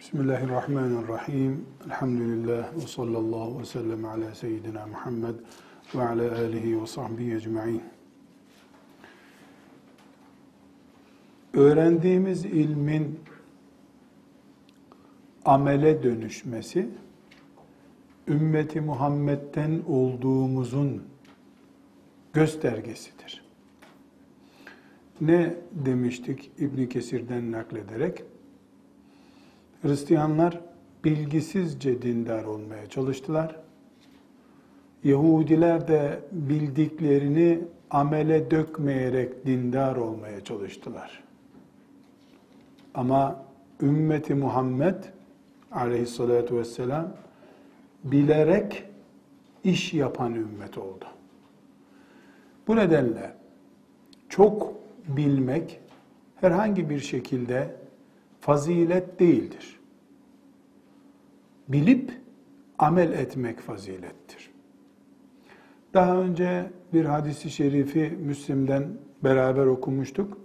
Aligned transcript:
Bismillahirrahmanirrahim. 0.00 1.66
Elhamdülillah 1.86 2.76
ve 2.76 2.80
sallallahu 2.80 3.60
ve 3.60 3.64
sellem 3.64 4.04
ala 4.04 4.34
seyyidina 4.34 4.86
Muhammed 4.86 5.34
ve 5.94 6.02
ala 6.02 6.38
alihi 6.38 6.82
ve 6.82 6.86
sahbihi 6.86 7.34
ecma'in. 7.34 7.82
Öğrendiğimiz 11.54 12.44
ilmin 12.44 13.20
amele 15.44 16.02
dönüşmesi, 16.02 16.88
ümmeti 18.28 18.80
Muhammed'den 18.80 19.82
olduğumuzun 19.88 21.02
göstergesidir. 22.32 23.44
Ne 25.20 25.54
demiştik 25.72 26.50
İbn 26.58 26.86
Kesir'den 26.86 27.52
naklederek? 27.52 28.24
Hristiyanlar 29.82 30.60
bilgisizce 31.04 32.02
dindar 32.02 32.44
olmaya 32.44 32.86
çalıştılar. 32.86 33.56
Yahudiler 35.04 35.88
de 35.88 36.20
bildiklerini 36.32 37.60
amele 37.90 38.50
dökmeyerek 38.50 39.46
dindar 39.46 39.96
olmaya 39.96 40.40
çalıştılar. 40.44 41.24
Ama 42.94 43.44
ümmeti 43.82 44.34
Muhammed 44.34 45.04
aleyhissalatu 45.72 46.56
vesselam 46.58 47.08
bilerek 48.04 48.84
iş 49.64 49.94
yapan 49.94 50.34
ümmet 50.34 50.78
oldu. 50.78 51.04
Bu 52.68 52.76
nedenle 52.76 53.32
çok 54.28 54.72
bilmek 55.08 55.80
herhangi 56.40 56.90
bir 56.90 57.00
şekilde 57.00 57.79
fazilet 58.40 59.20
değildir. 59.20 59.80
Bilip 61.68 62.12
amel 62.78 63.12
etmek 63.12 63.60
fazilettir. 63.60 64.50
Daha 65.94 66.16
önce 66.16 66.70
bir 66.92 67.04
hadisi 67.04 67.50
şerifi 67.50 68.18
Müslim'den 68.20 68.88
beraber 69.24 69.66
okumuştuk. 69.66 70.38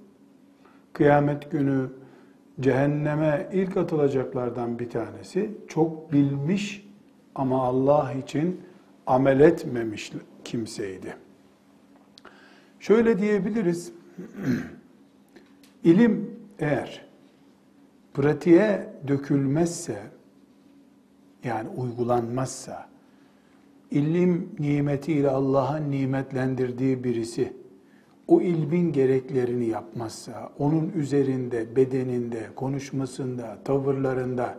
Kıyamet 0.94 1.52
günü 1.52 1.90
cehenneme 2.60 3.50
ilk 3.54 3.78
atılacaklardan 3.78 4.80
bir 4.80 4.90
tanesi 4.90 5.52
çok 5.68 6.12
bilmiş 6.14 6.88
ama 7.36 7.64
Allah 7.64 8.14
için 8.14 8.62
amel 9.08 9.40
etmemiş 9.40 10.12
kimseydi. 10.44 11.16
Şöyle 12.80 13.20
diyebiliriz. 13.20 13.92
İlim 15.84 16.40
eğer 16.60 17.05
pratiğe 18.16 18.90
dökülmezse 19.08 19.98
yani 21.44 21.70
uygulanmazsa 21.78 22.88
ilim 23.92 24.50
nimetiyle 24.60 25.30
Allah'ın 25.30 25.92
nimetlendirdiği 25.92 27.04
birisi 27.04 27.54
o 28.28 28.42
ilmin 28.42 28.92
gereklerini 28.92 29.66
yapmazsa, 29.66 30.52
onun 30.60 30.90
üzerinde, 30.90 31.76
bedeninde, 31.76 32.48
konuşmasında, 32.56 33.58
tavırlarında 33.64 34.58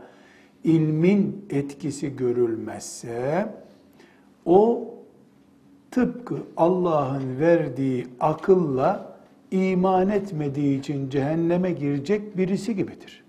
ilmin 0.65 1.47
etkisi 1.51 2.17
görülmezse 2.17 3.49
o 4.45 4.91
tıpkı 5.91 6.37
Allah'ın 6.57 7.41
verdiği 7.41 8.07
akılla 8.21 9.17
iman 9.51 10.09
etmediği 10.09 10.79
için 10.79 11.11
cehenneme 11.11 11.73
girecek 11.73 12.37
birisi 12.37 12.77
gibidir. 12.77 13.26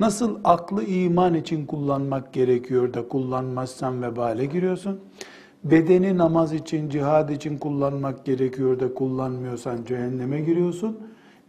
Nasıl 0.00 0.38
aklı 0.44 0.84
iman 0.84 1.34
için 1.34 1.66
kullanmak 1.66 2.32
gerekiyor 2.32 2.94
da 2.94 3.08
kullanmazsan 3.08 4.02
vebale 4.02 4.46
giriyorsun. 4.46 5.00
Bedeni 5.64 6.18
namaz 6.18 6.52
için, 6.52 6.88
cihad 6.88 7.28
için 7.28 7.58
kullanmak 7.58 8.24
gerekiyor 8.24 8.80
da 8.80 8.94
kullanmıyorsan 8.94 9.84
cehenneme 9.84 10.40
giriyorsun. 10.40 10.98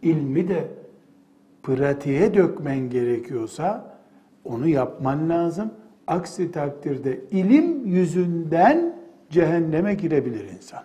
İlmi 0.02 0.48
de 0.48 0.68
pratiğe 1.62 2.34
dökmen 2.34 2.90
gerekiyorsa 2.90 3.96
onu 4.44 4.68
yapman 4.68 5.28
lazım. 5.28 5.70
Aksi 6.06 6.52
takdirde 6.52 7.20
ilim 7.30 7.86
yüzünden 7.86 8.96
cehenneme 9.30 9.94
girebilir 9.94 10.48
insan. 10.48 10.82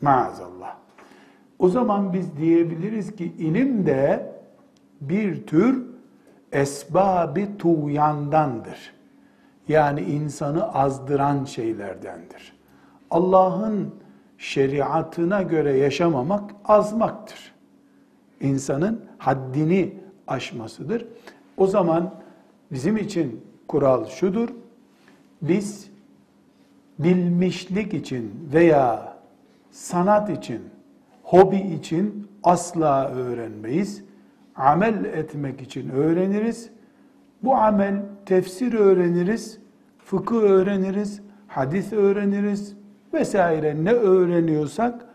Maazallah. 0.00 0.76
O 1.58 1.68
zaman 1.68 2.12
biz 2.12 2.36
diyebiliriz 2.36 3.16
ki 3.16 3.24
ilim 3.38 3.86
de 3.86 4.32
bir 5.00 5.46
tür 5.46 5.87
esbabi 6.52 7.58
tuğyandandır. 7.58 8.94
Yani 9.68 10.00
insanı 10.00 10.74
azdıran 10.74 11.44
şeylerdendir. 11.44 12.58
Allah'ın 13.10 13.94
şeriatına 14.38 15.42
göre 15.42 15.78
yaşamamak 15.78 16.50
azmaktır. 16.64 17.54
İnsanın 18.40 19.04
haddini 19.18 19.94
aşmasıdır. 20.26 21.06
O 21.56 21.66
zaman 21.66 22.14
bizim 22.72 22.96
için 22.96 23.44
kural 23.68 24.06
şudur. 24.06 24.48
Biz 25.42 25.90
bilmişlik 26.98 27.94
için 27.94 28.48
veya 28.52 29.16
sanat 29.70 30.30
için, 30.30 30.62
hobi 31.22 31.56
için 31.56 32.28
asla 32.42 33.08
öğrenmeyiz 33.08 34.04
amel 34.58 35.04
etmek 35.04 35.62
için 35.62 35.90
öğreniriz. 35.90 36.70
Bu 37.42 37.56
amel 37.56 38.02
tefsir 38.26 38.72
öğreniriz, 38.72 39.58
fıkıh 39.98 40.36
öğreniriz, 40.36 41.22
hadis 41.46 41.92
öğreniriz 41.92 42.76
vesaire 43.12 43.84
ne 43.84 43.92
öğreniyorsak 43.92 45.06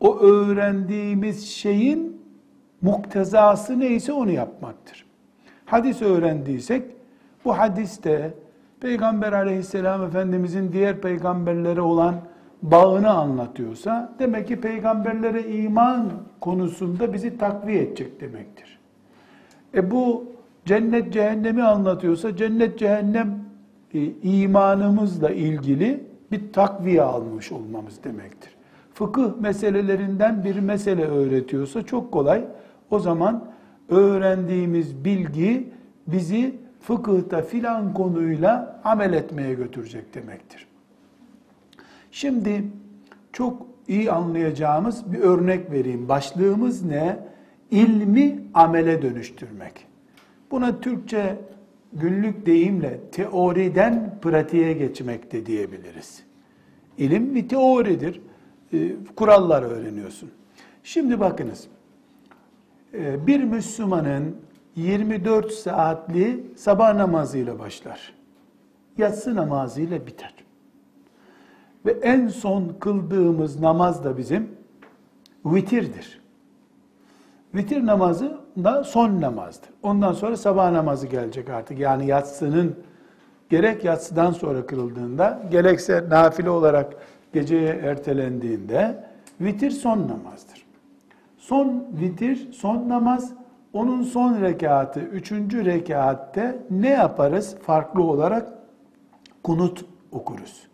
o 0.00 0.18
öğrendiğimiz 0.18 1.48
şeyin 1.48 2.22
muktezası 2.82 3.80
neyse 3.80 4.12
onu 4.12 4.30
yapmaktır. 4.30 5.06
Hadis 5.64 6.02
öğrendiysek 6.02 6.82
bu 7.44 7.58
hadiste 7.58 8.34
Peygamber 8.80 9.32
aleyhisselam 9.32 10.02
Efendimizin 10.02 10.72
diğer 10.72 11.00
peygamberlere 11.00 11.80
olan 11.80 12.14
bağını 12.62 13.10
anlatıyorsa 13.10 14.12
demek 14.18 14.48
ki 14.48 14.60
peygamberlere 14.60 15.42
iman 15.52 16.10
konusunda 16.40 17.12
bizi 17.12 17.38
takviye 17.38 17.82
edecek 17.82 18.20
demektir. 18.20 18.71
E 19.74 19.90
bu 19.90 20.24
cennet 20.64 21.12
cehennemi 21.12 21.62
anlatıyorsa 21.62 22.36
cennet 22.36 22.78
cehennem 22.78 23.44
e, 23.94 24.04
imanımızla 24.22 25.30
ilgili 25.30 26.04
bir 26.32 26.52
takviye 26.52 27.02
almış 27.02 27.52
olmamız 27.52 28.04
demektir. 28.04 28.50
Fıkıh 28.94 29.40
meselelerinden 29.40 30.44
bir 30.44 30.58
mesele 30.58 31.04
öğretiyorsa 31.04 31.82
çok 31.82 32.12
kolay. 32.12 32.44
O 32.90 32.98
zaman 32.98 33.44
öğrendiğimiz 33.88 35.04
bilgi 35.04 35.68
bizi 36.06 36.54
fıkıhta 36.80 37.42
filan 37.42 37.94
konuyla 37.94 38.80
amel 38.84 39.12
etmeye 39.12 39.54
götürecek 39.54 40.14
demektir. 40.14 40.66
Şimdi 42.10 42.64
çok 43.32 43.66
iyi 43.88 44.12
anlayacağımız 44.12 45.12
bir 45.12 45.18
örnek 45.18 45.70
vereyim. 45.70 46.08
Başlığımız 46.08 46.84
ne? 46.84 47.18
İlmi 47.72 48.40
amele 48.54 49.02
dönüştürmek. 49.02 49.86
Buna 50.50 50.80
Türkçe 50.80 51.36
günlük 51.92 52.46
deyimle 52.46 53.00
teoriden 53.12 54.18
pratiğe 54.22 54.72
geçmek 54.72 55.32
de 55.32 55.46
diyebiliriz. 55.46 56.22
İlim 56.98 57.34
bir 57.34 57.48
teoridir. 57.48 58.20
Ee, 58.72 58.92
kurallar 59.16 59.62
öğreniyorsun. 59.62 60.30
Şimdi 60.82 61.20
bakınız. 61.20 61.68
Ee, 62.94 63.26
bir 63.26 63.44
Müslümanın 63.44 64.36
24 64.76 65.52
saatli 65.52 66.44
sabah 66.56 66.94
namazıyla 66.94 67.58
başlar. 67.58 68.14
Yatsı 68.98 69.34
namazıyla 69.34 70.06
biter. 70.06 70.34
Ve 71.86 71.90
en 71.90 72.28
son 72.28 72.76
kıldığımız 72.80 73.60
namaz 73.60 74.04
da 74.04 74.18
bizim 74.18 74.48
vitirdir. 75.44 76.21
Vitir 77.54 77.86
namazı 77.86 78.40
da 78.64 78.84
son 78.84 79.20
namazdır. 79.20 79.70
Ondan 79.82 80.12
sonra 80.12 80.36
sabah 80.36 80.70
namazı 80.70 81.06
gelecek 81.06 81.50
artık. 81.50 81.78
Yani 81.78 82.06
yatsının 82.06 82.76
gerek 83.48 83.84
yatsıdan 83.84 84.32
sonra 84.32 84.66
kırıldığında 84.66 85.42
gerekse 85.50 86.08
nafile 86.08 86.50
olarak 86.50 86.94
geceye 87.32 87.68
ertelendiğinde 87.68 89.04
vitir 89.40 89.70
son 89.70 89.98
namazdır. 89.98 90.66
Son 91.38 91.86
vitir, 92.00 92.52
son 92.52 92.88
namaz, 92.88 93.32
onun 93.72 94.02
son 94.02 94.40
rekatı, 94.40 95.00
üçüncü 95.00 95.64
rekatte 95.64 96.62
ne 96.70 96.90
yaparız 96.90 97.56
farklı 97.62 98.02
olarak? 98.02 98.52
Kunut 99.42 99.84
okuruz. 100.12 100.68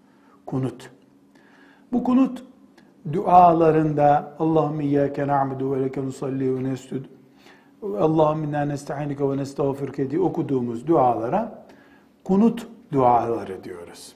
Kunut. 0.47 0.91
Bu 1.93 2.05
kunut 2.05 2.45
dualarında 3.13 4.35
Allahümme 4.39 4.85
iyyâke 4.85 5.27
na'budu 5.27 5.73
ve 5.73 5.83
leke 5.83 6.05
nusalli 6.05 6.57
ve 6.57 6.65
nescud 6.65 7.05
Allahümme 7.83 8.47
inna 8.47 8.65
nesta'inuke 8.65 9.31
ve 9.31 9.37
nestağfirke 9.37 10.11
diye 10.11 10.21
okuduğumuz 10.21 10.87
dualara 10.87 11.65
kunut 12.25 12.67
duaları 12.93 13.65
diyoruz. 13.65 14.13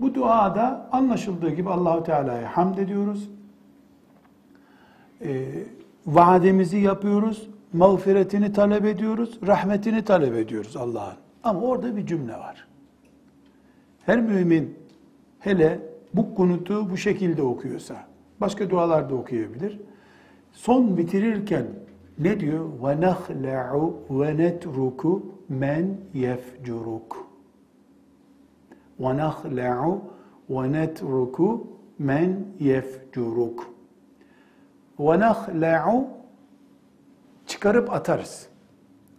Bu 0.00 0.14
duada 0.14 0.88
anlaşıldığı 0.92 1.50
gibi 1.50 1.70
Allahu 1.70 2.02
Teala'ya 2.02 2.56
hamd 2.56 2.78
ediyoruz. 2.78 3.30
Ee, 5.24 5.44
vaadimizi 6.06 6.78
yapıyoruz, 6.78 7.48
mağfiretini 7.72 8.52
talep 8.52 8.84
ediyoruz, 8.84 9.38
rahmetini 9.46 10.04
talep 10.04 10.34
ediyoruz 10.34 10.76
Allah'ın. 10.76 11.16
Ama 11.44 11.60
orada 11.60 11.96
bir 11.96 12.06
cümle 12.06 12.32
var. 12.32 12.66
Her 14.06 14.20
mümin 14.20 14.78
hele 15.38 15.91
bu 16.14 16.34
kunutu 16.34 16.90
bu 16.90 16.96
şekilde 16.96 17.42
okuyorsa, 17.42 17.96
başka 18.40 18.70
dualar 18.70 19.10
da 19.10 19.14
okuyabilir. 19.14 19.80
Son 20.52 20.96
bitirirken 20.96 21.66
ne 22.18 22.40
diyor? 22.40 22.64
Ve 22.82 23.00
nahla'u 23.00 23.94
ve 24.10 24.58
men 25.48 25.96
yefcuruk. 26.14 27.26
Ve 29.00 29.16
nahla'u 29.16 30.00
ve 30.50 30.72
men 31.98 32.44
yefcuruk. 32.60 33.74
Ve 34.98 35.18
çıkarıp 37.46 37.92
atarız. 37.92 38.48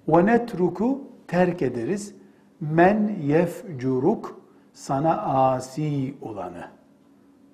Ve 0.07 0.25
netruku 0.25 1.01
terk 1.27 1.61
ederiz. 1.61 2.15
Men 2.61 3.15
yefcuruk 3.23 4.41
sana 4.73 5.21
asi 5.21 6.15
olanı. 6.21 6.82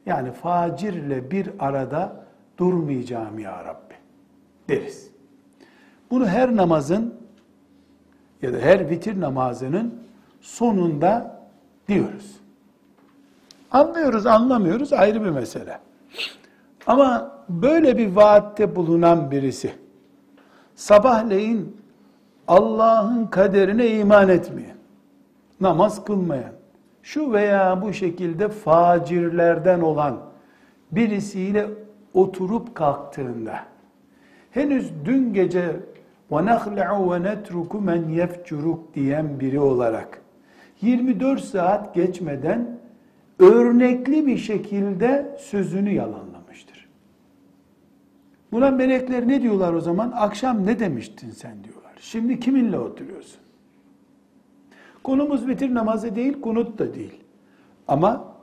Yani 0.10 0.32
facirle 0.32 1.32
bir 1.32 1.50
arada 1.60 2.26
durmayacağım 2.58 3.40
ya 3.40 3.66
Rabbi 3.66 3.94
deriz. 4.70 5.10
Bunu 6.12 6.28
her 6.28 6.56
namazın 6.56 7.14
ya 8.42 8.54
da 8.54 8.58
her 8.58 8.90
vitir 8.90 9.22
namazının 9.22 10.04
sonunda 10.42 11.42
diyoruz. 11.88 12.40
Anlıyoruz, 13.72 14.26
anlamıyoruz 14.26 14.94
ayrı 14.94 15.24
bir 15.24 15.30
mesele. 15.30 15.80
Ama 16.88 17.32
böyle 17.50 17.98
bir 17.98 18.16
vaatte 18.16 18.76
bulunan 18.76 19.32
birisi 19.32 19.74
sabahleyin 20.76 21.78
Allah'ın 22.48 23.26
kaderine 23.26 23.88
iman 23.88 24.30
etmeyen, 24.30 24.78
namaz 25.62 26.06
kılmayan, 26.06 26.52
şu 27.10 27.34
veya 27.34 27.82
bu 27.82 27.94
şekilde 27.94 28.50
facirlerden 28.50 29.80
olan 29.80 30.20
birisiyle 30.92 31.68
oturup 32.14 32.76
kalktığında 32.76 33.60
henüz 34.52 34.92
dün 35.06 35.34
gece 35.34 35.76
ve 36.32 36.46
nahla'u 36.46 37.14
ve 37.14 37.24
netruku 37.24 37.82
men 37.82 38.30
diyen 38.96 39.40
biri 39.40 39.60
olarak 39.60 40.22
24 40.82 41.42
saat 41.42 41.96
geçmeden 41.96 42.80
örnekli 43.40 44.28
bir 44.28 44.38
şekilde 44.38 45.38
sözünü 45.40 45.92
yalanlamıştır. 45.92 46.90
Buna 48.52 48.72
melekler 48.72 49.28
ne 49.28 49.42
diyorlar 49.42 49.74
o 49.74 49.82
zaman? 49.82 50.14
Akşam 50.16 50.66
ne 50.66 50.80
demiştin 50.80 51.30
sen 51.30 51.64
diyorlar. 51.64 51.94
Şimdi 52.00 52.40
kiminle 52.40 52.80
oturuyorsun? 52.80 53.49
Konumuz 55.04 55.48
vitir 55.48 55.74
namazı 55.74 56.16
değil, 56.16 56.42
kunut 56.42 56.80
da 56.80 56.94
değil. 56.94 57.20
Ama 57.88 58.34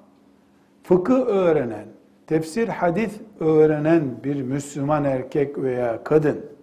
fıkıh 0.82 1.26
öğrenen, 1.26 1.86
tefsir 2.26 2.68
hadis 2.68 3.12
öğrenen 3.40 4.24
bir 4.24 4.42
Müslüman 4.42 5.04
erkek 5.04 5.58
veya 5.58 6.04
kadın 6.04 6.56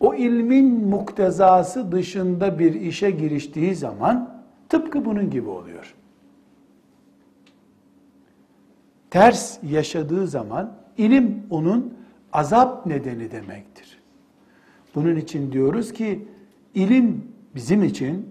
o 0.00 0.14
ilmin 0.14 0.88
muktezası 0.88 1.92
dışında 1.92 2.58
bir 2.58 2.74
işe 2.74 3.10
giriştiği 3.10 3.74
zaman 3.74 4.42
tıpkı 4.68 5.04
bunun 5.04 5.30
gibi 5.30 5.48
oluyor. 5.48 5.94
Ters 9.10 9.58
yaşadığı 9.62 10.26
zaman 10.26 10.72
ilim 10.98 11.42
onun 11.50 11.94
azap 12.32 12.86
nedeni 12.86 13.30
demektir. 13.30 13.98
Bunun 14.94 15.16
için 15.16 15.52
diyoruz 15.52 15.92
ki 15.92 16.28
ilim 16.74 17.24
bizim 17.54 17.82
için 17.82 18.28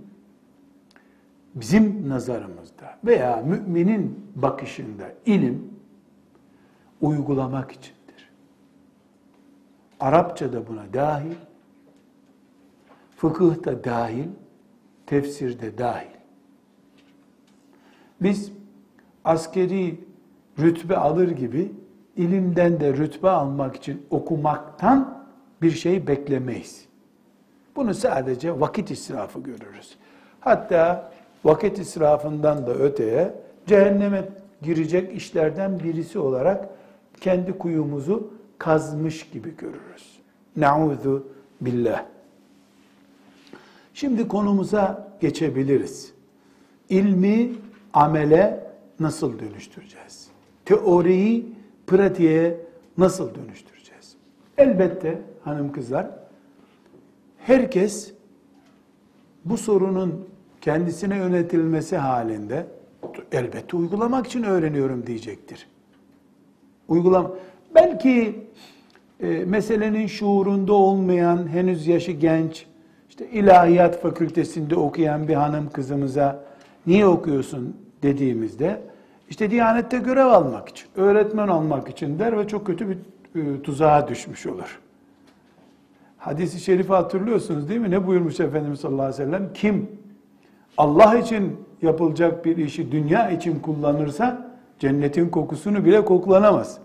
bizim 1.59 2.09
nazarımızda 2.09 2.97
veya 3.05 3.35
müminin 3.35 4.31
bakışında 4.35 5.05
ilim 5.25 5.73
uygulamak 7.01 7.71
içindir. 7.71 8.31
Arapça 9.99 10.53
da 10.53 10.67
buna 10.67 10.93
dahil, 10.93 11.35
fıkıh 13.15 13.65
da 13.65 13.83
dahil, 13.83 14.27
tefsir 15.05 15.59
de 15.59 15.77
dahil. 15.77 16.17
Biz 18.21 18.51
askeri 19.23 19.99
rütbe 20.59 20.97
alır 20.97 21.31
gibi 21.31 21.71
ilimden 22.15 22.79
de 22.79 22.93
rütbe 22.93 23.29
almak 23.29 23.75
için 23.75 24.05
okumaktan 24.09 25.27
bir 25.61 25.71
şey 25.71 26.07
beklemeyiz. 26.07 26.85
Bunu 27.75 27.93
sadece 27.93 28.59
vakit 28.59 28.91
israfı 28.91 29.39
görürüz. 29.39 29.97
Hatta 30.39 31.11
vakit 31.47 31.79
israfından 31.79 32.67
da 32.67 32.73
öteye 32.73 33.33
cehenneme 33.67 34.29
girecek 34.61 35.15
işlerden 35.15 35.79
birisi 35.79 36.19
olarak 36.19 36.69
kendi 37.21 37.57
kuyumuzu 37.57 38.33
kazmış 38.57 39.29
gibi 39.29 39.55
görürüz. 39.57 40.19
Nauzu 40.57 41.27
billah. 41.61 42.05
Şimdi 43.93 44.27
konumuza 44.27 45.07
geçebiliriz. 45.21 46.13
İlmi 46.89 47.51
amele 47.93 48.67
nasıl 48.99 49.39
dönüştüreceğiz? 49.39 50.27
Teoriyi 50.65 51.55
pratiğe 51.87 52.57
nasıl 52.97 53.35
dönüştüreceğiz? 53.35 54.15
Elbette 54.57 55.21
hanım 55.43 55.71
kızlar 55.71 56.07
herkes 57.37 58.13
bu 59.45 59.57
sorunun 59.57 60.27
kendisine 60.61 61.17
yönetilmesi 61.17 61.97
halinde 61.97 62.65
elbette 63.31 63.77
uygulamak 63.77 64.27
için 64.27 64.43
öğreniyorum 64.43 65.07
diyecektir. 65.07 65.67
Uygulam 66.87 67.35
belki 67.75 68.35
e, 69.19 69.27
meselenin 69.27 70.07
şuurunda 70.07 70.73
olmayan, 70.73 71.47
henüz 71.47 71.87
yaşı 71.87 72.11
genç, 72.11 72.65
işte 73.09 73.29
ilahiyat 73.29 74.01
fakültesinde 74.01 74.75
okuyan 74.75 75.27
bir 75.27 75.33
hanım 75.33 75.69
kızımıza 75.69 76.43
niye 76.87 77.05
okuyorsun 77.05 77.77
dediğimizde 78.03 78.81
işte 79.29 79.51
Diyanet'te 79.51 79.97
görev 79.97 80.25
almak 80.25 80.69
için, 80.69 80.87
öğretmen 80.95 81.47
olmak 81.47 81.89
için 81.89 82.19
der 82.19 82.39
ve 82.39 82.47
çok 82.47 82.67
kötü 82.67 82.89
bir 82.89 82.97
e, 83.41 83.61
tuzağa 83.61 84.07
düşmüş 84.07 84.45
olur. 84.45 84.79
Hadis-i 86.17 86.59
şerifi 86.59 86.93
hatırlıyorsunuz 86.93 87.69
değil 87.69 87.79
mi? 87.79 87.91
Ne 87.91 88.07
buyurmuş 88.07 88.39
Efendimiz 88.39 88.79
sallallahu 88.79 89.05
aleyhi 89.05 89.21
ve 89.21 89.25
sellem? 89.25 89.53
Kim 89.53 89.89
Allah 90.77 91.15
için 91.17 91.55
yapılacak 91.81 92.45
bir 92.45 92.57
işi 92.57 92.91
dünya 92.91 93.29
için 93.29 93.59
kullanırsa 93.59 94.51
cennetin 94.79 95.29
kokusunu 95.29 95.85
bile 95.85 96.05
koklanamaz. 96.05 96.77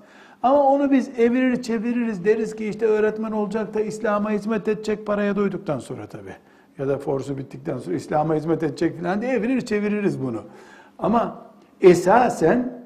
Ama 0.42 0.62
onu 0.62 0.90
biz 0.90 1.18
evirir 1.18 1.62
çeviririz 1.62 2.24
deriz 2.24 2.56
ki 2.56 2.66
işte 2.66 2.86
öğretmen 2.86 3.32
olacak 3.32 3.74
da 3.74 3.80
İslam'a 3.80 4.30
hizmet 4.30 4.68
edecek 4.68 5.06
paraya 5.06 5.36
doyduktan 5.36 5.78
sonra 5.78 6.06
tabi. 6.06 6.30
Ya 6.78 6.88
da 6.88 6.98
forsu 6.98 7.38
bittikten 7.38 7.78
sonra 7.78 7.96
İslam'a 7.96 8.34
hizmet 8.34 8.62
edecek 8.62 9.00
falan 9.00 9.22
diye 9.22 9.32
evirir 9.32 9.60
çeviririz 9.60 10.22
bunu. 10.22 10.42
Ama 10.98 11.46
esasen 11.80 12.82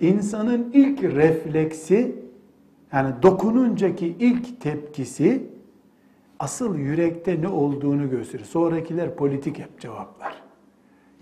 insanın 0.00 0.70
ilk 0.72 1.02
refleksi 1.02 2.16
yani 2.92 3.14
dokununcaki 3.22 4.06
ilk 4.06 4.60
tepkisi 4.60 5.42
asıl 6.40 6.78
yürekte 6.78 7.42
ne 7.42 7.48
olduğunu 7.48 8.10
gösterir. 8.10 8.44
Sonrakiler 8.44 9.14
politik 9.14 9.58
hep 9.58 9.80
cevaplar. 9.80 10.34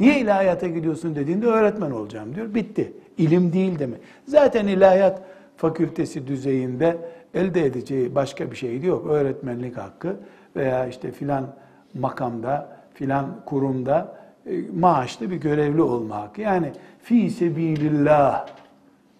Niye 0.01 0.21
ilahiyata 0.21 0.67
gidiyorsun 0.67 1.15
dediğinde 1.15 1.47
öğretmen 1.47 1.91
olacağım 1.91 2.35
diyor. 2.35 2.55
Bitti. 2.55 2.93
İlim 3.19 3.53
değil 3.53 3.79
deme. 3.79 3.97
Zaten 4.27 4.67
ilahiyat 4.67 5.23
fakültesi 5.57 6.27
düzeyinde 6.27 6.99
elde 7.35 7.65
edeceği 7.67 8.15
başka 8.15 8.51
bir 8.51 8.57
şey 8.57 8.81
yok. 8.81 9.07
Öğretmenlik 9.07 9.77
hakkı 9.77 10.17
veya 10.57 10.87
işte 10.87 11.11
filan 11.11 11.47
makamda, 11.95 12.77
filan 12.95 13.27
kurumda 13.47 14.19
e, 14.47 14.53
maaşlı 14.79 15.31
bir 15.31 15.37
görevli 15.37 15.83
olma 15.83 16.17
hakkı. 16.17 16.41
Yani 16.41 16.73
fi 17.03 17.31
sebilillah 17.31 18.47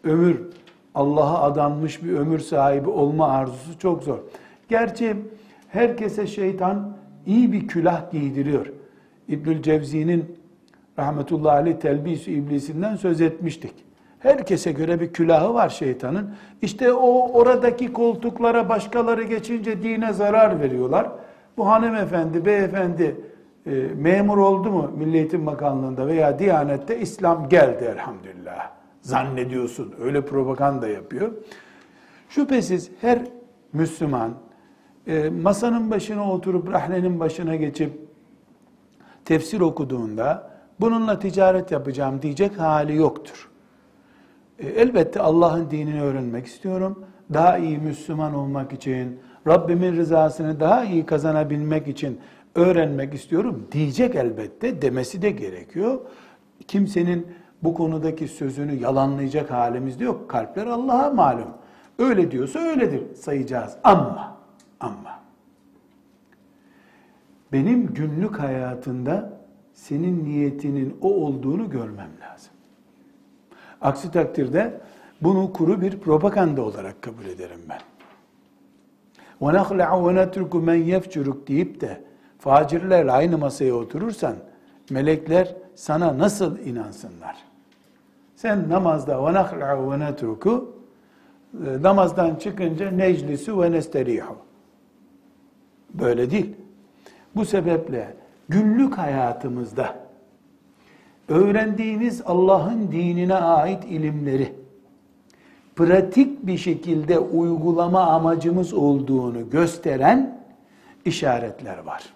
ömür 0.05 0.41
Allah'a 0.95 1.43
adanmış 1.43 2.05
bir 2.05 2.13
ömür 2.13 2.39
sahibi 2.39 2.89
olma 2.89 3.29
arzusu 3.29 3.79
çok 3.79 4.03
zor. 4.03 4.19
Gerçi 4.69 5.17
herkese 5.69 6.27
şeytan 6.27 6.97
iyi 7.27 7.53
bir 7.53 7.69
külah 7.69 8.11
giydiriyor. 8.11 8.67
İbnül 9.29 9.63
Cevzi'nin 9.63 10.37
rahmetullahi 10.99 11.57
aleyh 11.57 11.77
telbis 11.77 12.29
iblisinden 12.29 12.97
söz 12.97 13.21
etmiştik. 13.21 13.75
Herkese 14.19 14.73
göre 14.73 15.01
bir 15.01 15.13
külahı 15.13 15.55
var 15.55 15.69
şeytanın. 15.69 16.31
İşte 16.63 16.93
o 16.93 17.33
oradaki 17.33 17.93
koltuklara 17.93 18.69
başkaları 18.69 19.23
geçince 19.23 19.83
dine 19.83 20.13
zarar 20.13 20.61
veriyorlar. 20.61 21.11
Bu 21.57 21.69
hanımefendi, 21.69 22.45
beyefendi 22.45 23.21
e, 23.67 23.71
memur 23.97 24.39
oldu 24.39 24.71
mu 24.71 24.91
Milli 24.97 25.17
Eğitim 25.17 25.47
Bakanlığı'nda 25.47 26.07
veya 26.07 26.39
Diyanet'te 26.39 27.01
İslam 27.01 27.49
geldi 27.49 27.85
elhamdülillah. 27.85 28.71
Zannediyorsun 29.01 29.95
öyle 30.01 30.25
propaganda 30.25 30.89
yapıyor. 30.89 31.33
Şüphesiz 32.29 32.91
her 33.01 33.19
Müslüman 33.73 34.31
e, 35.09 35.31
masanın 35.31 35.91
başına 35.91 36.33
oturup 36.33 36.73
rahlenin 36.73 37.21
başına 37.21 37.57
geçip 37.57 37.93
tefsir 39.25 39.61
okuduğunda 39.61 40.51
bununla 40.81 41.19
ticaret 41.19 41.73
yapacağım 41.73 42.23
diyecek 42.23 42.59
hali 42.59 42.97
yoktur. 42.97 43.49
E, 44.59 44.67
elbette 44.67 45.21
Allah'ın 45.21 45.71
dinini 45.71 46.03
öğrenmek 46.03 46.47
istiyorum. 46.47 47.05
Daha 47.33 47.59
iyi 47.59 47.79
Müslüman 47.79 48.35
olmak 48.35 48.73
için, 48.73 49.21
Rabbimin 49.47 49.97
rızasını 49.97 50.61
daha 50.61 50.85
iyi 50.85 51.07
kazanabilmek 51.07 51.89
için 51.89 52.21
öğrenmek 52.55 53.15
istiyorum 53.15 53.69
diyecek 53.73 54.15
elbette 54.15 54.83
demesi 54.83 55.23
de 55.23 55.31
gerekiyor. 55.31 55.99
Kimsenin 56.69 57.27
bu 57.63 57.75
konudaki 57.75 58.29
sözünü 58.29 58.75
yalanlayacak 58.75 59.51
halimiz 59.51 60.01
de 60.01 60.05
yok. 60.05 60.31
Kalpler 60.31 60.67
Allah'a 60.67 61.11
malum. 61.11 61.49
Öyle 61.99 62.31
diyorsa 62.31 62.59
öyledir 62.59 63.15
sayacağız. 63.15 63.77
Ama, 63.85 64.38
ama 64.80 65.20
benim 67.52 67.94
günlük 67.94 68.40
hayatında 68.40 69.40
senin 69.74 70.26
niyetinin 70.26 70.98
o 71.02 71.14
olduğunu 71.14 71.70
görmem 71.70 72.10
lazım. 72.22 72.52
Aksi 73.82 74.12
takdirde 74.12 74.82
bunu 75.22 75.54
kuru 75.54 75.82
bir 75.82 76.00
propaganda 76.00 76.62
olarak 76.62 77.02
kabul 77.02 77.26
ederim 77.26 77.60
ben. 77.70 77.80
وَنَخْلَعُ 79.42 79.90
وَنَتْرُكُ 79.90 80.50
مَنْ 80.50 80.78
يَفْجُرُكْ 80.78 81.48
deyip 81.48 81.82
de 81.82 82.04
facirlerle 82.40 83.12
aynı 83.12 83.38
masaya 83.38 83.74
oturursan 83.74 84.36
melekler 84.90 85.56
sana 85.76 86.18
nasıl 86.18 86.60
inansınlar? 86.60 87.36
Sen 88.36 88.70
namazda 88.70 89.14
وَنَخْلَعُ 89.14 89.76
وَنَتْرُكُ 89.90 90.66
namazdan 91.82 92.36
çıkınca 92.36 92.92
neclisu 92.92 93.62
ve 93.62 93.72
nesterihu. 93.72 94.38
Böyle 95.95 96.31
değil. 96.31 96.55
Bu 97.37 97.45
sebeple 97.45 98.15
günlük 98.49 98.99
hayatımızda 98.99 99.97
öğrendiğimiz 101.29 102.23
Allah'ın 102.27 102.93
dinine 102.93 103.35
ait 103.35 103.85
ilimleri 103.85 104.53
pratik 105.77 106.47
bir 106.47 106.59
şekilde 106.59 107.19
uygulama 107.19 108.01
amacımız 108.07 108.75
olduğunu 108.75 109.51
gösteren 109.51 110.41
işaretler 111.05 111.79
var. 111.79 112.15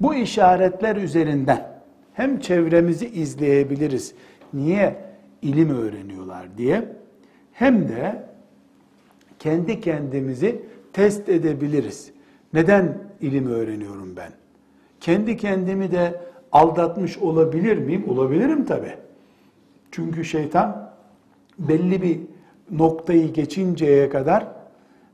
Bu 0.00 0.14
işaretler 0.14 0.96
üzerinden 0.96 1.68
hem 2.14 2.40
çevremizi 2.40 3.08
izleyebiliriz. 3.08 4.14
Niye 4.52 4.96
ilim 5.42 5.70
öğreniyorlar 5.70 6.46
diye 6.58 6.88
hem 7.52 7.88
de 7.88 8.26
kendi 9.38 9.80
kendimizi 9.80 10.62
test 10.92 11.28
edebiliriz. 11.28 12.10
Neden 12.52 12.98
ilim 13.20 13.46
öğreniyorum 13.46 14.16
ben? 14.16 14.32
Kendi 15.00 15.36
kendimi 15.36 15.92
de 15.92 16.20
aldatmış 16.52 17.18
olabilir 17.18 17.78
miyim? 17.78 18.04
Olabilirim 18.08 18.64
tabi. 18.64 18.94
Çünkü 19.90 20.24
şeytan 20.24 20.90
belli 21.58 22.02
bir 22.02 22.20
noktayı 22.70 23.32
geçinceye 23.32 24.08
kadar 24.08 24.46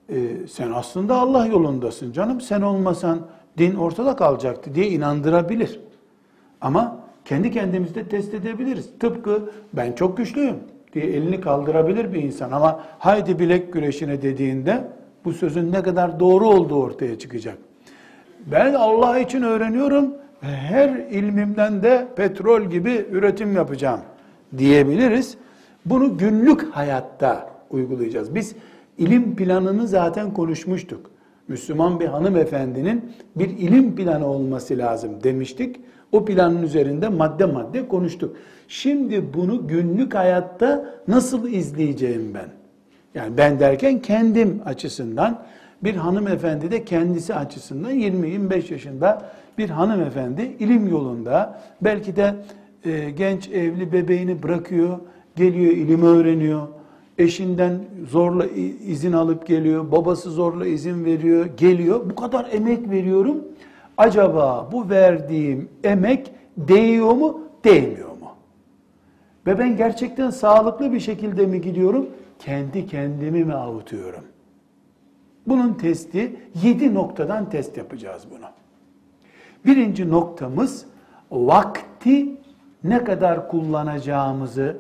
e, 0.08 0.16
sen 0.48 0.70
aslında 0.70 1.14
Allah 1.14 1.46
yolundasın 1.46 2.12
canım. 2.12 2.40
Sen 2.40 2.60
olmasan 2.60 3.18
din 3.58 3.74
ortada 3.74 4.16
kalacaktı 4.16 4.74
diye 4.74 4.88
inandırabilir. 4.88 5.80
Ama 6.60 7.00
kendi 7.24 7.50
kendimizde 7.50 8.08
test 8.08 8.34
edebiliriz. 8.34 8.90
Tıpkı 9.00 9.50
ben 9.72 9.92
çok 9.92 10.16
güçlüyüm 10.16 10.56
diye 10.92 11.04
elini 11.04 11.40
kaldırabilir 11.40 12.12
bir 12.12 12.22
insan 12.22 12.52
ama 12.52 12.84
haydi 12.98 13.38
bilek 13.38 13.72
güreşine 13.72 14.22
dediğinde 14.22 14.84
bu 15.26 15.32
sözün 15.32 15.72
ne 15.72 15.82
kadar 15.82 16.20
doğru 16.20 16.48
olduğu 16.48 16.82
ortaya 16.82 17.18
çıkacak. 17.18 17.58
Ben 18.46 18.74
Allah 18.74 19.18
için 19.18 19.42
öğreniyorum 19.42 20.14
ve 20.42 20.46
her 20.46 20.88
ilmimden 21.10 21.82
de 21.82 22.08
petrol 22.16 22.62
gibi 22.62 23.06
üretim 23.12 23.54
yapacağım 23.54 24.00
diyebiliriz. 24.58 25.36
Bunu 25.84 26.18
günlük 26.18 26.74
hayatta 26.74 27.50
uygulayacağız. 27.70 28.34
Biz 28.34 28.54
ilim 28.98 29.36
planını 29.36 29.88
zaten 29.88 30.34
konuşmuştuk. 30.34 31.10
Müslüman 31.48 32.00
bir 32.00 32.06
hanımefendinin 32.06 33.12
bir 33.36 33.48
ilim 33.48 33.96
planı 33.96 34.26
olması 34.26 34.78
lazım 34.78 35.10
demiştik. 35.22 35.76
O 36.12 36.24
planın 36.24 36.62
üzerinde 36.62 37.08
madde 37.08 37.44
madde 37.44 37.88
konuştuk. 37.88 38.36
Şimdi 38.68 39.34
bunu 39.34 39.66
günlük 39.66 40.14
hayatta 40.14 40.94
nasıl 41.08 41.48
izleyeceğim 41.48 42.34
ben? 42.34 42.65
Yani 43.16 43.36
ben 43.36 43.60
derken 43.60 43.98
kendim 43.98 44.62
açısından 44.64 45.42
bir 45.84 45.94
hanımefendi 45.96 46.70
de 46.70 46.84
kendisi 46.84 47.34
açısından 47.34 47.92
20-25 47.92 48.72
yaşında 48.72 49.30
bir 49.58 49.70
hanımefendi 49.70 50.42
ilim 50.42 50.88
yolunda 50.88 51.60
belki 51.80 52.16
de 52.16 52.34
e, 52.84 53.10
genç 53.10 53.48
evli 53.48 53.92
bebeğini 53.92 54.42
bırakıyor, 54.42 54.98
geliyor 55.36 55.72
ilim 55.72 56.02
öğreniyor. 56.02 56.68
Eşinden 57.18 57.78
zorla 58.08 58.46
izin 58.86 59.12
alıp 59.12 59.46
geliyor, 59.46 59.92
babası 59.92 60.30
zorla 60.30 60.66
izin 60.66 61.04
veriyor, 61.04 61.46
geliyor. 61.56 62.10
Bu 62.10 62.14
kadar 62.14 62.48
emek 62.52 62.90
veriyorum. 62.90 63.44
Acaba 63.96 64.68
bu 64.72 64.90
verdiğim 64.90 65.68
emek 65.84 66.30
değiyor 66.56 67.12
mu, 67.12 67.40
değmiyor 67.64 68.08
mu? 68.08 68.30
Ve 69.46 69.58
ben 69.58 69.76
gerçekten 69.76 70.30
sağlıklı 70.30 70.92
bir 70.92 71.00
şekilde 71.00 71.46
mi 71.46 71.60
gidiyorum, 71.60 72.06
kendi 72.38 72.86
kendimi 72.86 73.44
mi 73.44 73.54
avutuyorum? 73.54 74.24
Bunun 75.46 75.74
testi 75.74 76.36
yedi 76.62 76.94
noktadan 76.94 77.50
test 77.50 77.76
yapacağız 77.76 78.22
bunu. 78.30 78.46
Birinci 79.66 80.10
noktamız 80.10 80.86
vakti 81.30 82.36
ne 82.84 83.04
kadar 83.04 83.48
kullanacağımızı, 83.48 84.76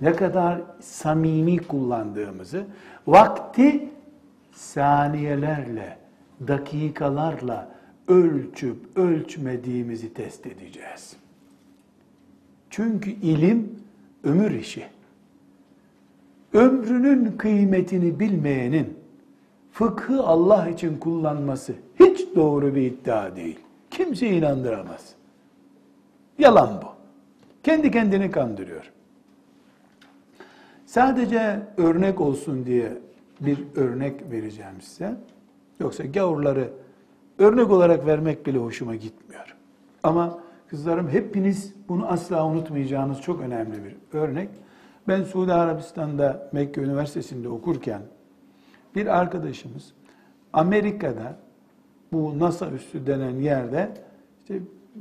ne 0.00 0.12
kadar 0.12 0.60
samimi 0.80 1.58
kullandığımızı, 1.58 2.64
vakti 3.06 3.88
saniyelerle, 4.52 5.98
dakikalarla 6.48 7.68
ölçüp 8.08 8.98
ölçmediğimizi 8.98 10.14
test 10.14 10.46
edeceğiz. 10.46 11.16
Çünkü 12.70 13.10
ilim 13.10 13.80
ömür 14.24 14.50
işi. 14.50 14.93
Ömrünün 16.54 17.36
kıymetini 17.38 18.20
bilmeyenin 18.20 18.98
fıkhı 19.72 20.22
Allah 20.22 20.68
için 20.68 20.98
kullanması 20.98 21.74
hiç 22.00 22.36
doğru 22.36 22.74
bir 22.74 22.82
iddia 22.82 23.36
değil. 23.36 23.58
Kimse 23.90 24.26
inandıramaz. 24.26 25.14
Yalan 26.38 26.80
bu. 26.82 26.86
Kendi 27.62 27.90
kendini 27.90 28.30
kandırıyor. 28.30 28.92
Sadece 30.86 31.60
örnek 31.76 32.20
olsun 32.20 32.66
diye 32.66 32.92
bir 33.40 33.58
örnek 33.76 34.30
vereceğim 34.30 34.80
size. 34.80 35.16
Yoksa 35.80 36.04
gavurları 36.04 36.70
örnek 37.38 37.70
olarak 37.70 38.06
vermek 38.06 38.46
bile 38.46 38.58
hoşuma 38.58 38.94
gitmiyor. 38.94 39.56
Ama 40.02 40.38
kızlarım 40.66 41.08
hepiniz 41.08 41.74
bunu 41.88 42.06
asla 42.06 42.46
unutmayacağınız 42.46 43.20
çok 43.20 43.40
önemli 43.40 43.84
bir 43.84 44.18
örnek. 44.18 44.48
Ben 45.08 45.22
Suudi 45.22 45.52
Arabistan'da 45.52 46.48
Mekke 46.52 46.80
Üniversitesi'nde 46.80 47.48
okurken 47.48 48.02
bir 48.94 49.06
arkadaşımız 49.06 49.92
Amerika'da 50.52 51.36
bu 52.12 52.38
NASA 52.38 52.70
üssü 52.70 53.06
denen 53.06 53.36
yerde 53.36 53.94
işte 54.42 54.60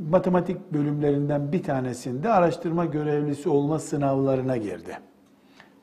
matematik 0.09 0.73
bölümlerinden 0.73 1.51
bir 1.51 1.63
tanesinde 1.63 2.29
araştırma 2.29 2.85
görevlisi 2.85 3.49
olma 3.49 3.79
sınavlarına 3.79 4.57
girdi. 4.57 4.97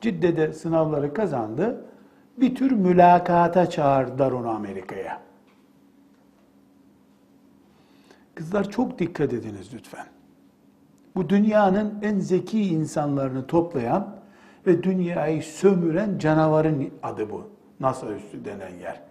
Cidde'de 0.01 0.53
sınavları 0.53 1.13
kazandı. 1.13 1.85
Bir 2.37 2.55
tür 2.55 2.71
mülakata 2.71 3.69
çağırdılar 3.69 4.31
onu 4.31 4.49
Amerika'ya. 4.49 5.21
Kızlar 8.35 8.69
çok 8.69 8.99
dikkat 8.99 9.33
ediniz 9.33 9.73
lütfen. 9.73 10.05
Bu 11.15 11.29
dünyanın 11.29 11.93
en 12.01 12.19
zeki 12.19 12.61
insanlarını 12.61 13.47
toplayan 13.47 14.15
ve 14.67 14.83
dünyayı 14.83 15.43
sömüren 15.43 16.17
canavarın 16.17 16.89
adı 17.03 17.29
bu. 17.29 17.49
NASA 17.79 18.07
üstü 18.07 18.45
denen 18.45 18.79
yer. 18.81 19.01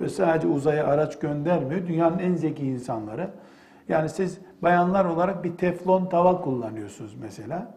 Ve 0.00 0.08
sadece 0.08 0.48
uzaya 0.48 0.86
araç 0.86 1.18
göndermiyor. 1.18 1.86
Dünyanın 1.86 2.18
en 2.18 2.34
zeki 2.34 2.66
insanları. 2.66 3.30
Yani 3.88 4.08
siz 4.08 4.38
bayanlar 4.62 5.04
olarak 5.04 5.44
bir 5.44 5.56
teflon 5.56 6.06
tava 6.06 6.40
kullanıyorsunuz 6.40 7.14
mesela. 7.20 7.74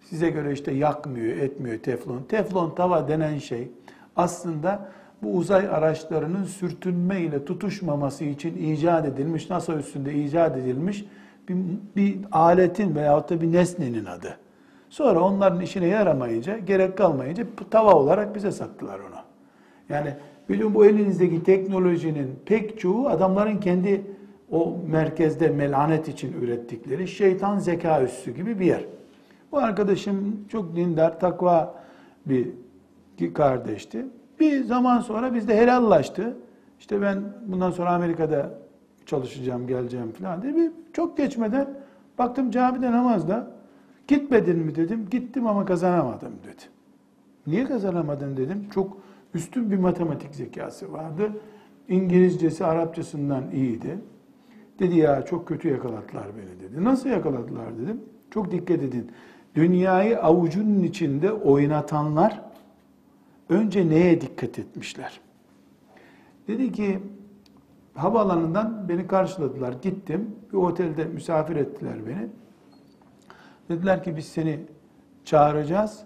Size 0.00 0.30
göre 0.30 0.52
işte 0.52 0.72
yakmıyor, 0.72 1.36
etmiyor 1.36 1.78
teflon. 1.78 2.22
Teflon 2.28 2.74
tava 2.74 3.08
denen 3.08 3.38
şey 3.38 3.70
aslında 4.16 4.88
bu 5.22 5.36
uzay 5.36 5.68
araçlarının 5.68 6.44
sürtünme 6.44 7.20
ile 7.20 7.44
tutuşmaması 7.44 8.24
için 8.24 8.56
icat 8.56 9.06
edilmiş, 9.06 9.50
NASA 9.50 9.74
üstünde 9.74 10.14
icat 10.14 10.56
edilmiş 10.56 11.04
bir, 11.48 11.56
bir 11.96 12.18
aletin 12.32 12.94
veyahut 12.94 13.30
da 13.30 13.40
bir 13.40 13.52
nesnenin 13.52 14.04
adı. 14.04 14.38
Sonra 14.90 15.20
onların 15.20 15.60
işine 15.60 15.86
yaramayınca, 15.86 16.58
gerek 16.58 16.98
kalmayınca 16.98 17.46
tava 17.70 17.94
olarak 17.94 18.34
bize 18.34 18.52
sattılar 18.52 18.98
onu. 18.98 19.20
Yani 19.88 20.14
bilin 20.48 20.74
bu 20.74 20.86
elinizdeki 20.86 21.42
teknolojinin 21.42 22.38
pek 22.46 22.80
çoğu 22.80 23.08
adamların 23.08 23.56
kendi 23.56 24.02
o 24.50 24.76
merkezde 24.90 25.48
melanet 25.48 26.08
için 26.08 26.32
ürettikleri 26.42 27.08
şeytan 27.08 27.58
zeka 27.58 28.02
üssü 28.02 28.34
gibi 28.34 28.60
bir 28.60 28.66
yer. 28.66 28.84
Bu 29.52 29.58
arkadaşım 29.58 30.48
çok 30.48 30.76
dindar, 30.76 31.20
takva 31.20 31.74
bir 32.26 32.48
kardeşti. 33.34 34.06
Bir 34.40 34.64
zaman 34.64 35.00
sonra 35.00 35.34
bizde 35.34 35.56
helallaştı. 35.56 36.36
İşte 36.80 37.02
ben 37.02 37.22
bundan 37.46 37.70
sonra 37.70 37.92
Amerika'da 37.92 38.50
çalışacağım, 39.06 39.66
geleceğim 39.66 40.12
falan 40.12 40.42
diye. 40.42 40.56
Bir, 40.56 40.70
çok 40.92 41.16
geçmeden 41.16 41.68
baktım 42.18 42.50
camide 42.50 42.92
namazda. 42.92 43.50
Gitmedin 44.08 44.58
mi 44.58 44.74
dedim. 44.74 45.08
Gittim 45.10 45.46
ama 45.46 45.64
kazanamadım 45.64 46.32
dedi. 46.44 46.62
Niye 47.46 47.64
kazanamadın 47.64 48.36
dedim. 48.36 48.68
Çok 48.74 48.96
üstün 49.34 49.70
bir 49.70 49.76
matematik 49.76 50.34
zekası 50.34 50.92
vardı. 50.92 51.32
İngilizcesi 51.88 52.64
Arapçasından 52.64 53.50
iyiydi. 53.50 53.98
Dedi 54.78 54.98
ya 54.98 55.24
çok 55.24 55.48
kötü 55.48 55.68
yakaladılar 55.68 56.26
beni 56.36 56.60
dedi. 56.60 56.84
Nasıl 56.84 57.08
yakaladılar 57.08 57.78
dedim. 57.78 58.00
Çok 58.30 58.50
dikkat 58.50 58.82
edin. 58.82 59.10
Dünyayı 59.54 60.20
avucunun 60.20 60.82
içinde 60.82 61.32
oynatanlar 61.32 62.42
önce 63.48 63.88
neye 63.88 64.20
dikkat 64.20 64.58
etmişler? 64.58 65.20
Dedi 66.48 66.72
ki 66.72 66.98
havaalanından 67.94 68.88
beni 68.88 69.06
karşıladılar. 69.06 69.72
Gittim. 69.82 70.36
Bir 70.52 70.56
otelde 70.56 71.04
misafir 71.04 71.56
ettiler 71.56 72.06
beni. 72.06 72.28
Dediler 73.68 74.04
ki 74.04 74.16
biz 74.16 74.26
seni 74.26 74.60
çağıracağız. 75.24 76.04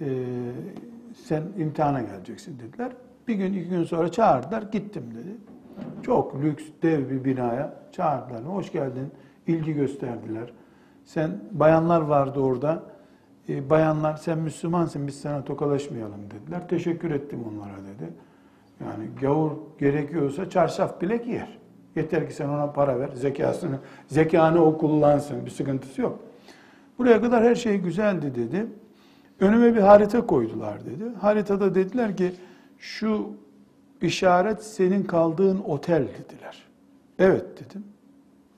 Ee, 0.00 0.06
sen 1.14 1.42
imtihana 1.58 2.00
geleceksin 2.00 2.58
dediler. 2.58 2.92
Bir 3.28 3.34
gün 3.34 3.52
iki 3.52 3.68
gün 3.68 3.84
sonra 3.84 4.12
çağırdılar. 4.12 4.62
Gittim 4.62 5.04
dedi. 5.14 5.36
Çok 6.02 6.42
lüks 6.42 6.64
dev 6.82 7.10
bir 7.10 7.24
binaya 7.24 7.74
çağırdılar. 7.92 8.44
Hoş 8.44 8.72
geldin. 8.72 9.12
İlgi 9.46 9.72
gösterdiler. 9.72 10.52
Sen 11.04 11.40
bayanlar 11.52 12.00
vardı 12.00 12.40
orada. 12.40 12.82
E, 13.48 13.70
bayanlar 13.70 14.16
sen 14.16 14.38
Müslümansın 14.38 15.06
biz 15.06 15.20
sana 15.20 15.44
tokalaşmayalım 15.44 16.30
dediler. 16.30 16.68
Teşekkür 16.68 17.10
ettim 17.10 17.44
onlara 17.52 17.76
dedi. 17.76 18.12
Gavur 19.20 19.50
gerekiyorsa 19.78 20.50
çarşaf 20.50 21.00
bile 21.00 21.16
giyer. 21.16 21.58
Yeter 21.96 22.28
ki 22.28 22.34
sen 22.34 22.48
ona 22.48 22.72
para 22.72 23.00
ver, 23.00 23.08
zekasını, 23.14 23.78
zekanı 24.06 24.64
o 24.64 24.78
kullansın, 24.78 25.46
bir 25.46 25.50
sıkıntısı 25.50 26.02
yok. 26.02 26.18
Buraya 26.98 27.20
kadar 27.20 27.44
her 27.44 27.54
şey 27.54 27.76
güzeldi 27.76 28.34
dedi. 28.34 28.66
Önüme 29.40 29.74
bir 29.74 29.80
harita 29.80 30.26
koydular 30.26 30.84
dedi. 30.86 31.04
Haritada 31.20 31.74
dediler 31.74 32.16
ki 32.16 32.32
şu 32.78 33.30
işaret 34.02 34.62
senin 34.62 35.02
kaldığın 35.02 35.58
otel 35.58 36.02
dediler. 36.02 36.64
Evet 37.18 37.44
dedim. 37.60 37.84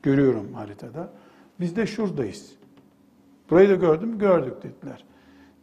Görüyorum 0.02 0.52
haritada. 0.54 1.08
Biz 1.60 1.76
de 1.76 1.86
şuradayız. 1.86 2.52
Burayı 3.50 3.68
da 3.68 3.74
gördüm, 3.74 4.18
gördük 4.18 4.54
dediler. 4.62 5.04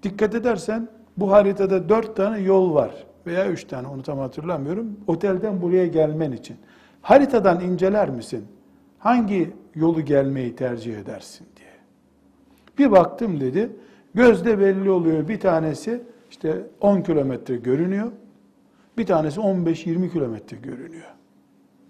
Dikkat 0.04 0.36
edersen 0.36 0.88
bu 1.18 1.32
haritada 1.32 1.90
dört 1.90 2.16
tane 2.16 2.40
yol 2.40 2.74
var 2.74 3.06
veya 3.28 3.52
üç 3.52 3.64
tane 3.64 3.88
onu 3.88 4.04
tam 4.04 4.20
hatırlamıyorum. 4.20 5.00
Otelden 5.08 5.62
buraya 5.62 5.88
gelmen 5.88 6.32
için. 6.32 6.58
Haritadan 7.02 7.62
inceler 7.62 8.10
misin? 8.10 8.46
Hangi 9.00 9.54
yolu 9.76 10.02
gelmeyi 10.02 10.56
tercih 10.56 10.98
edersin 10.98 11.48
diye. 11.58 11.70
Bir 12.78 12.92
baktım 12.92 13.40
dedi. 13.40 13.70
Gözde 14.14 14.60
belli 14.60 14.90
oluyor. 14.90 15.28
Bir 15.28 15.40
tanesi 15.40 16.02
işte 16.30 16.68
10 16.82 17.02
kilometre 17.02 17.56
görünüyor. 17.56 18.12
Bir 18.98 19.06
tanesi 19.06 19.40
15-20 19.40 20.12
kilometre 20.12 20.58
görünüyor. 20.58 21.16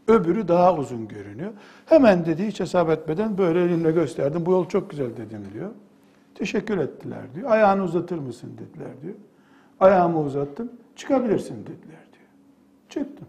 Öbürü 0.08 0.48
daha 0.48 0.76
uzun 0.78 1.08
görünüyor. 1.08 1.52
Hemen 1.86 2.26
dedi 2.26 2.48
hiç 2.48 2.60
hesap 2.60 2.90
etmeden 2.90 3.38
böyle 3.38 3.64
elimle 3.64 3.92
gösterdim. 3.92 4.46
Bu 4.46 4.52
yol 4.52 4.68
çok 4.68 4.90
güzel 4.90 5.18
dedim 5.18 5.42
diyor. 5.54 5.72
Teşekkür 6.36 6.78
ettiler 6.78 7.22
diyor. 7.36 7.52
Ayağını 7.52 7.84
uzatır 7.84 8.18
mısın 8.18 8.52
dediler 8.58 9.02
diyor. 9.02 9.16
Ayağımı 9.80 10.20
uzattım. 10.22 10.72
Çıkabilirsin 10.96 11.62
dediler 11.62 12.06
diyor. 12.14 12.30
Çıktım. 12.90 13.28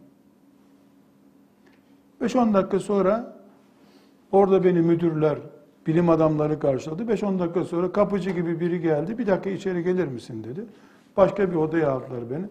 5-10 2.20 2.54
dakika 2.54 2.80
sonra 2.80 3.36
orada 4.32 4.64
beni 4.64 4.80
müdürler, 4.80 5.38
bilim 5.86 6.08
adamları 6.08 6.58
karşıladı. 6.58 7.02
5-10 7.02 7.38
dakika 7.38 7.64
sonra 7.64 7.92
kapıcı 7.92 8.30
gibi 8.30 8.60
biri 8.60 8.80
geldi. 8.80 9.18
Bir 9.18 9.26
dakika 9.26 9.50
içeri 9.50 9.84
gelir 9.84 10.08
misin 10.08 10.44
dedi. 10.44 10.64
Başka 11.16 11.50
bir 11.50 11.56
odaya 11.56 11.90
aldılar 11.90 12.30
beni. 12.30 12.46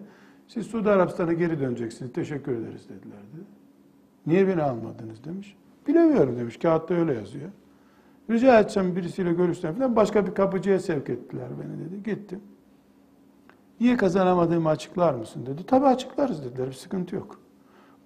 Siz 0.47 0.67
Suudi 0.67 0.89
Arabistan'a 0.89 1.34
geri 1.34 1.60
döneceksiniz. 1.60 2.13
Teşekkür 2.13 2.51
ederiz 2.51 2.89
dediler 2.89 3.19
dedi. 3.34 3.43
Niye 4.28 4.47
beni 4.47 4.62
almadınız 4.62 5.23
demiş. 5.23 5.56
Bilemiyorum 5.88 6.39
demiş. 6.39 6.58
Kağıtta 6.58 6.93
öyle 6.93 7.13
yazıyor. 7.13 7.49
Rica 8.30 8.60
etsem 8.60 8.95
birisiyle 8.95 9.34
görüşsem 9.34 9.75
falan 9.75 9.95
başka 9.95 10.28
bir 10.28 10.34
kapıcıya 10.34 10.80
sevk 10.80 11.10
ettiler 11.10 11.47
beni 11.62 11.86
dedi. 11.86 12.04
Gittim. 12.04 12.39
Niye 13.79 13.97
kazanamadığımı 13.97 14.69
açıklar 14.69 15.13
mısın 15.13 15.45
dedi. 15.45 15.65
Tabii 15.65 15.85
açıklarız 15.85 16.43
dediler. 16.45 16.67
Bir 16.67 16.73
sıkıntı 16.73 17.15
yok. 17.15 17.39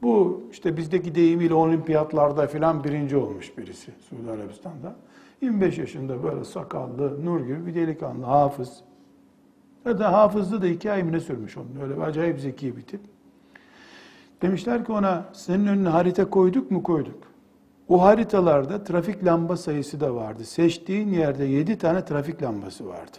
Bu 0.01 0.43
işte 0.51 0.77
bizdeki 0.77 1.15
deyimiyle 1.15 1.53
olimpiyatlarda 1.53 2.47
falan 2.47 2.83
birinci 2.83 3.17
olmuş 3.17 3.57
birisi 3.57 3.91
Suudi 4.09 4.31
Arabistan'da. 4.31 4.95
25 5.41 5.77
yaşında 5.77 6.23
böyle 6.23 6.43
sakallı, 6.43 7.25
nur 7.25 7.39
gibi 7.39 7.65
bir 7.65 7.75
delikanlı, 7.75 8.25
hafız. 8.25 8.81
Zaten 9.83 10.11
hafızlı 10.11 10.61
da 10.61 10.67
iki 10.67 10.91
ay 10.91 11.03
mı 11.03 11.21
sürmüş 11.21 11.57
onun. 11.57 11.81
Öyle 11.81 11.97
bir 11.97 12.01
acayip 12.01 12.39
zeki 12.39 12.77
bir 12.77 12.81
tip. 12.81 13.01
Demişler 14.41 14.85
ki 14.85 14.91
ona 14.91 15.25
senin 15.33 15.67
önüne 15.67 15.89
harita 15.89 16.29
koyduk 16.29 16.71
mu 16.71 16.83
koyduk. 16.83 17.23
O 17.89 18.01
haritalarda 18.01 18.83
trafik 18.83 19.25
lamba 19.25 19.57
sayısı 19.57 19.99
da 19.99 20.15
vardı. 20.15 20.43
Seçtiğin 20.45 21.09
yerde 21.09 21.45
7 21.45 21.77
tane 21.77 22.05
trafik 22.05 22.43
lambası 22.43 22.87
vardı. 22.87 23.17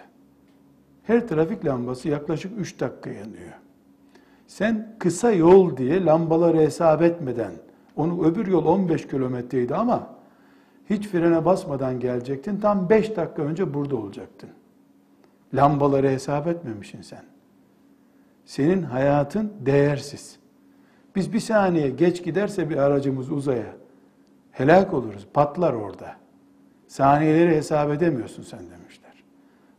Her 1.02 1.28
trafik 1.28 1.64
lambası 1.64 2.08
yaklaşık 2.08 2.52
3 2.58 2.80
dakika 2.80 3.10
yanıyor. 3.10 3.52
Sen 4.46 4.96
kısa 4.98 5.32
yol 5.32 5.76
diye 5.76 6.04
lambaları 6.04 6.58
hesap 6.58 7.02
etmeden, 7.02 7.52
onu 7.96 8.24
öbür 8.24 8.46
yol 8.46 8.64
15 8.64 9.08
kilometreydi 9.08 9.74
ama 9.74 10.06
hiç 10.90 11.08
frene 11.08 11.44
basmadan 11.44 12.00
gelecektin. 12.00 12.60
Tam 12.60 12.90
5 12.90 13.16
dakika 13.16 13.42
önce 13.42 13.74
burada 13.74 13.96
olacaktın. 13.96 14.50
Lambaları 15.54 16.08
hesap 16.08 16.46
etmemişsin 16.46 17.02
sen. 17.02 17.24
Senin 18.44 18.82
hayatın 18.82 19.52
değersiz. 19.60 20.38
Biz 21.16 21.32
bir 21.32 21.40
saniye 21.40 21.90
geç 21.90 22.24
giderse 22.24 22.70
bir 22.70 22.76
aracımız 22.76 23.30
uzaya 23.30 23.74
helak 24.50 24.94
oluruz, 24.94 25.26
patlar 25.34 25.72
orada. 25.72 26.16
Saniyeleri 26.86 27.56
hesap 27.56 27.90
edemiyorsun 27.90 28.42
sen 28.42 28.60
demişler. 28.60 28.99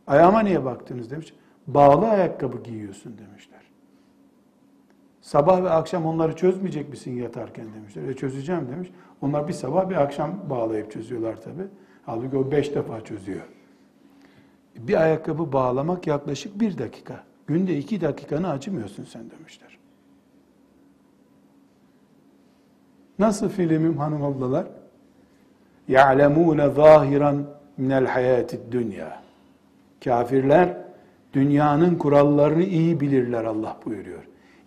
Ayağıma 0.07 0.39
niye 0.39 0.65
baktınız 0.65 1.11
demiş. 1.11 1.33
Bağlı 1.67 2.07
ayakkabı 2.07 2.63
giyiyorsun 2.63 3.17
demişler. 3.17 3.61
Sabah 5.21 5.63
ve 5.63 5.69
akşam 5.69 6.05
onları 6.05 6.35
çözmeyecek 6.35 6.89
misin 6.89 7.15
yatarken 7.15 7.65
demişler. 7.73 8.03
E 8.03 8.15
çözeceğim 8.15 8.67
demiş. 8.71 8.89
Onlar 9.21 9.47
bir 9.47 9.53
sabah 9.53 9.89
bir 9.89 9.95
akşam 9.95 10.49
bağlayıp 10.49 10.91
çözüyorlar 10.91 11.41
tabi. 11.41 11.61
Halbuki 12.05 12.37
o 12.37 12.51
beş 12.51 12.75
defa 12.75 13.03
çözüyor. 13.03 13.47
Bir 14.75 15.01
ayakkabı 15.01 15.53
bağlamak 15.53 16.07
yaklaşık 16.07 16.59
bir 16.59 16.77
dakika. 16.77 17.23
Günde 17.47 17.77
iki 17.77 18.01
dakikanı 18.01 18.49
acımıyorsun 18.49 19.03
sen 19.03 19.31
demişler. 19.31 19.77
Nasıl 23.19 23.49
filmim 23.49 23.97
hanım 23.97 24.23
ablalar? 24.23 24.67
يَعْلَمُونَ 25.89 26.59
ظَاهِرًا 26.79 27.31
مِنَ 27.79 27.91
الْحَيَاتِ 28.03 28.49
الدُّنْيَا 28.59 29.20
Kafirler 30.04 30.76
dünyanın 31.32 31.94
kurallarını 31.94 32.62
iyi 32.62 33.00
bilirler 33.00 33.44
Allah 33.44 33.76
buyuruyor. 33.84 34.22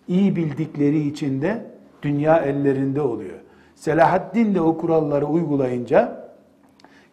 İyi 0.08 0.36
bildikleri 0.36 1.08
için 1.08 1.42
de 1.42 1.66
dünya 2.02 2.36
ellerinde 2.38 3.00
oluyor. 3.00 3.38
Selahaddin 3.74 4.54
de 4.54 4.60
o 4.60 4.78
kuralları 4.78 5.26
uygulayınca 5.26 6.28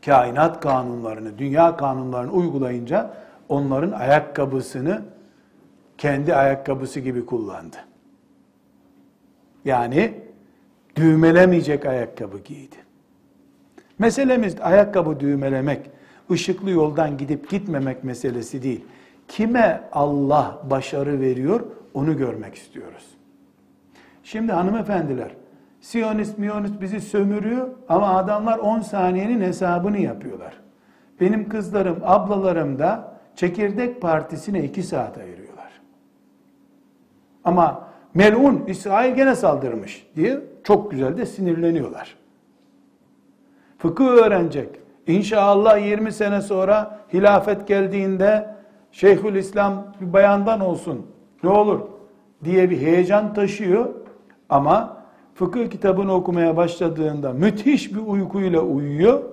kainat 0.06 0.60
kanunlarını, 0.60 1.38
dünya 1.38 1.78
kanunlarını 1.78 2.32
uygulayınca 2.32 3.14
onların 3.50 3.92
ayakkabısını 3.92 5.02
kendi 5.98 6.36
ayakkabısı 6.36 7.00
gibi 7.00 7.26
kullandı. 7.26 7.78
Yani 9.66 10.14
düğmelemeyecek 10.96 11.86
ayakkabı 11.86 12.40
giydi. 12.40 12.76
Meselemiz 14.00 14.62
ayakkabı 14.62 15.20
düğmelemek, 15.20 15.90
ışıklı 16.34 16.70
yoldan 16.70 17.18
gidip 17.18 17.50
gitmemek 17.50 18.04
meselesi 18.04 18.64
değil. 18.64 18.86
Kime 19.28 19.84
Allah 19.92 20.60
başarı 20.70 21.20
veriyor 21.20 21.62
onu 21.94 22.18
görmek 22.18 22.56
istiyoruz. 22.56 23.08
Şimdi 24.24 24.52
hanımefendiler, 24.52 25.32
Siyonist 25.82 26.38
miyonist 26.38 26.82
bizi 26.82 27.02
sömürüyor 27.02 27.68
ama 27.90 28.16
adamlar 28.16 28.58
10 28.58 28.80
saniyenin 28.80 29.42
hesabını 29.42 30.00
yapıyorlar. 30.00 30.54
Benim 31.22 31.50
kızlarım, 31.50 32.00
ablalarım 32.04 32.80
da 32.80 33.18
çekirdek 33.36 34.02
partisine 34.02 34.64
2 34.64 34.84
saat 34.84 35.18
ayırıyorlar. 35.18 35.82
Ama 37.44 37.88
melun 38.14 38.64
İsrail 38.68 39.16
gene 39.16 39.36
saldırmış 39.36 40.08
diye 40.16 40.40
çok 40.64 40.92
güzel 40.92 41.18
de 41.18 41.26
sinirleniyorlar. 41.26 42.18
Fıkıh 43.78 44.08
öğrenecek. 44.08 44.83
İnşallah 45.08 45.86
20 45.88 46.12
sene 46.12 46.42
sonra 46.42 47.00
hilafet 47.14 47.68
geldiğinde 47.68 48.56
Şeyhül 48.92 49.36
İslam 49.36 49.94
bir 50.02 50.14
bayandan 50.14 50.60
olsun 50.60 51.06
ne 51.44 51.50
olur 51.50 51.80
diye 52.44 52.70
bir 52.70 52.78
heyecan 52.78 53.34
taşıyor 53.34 53.90
ama 54.50 55.04
fıkıh 55.36 55.70
kitabını 55.70 56.14
okumaya 56.14 56.58
başladığında 56.58 57.34
müthiş 57.34 57.94
bir 57.94 58.02
uykuyla 58.08 58.62
uyuyor. 58.62 59.24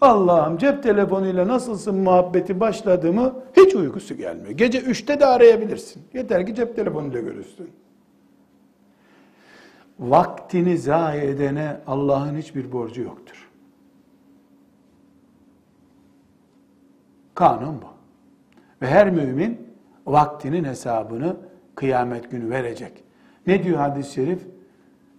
Allah'ım 0.00 0.58
cep 0.58 0.82
telefonuyla 0.82 1.48
nasılsın 1.48 1.94
muhabbeti 1.94 2.60
başladı 2.60 3.12
mı 3.12 3.34
hiç 3.56 3.74
uykusu 3.74 4.14
gelmiyor. 4.16 4.50
Gece 4.50 4.78
3'te 4.78 5.20
de 5.20 5.26
arayabilirsin. 5.26 6.02
Yeter 6.14 6.46
ki 6.46 6.54
cep 6.54 6.76
telefonuyla 6.76 7.20
görürsün. 7.20 7.70
Vaktini 9.98 10.78
zayi 10.78 11.22
edene 11.22 11.76
Allah'ın 11.86 12.36
hiçbir 12.36 12.72
borcu 12.72 13.02
yoktur. 13.02 13.45
Kanun 17.36 17.82
bu. 17.82 17.86
Ve 18.82 18.86
her 18.86 19.10
mümin 19.10 19.76
vaktinin 20.06 20.64
hesabını 20.64 21.36
kıyamet 21.74 22.30
günü 22.30 22.50
verecek. 22.50 23.04
Ne 23.46 23.64
diyor 23.64 23.78
hadis-i 23.78 24.12
şerif? 24.12 24.46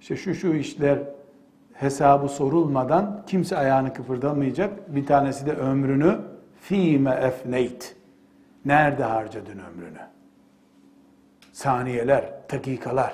İşte 0.01 0.15
şu 0.15 0.35
şu 0.35 0.53
işler 0.53 0.99
hesabı 1.73 2.27
sorulmadan 2.27 3.23
kimse 3.27 3.57
ayağını 3.57 3.93
kıpırdamayacak. 3.93 4.95
Bir 4.95 5.05
tanesi 5.05 5.45
de 5.45 5.53
ömrünü 5.53 6.19
fîme 6.61 7.11
efneyt. 7.11 7.95
Nerede 8.65 9.03
harcadın 9.03 9.59
ömrünü? 9.59 10.01
Saniyeler, 11.53 12.33
dakikalar. 12.51 13.13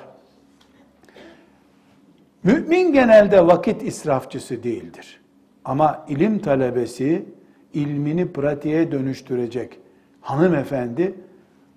Mümin 2.44 2.94
genelde 2.94 3.48
vakit 3.48 3.84
israfçısı 3.84 4.64
değildir. 4.64 5.22
Ama 5.66 6.06
ilim 6.08 6.40
talebesi 6.40 7.26
ilmini 7.74 8.34
pratiğe 8.34 8.92
dönüştürecek 8.92 9.80
hanımefendi 10.22 11.16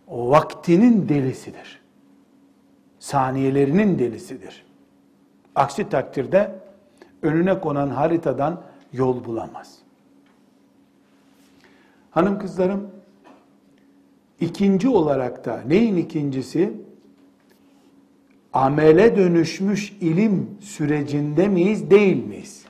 o 0.07 0.31
vaktinin 0.31 1.09
delisidir. 1.09 1.81
Saniyelerinin 2.99 3.99
delisidir. 3.99 4.67
Aksi 5.55 5.89
takdirde 5.89 6.55
önüne 7.23 7.61
konan 7.61 7.89
haritadan 7.89 8.63
yol 8.93 9.25
bulamaz. 9.25 9.79
Hanım 12.11 12.39
kızlarım, 12.39 12.91
ikinci 14.41 14.89
olarak 14.89 15.45
da 15.45 15.63
neyin 15.67 15.97
ikincisi? 15.97 16.73
Amele 18.53 19.17
dönüşmüş 19.17 19.93
ilim 20.01 20.59
sürecinde 20.61 21.49
miyiz, 21.49 21.91
değil 21.91 22.25
miyiz? 22.25 22.65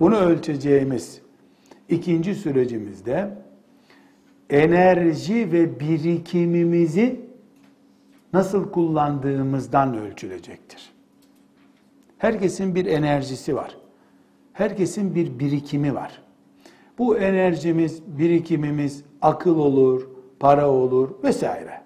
Bunu 0.00 0.16
ölçeceğimiz 0.16 1.20
ikinci 1.90 2.34
sürecimizde 2.34 3.38
enerji 4.50 5.52
ve 5.52 5.80
birikimimizi 5.80 7.20
nasıl 8.32 8.70
kullandığımızdan 8.70 9.96
ölçülecektir. 9.96 10.92
Herkesin 12.18 12.74
bir 12.74 12.86
enerjisi 12.86 13.56
var. 13.56 13.76
Herkesin 14.52 15.14
bir 15.14 15.38
birikimi 15.38 15.94
var. 15.94 16.22
Bu 16.98 17.18
enerjimiz, 17.18 18.02
birikimimiz 18.18 19.04
akıl 19.22 19.58
olur, 19.58 20.08
para 20.40 20.70
olur 20.70 21.10
vesaire. 21.24 21.80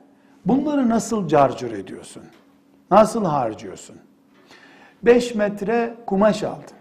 Bunları 0.46 0.88
nasıl 0.88 1.28
carcur 1.28 1.72
ediyorsun? 1.72 2.22
Nasıl 2.90 3.24
harcıyorsun? 3.24 3.96
5 5.02 5.34
metre 5.34 5.94
kumaş 6.06 6.42
aldın. 6.42 6.73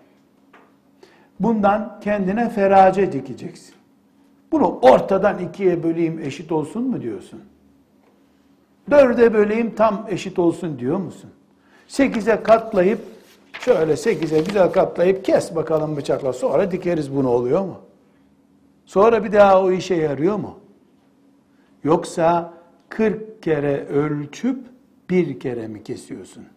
Bundan 1.44 2.00
kendine 2.04 2.50
ferace 2.50 3.12
dikeceksin. 3.12 3.76
Bunu 4.52 4.80
ortadan 4.82 5.40
ikiye 5.40 5.84
böleyim 5.84 6.20
eşit 6.20 6.52
olsun 6.52 6.84
mu 6.84 7.02
diyorsun? 7.02 7.42
Dörde 8.92 9.34
böleyim 9.34 9.76
tam 9.76 10.06
eşit 10.10 10.40
olsun 10.40 10.80
diyor 10.80 10.98
musun? 10.98 11.30
Sekize 11.88 12.44
katlayıp 12.44 13.00
şöyle 13.60 13.98
sekize 13.98 14.40
güzel 14.40 14.72
katlayıp 14.72 15.26
kes 15.26 15.56
bakalım 15.56 15.98
bıçakla 15.98 16.34
sonra 16.34 16.72
dikeriz 16.72 17.16
bunu 17.16 17.30
oluyor 17.30 17.62
mu? 17.62 17.78
Sonra 18.86 19.24
bir 19.24 19.32
daha 19.32 19.64
o 19.64 19.72
işe 19.72 19.96
yarıyor 19.96 20.36
mu? 20.36 20.60
Yoksa 21.84 22.54
40 22.90 23.44
kere 23.44 23.86
ölçüp 23.88 24.66
bir 25.10 25.40
kere 25.40 25.68
mi 25.68 25.84
kesiyorsun? 25.84 26.53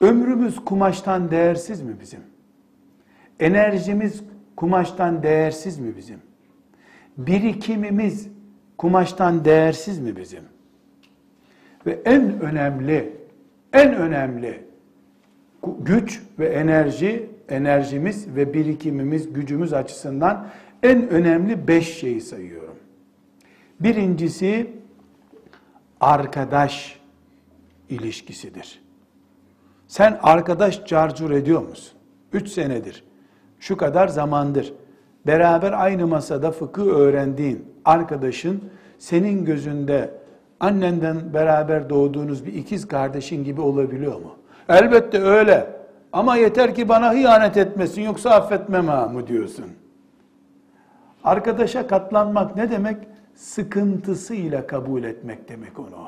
Ömrümüz 0.00 0.64
kumaştan 0.64 1.30
değersiz 1.30 1.82
mi 1.82 1.96
bizim? 2.00 2.20
Enerjimiz 3.40 4.22
kumaştan 4.56 5.22
değersiz 5.22 5.78
mi 5.78 5.96
bizim? 5.96 6.18
Birikimimiz 7.18 8.28
kumaştan 8.78 9.44
değersiz 9.44 9.98
mi 9.98 10.16
bizim? 10.16 10.42
Ve 11.86 11.98
en 12.04 12.40
önemli, 12.40 13.16
en 13.72 13.94
önemli 13.94 14.64
güç 15.78 16.22
ve 16.38 16.48
enerji, 16.48 17.30
enerjimiz 17.48 18.36
ve 18.36 18.54
birikimimiz, 18.54 19.32
gücümüz 19.32 19.72
açısından 19.72 20.48
en 20.82 21.08
önemli 21.08 21.68
beş 21.68 21.98
şeyi 21.98 22.20
sayıyorum. 22.20 22.76
Birincisi 23.80 24.70
arkadaş 26.00 27.00
ilişkisidir. 27.88 28.87
Sen 29.88 30.18
arkadaş 30.22 30.84
carcur 30.84 31.30
ediyor 31.30 31.62
musun? 31.68 31.98
Üç 32.32 32.48
senedir 32.48 33.04
şu 33.60 33.76
kadar 33.76 34.08
zamandır 34.08 34.74
beraber 35.26 35.72
aynı 35.72 36.06
masada 36.06 36.50
fıkıh 36.50 36.86
öğrendiğin 36.86 37.64
arkadaşın 37.84 38.64
senin 38.98 39.44
gözünde 39.44 40.10
annenden 40.60 41.34
beraber 41.34 41.90
doğduğunuz 41.90 42.46
bir 42.46 42.52
ikiz 42.52 42.88
kardeşin 42.88 43.44
gibi 43.44 43.60
olabiliyor 43.60 44.14
mu? 44.14 44.34
Elbette 44.68 45.22
öyle. 45.22 45.66
Ama 46.12 46.36
yeter 46.36 46.74
ki 46.74 46.88
bana 46.88 47.12
hıyanet 47.12 47.56
etmesin 47.56 48.02
yoksa 48.02 48.30
affetmem 48.30 48.88
ha 48.88 49.06
mı 49.06 49.26
diyorsun? 49.26 49.66
Arkadaşa 51.24 51.86
katlanmak 51.86 52.56
ne 52.56 52.70
demek? 52.70 52.96
Sıkıntısıyla 53.34 54.66
kabul 54.66 55.04
etmek 55.04 55.48
demek 55.48 55.78
onu. 55.78 56.06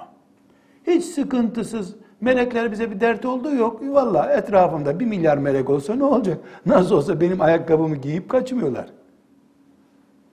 Hiç 0.86 1.04
sıkıntısız 1.04 1.94
Melekler 2.20 2.72
bize 2.72 2.90
bir 2.90 3.00
dert 3.00 3.24
olduğu 3.24 3.54
yok. 3.54 3.80
Valla 3.82 4.32
etrafımda 4.32 5.00
bir 5.00 5.06
milyar 5.06 5.38
melek 5.38 5.70
olsa 5.70 5.94
ne 5.94 6.04
olacak? 6.04 6.38
Nasıl 6.66 6.96
olsa 6.96 7.20
benim 7.20 7.40
ayakkabımı 7.40 7.96
giyip 7.96 8.28
kaçmıyorlar. 8.28 8.86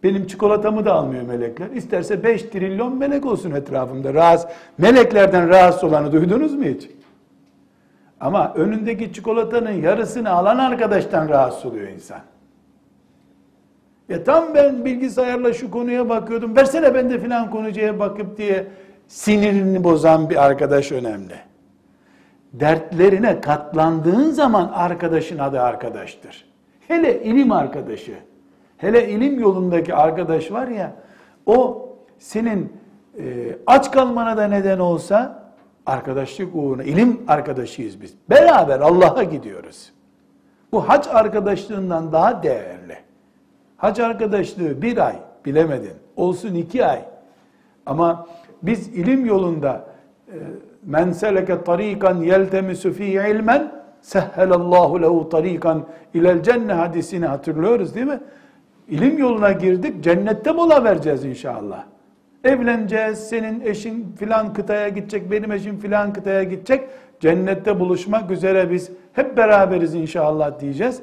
Benim 0.04 0.28
çikolatamı 0.28 0.86
da 0.86 0.93
almıyor 0.93 1.23
melekler. 1.23 1.69
İsterse 1.69 2.23
5 2.23 2.43
trilyon 2.43 2.97
melek 2.97 3.26
olsun 3.26 3.52
etrafımda. 3.52 4.13
Rahatsız, 4.13 4.50
meleklerden 4.78 5.50
rahatsız 5.50 5.84
olanı 5.84 6.12
duydunuz 6.12 6.54
mu 6.54 6.63
hiç? 6.63 6.89
Ama 8.19 8.54
önündeki 8.54 9.13
çikolatanın 9.13 9.71
yarısını 9.71 10.30
alan 10.30 10.58
arkadaştan 10.58 11.30
rahatsız 11.30 11.65
oluyor 11.65 11.88
insan. 11.88 12.19
Ya 14.10 14.23
tam 14.23 14.56
ben 14.56 14.86
bilgisayarla 14.86 15.54
şu 15.54 15.71
konuya 15.71 16.10
bakıyordum. 16.10 16.56
Versene 16.56 16.95
ben 16.95 17.10
de 17.10 17.19
filan 17.19 17.52
konucuya 17.52 18.00
bakıp 18.00 18.38
diye 18.38 18.67
sinirini 19.08 19.84
bozan 19.84 20.30
bir 20.30 20.45
arkadaş 20.45 20.91
önemli 20.91 21.47
dertlerine 22.59 23.41
katlandığın 23.41 24.31
zaman 24.31 24.71
arkadaşın 24.73 25.39
adı 25.39 25.61
arkadaştır. 25.61 26.47
Hele 26.87 27.23
ilim 27.23 27.51
arkadaşı, 27.51 28.13
hele 28.77 29.09
ilim 29.09 29.39
yolundaki 29.39 29.95
arkadaş 29.95 30.51
var 30.51 30.67
ya, 30.67 30.93
o 31.45 31.89
senin 32.19 32.73
e, 33.19 33.57
aç 33.67 33.91
kalmana 33.91 34.37
da 34.37 34.47
neden 34.47 34.79
olsa 34.79 35.43
arkadaşlık 35.85 36.55
uğruna, 36.55 36.83
ilim 36.83 37.21
arkadaşıyız 37.27 38.01
biz. 38.01 38.13
Beraber 38.29 38.79
Allah'a 38.79 39.23
gidiyoruz. 39.23 39.93
Bu 40.71 40.89
hac 40.89 41.07
arkadaşlığından 41.07 42.11
daha 42.11 42.43
değerli. 42.43 42.97
Hac 43.77 43.99
arkadaşlığı 43.99 44.81
bir 44.81 45.07
ay 45.07 45.15
bilemedin, 45.45 45.93
olsun 46.15 46.55
iki 46.55 46.85
ay. 46.85 47.01
Ama 47.85 48.27
biz 48.61 48.87
ilim 48.87 49.25
yolunda 49.25 49.85
e, 50.27 50.35
men 50.88 51.12
seleke 51.12 51.63
tarikan 51.63 52.15
yeltemisu 52.15 52.93
fi 52.93 53.06
ilmen 53.06 53.71
sehhelallahu 54.02 55.02
lehu 55.02 55.30
tarikan 55.30 55.86
ilel 56.13 56.43
cenne 56.43 56.73
hadisini 56.73 57.26
hatırlıyoruz 57.26 57.95
değil 57.95 58.08
mi? 58.08 58.19
İlim 58.88 59.17
yoluna 59.17 59.52
girdik, 59.52 60.04
cennette 60.04 60.52
mola 60.52 60.84
vereceğiz 60.84 61.26
inşallah. 61.26 61.84
Evleneceğiz, 62.43 63.19
senin 63.19 63.62
eşin 63.62 64.15
filan 64.19 64.54
kıtaya 64.54 64.89
gidecek, 64.89 65.32
benim 65.32 65.52
eşim 65.52 65.78
filan 65.78 66.13
kıtaya 66.13 66.43
gidecek. 66.43 66.89
Cennette 67.19 67.80
buluşmak 67.80 68.32
üzere 68.32 68.71
biz 68.71 68.91
hep 69.13 69.38
beraberiz 69.38 69.95
inşallah 69.95 70.60
diyeceğiz. 70.60 71.02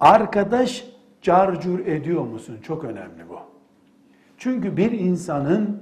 Arkadaş 0.00 0.84
carcur 1.22 1.78
ediyor 1.78 2.24
musun? 2.24 2.56
Çok 2.62 2.84
önemli 2.84 3.28
bu. 3.28 3.38
Çünkü 4.38 4.76
bir 4.76 4.90
insanın 4.90 5.80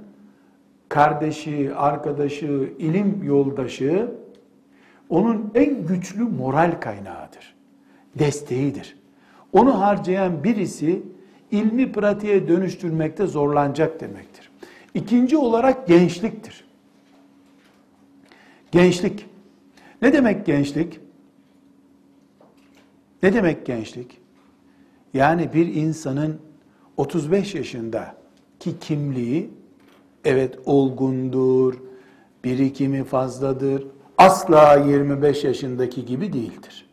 kardeşi, 0.89 1.75
arkadaşı, 1.75 2.73
ilim 2.79 3.23
yoldaşı 3.23 4.11
onun 5.09 5.51
en 5.55 5.87
güçlü 5.87 6.23
moral 6.23 6.79
kaynağıdır. 6.81 7.55
Desteğidir. 8.19 8.97
Onu 9.53 9.79
harcayan 9.79 10.43
birisi 10.43 11.03
ilmi 11.51 11.91
pratiğe 11.91 12.47
dönüştürmekte 12.47 13.27
zorlanacak 13.27 14.01
demektir. 14.01 14.51
İkinci 14.93 15.37
olarak 15.37 15.87
gençliktir. 15.87 16.65
Gençlik. 18.71 19.25
Ne 20.01 20.13
demek 20.13 20.45
gençlik? 20.45 20.99
Ne 23.23 23.33
demek 23.33 23.65
gençlik? 23.65 24.17
Yani 25.13 25.53
bir 25.53 25.75
insanın 25.75 26.41
35 26.97 27.55
yaşında 27.55 28.15
ki 28.59 28.79
kimliği 28.79 29.58
evet 30.25 30.59
olgundur, 30.65 31.73
birikimi 32.43 33.03
fazladır. 33.03 33.87
Asla 34.17 34.75
25 34.75 35.43
yaşındaki 35.43 36.05
gibi 36.05 36.33
değildir. 36.33 36.89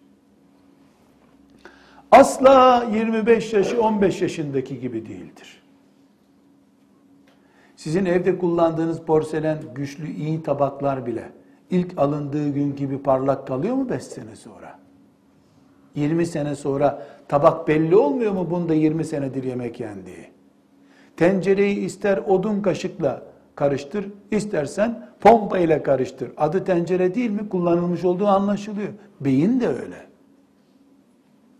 Asla 2.10 2.86
25 2.94 3.52
yaşı 3.52 3.82
15 3.82 4.22
yaşındaki 4.22 4.80
gibi 4.80 5.06
değildir. 5.06 5.62
Sizin 7.76 8.04
evde 8.04 8.38
kullandığınız 8.38 9.00
porselen 9.00 9.58
güçlü 9.74 10.10
iyi 10.10 10.42
tabaklar 10.42 11.06
bile 11.06 11.32
ilk 11.70 11.98
alındığı 11.98 12.48
gün 12.48 12.76
gibi 12.76 13.02
parlak 13.02 13.46
kalıyor 13.46 13.74
mu 13.74 13.88
5 13.88 14.02
sene 14.02 14.36
sonra? 14.36 14.78
20 15.94 16.26
sene 16.26 16.54
sonra 16.54 17.06
tabak 17.28 17.68
belli 17.68 17.96
olmuyor 17.96 18.32
mu 18.32 18.50
bunda 18.50 18.74
20 18.74 19.04
senedir 19.04 19.44
yemek 19.44 19.80
yendiği? 19.80 20.36
Tencereyi 21.16 21.79
ister 21.79 22.18
odun 22.18 22.62
kaşıkla 22.62 23.22
karıştır, 23.55 24.07
istersen 24.31 25.09
pompa 25.20 25.59
ile 25.59 25.83
karıştır. 25.83 26.31
Adı 26.37 26.64
tencere 26.64 27.14
değil 27.14 27.31
mi? 27.31 27.48
Kullanılmış 27.48 28.05
olduğu 28.05 28.26
anlaşılıyor. 28.26 28.88
Beyin 29.20 29.61
de 29.61 29.68
öyle. 29.68 30.07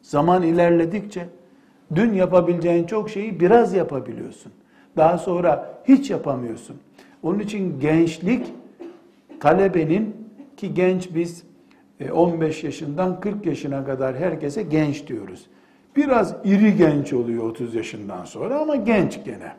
Zaman 0.03 0.43
ilerledikçe 0.43 1.29
dün 1.95 2.13
yapabileceğin 2.13 2.87
çok 2.87 3.11
şeyi 3.11 3.41
biraz 3.41 3.75
yapabiliyorsun. 3.75 4.53
Daha 4.97 5.19
sonra 5.19 5.81
hiç 5.89 6.11
yapamıyorsun. 6.11 6.77
Onun 7.23 7.39
için 7.39 7.81
gençlik 7.81 8.47
talebenin 9.41 10.17
ki 10.57 10.75
genç 10.75 11.15
biz 11.15 11.43
15 12.13 12.65
e, 12.65 12.67
yaşından 12.67 13.21
40 13.21 13.47
yaşına 13.47 13.85
kadar 13.85 14.17
herkese 14.17 14.63
genç 14.63 15.07
diyoruz. 15.07 15.47
Biraz 15.97 16.35
iri 16.45 16.77
genç 16.77 17.13
oluyor 17.13 17.45
30 17.45 17.75
yaşından 17.75 18.25
sonra 18.25 18.59
ama 18.59 18.77
genç 18.77 19.25
gene. 19.25 19.53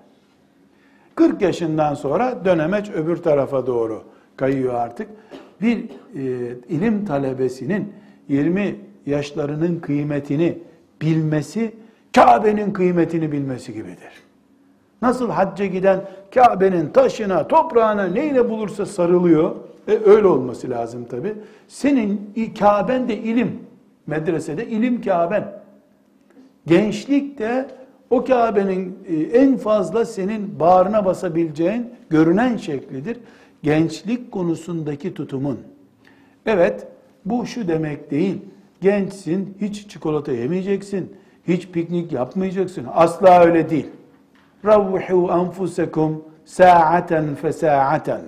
40 1.15 1.41
yaşından 1.41 1.93
sonra 1.93 2.45
dönemeç 2.45 2.89
öbür 2.89 3.17
tarafa 3.17 3.67
doğru 3.67 4.03
kayıyor 4.35 4.73
artık. 4.73 5.09
Bir 5.61 5.77
e, 5.79 5.85
ilim 6.69 7.05
talebesinin 7.05 7.93
20 8.29 8.75
yaşlarının 9.05 9.79
kıymetini 9.79 10.57
bilmesi 11.01 11.73
Kabe'nin 12.15 12.73
kıymetini 12.73 13.31
bilmesi 13.31 13.73
gibidir. 13.73 14.23
Nasıl 15.01 15.29
hacca 15.29 15.65
giden 15.65 16.01
Kabe'nin 16.33 16.89
taşına, 16.89 17.47
toprağına 17.47 18.03
neyle 18.03 18.49
bulursa 18.49 18.85
sarılıyor. 18.85 19.55
E, 19.87 19.99
öyle 20.05 20.27
olması 20.27 20.69
lazım 20.69 21.05
tabi. 21.05 21.33
Senin 21.67 22.33
Kabe'n 22.59 23.09
de 23.09 23.17
ilim. 23.17 23.59
Medresede 24.07 24.67
ilim 24.67 25.01
Kabe'n. 25.01 25.56
Gençlik 26.67 27.39
de 27.39 27.67
o 28.09 28.23
Kabe'nin 28.23 28.99
e, 29.07 29.15
en 29.15 29.57
fazla 29.57 30.05
senin 30.05 30.59
bağrına 30.59 31.05
basabileceğin 31.05 31.89
görünen 32.09 32.57
şeklidir. 32.57 33.17
Gençlik 33.63 34.31
konusundaki 34.31 35.13
tutumun. 35.13 35.59
Evet, 36.45 36.87
bu 37.25 37.45
şu 37.45 37.67
demek 37.67 38.11
değil. 38.11 38.41
Gençsin, 38.81 39.57
hiç 39.61 39.89
çikolata 39.89 40.31
yemeyeceksin, 40.31 41.15
hiç 41.47 41.67
piknik 41.67 42.11
yapmayacaksın. 42.11 42.85
Asla 42.93 43.39
öyle 43.43 43.69
değil. 43.69 43.87
Ravvuhu 44.65 45.31
anfusekum 45.31 46.23
sa'aten 46.45 47.35
fesa'aten. 47.35 48.21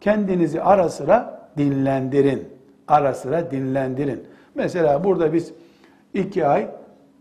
Kendinizi 0.00 0.62
ara 0.62 0.88
sıra 0.88 1.48
dinlendirin. 1.58 2.48
Ara 2.88 3.14
sıra 3.14 3.50
dinlendirin. 3.50 4.22
Mesela 4.54 5.04
burada 5.04 5.32
biz 5.32 5.52
iki 6.14 6.46
ay 6.46 6.70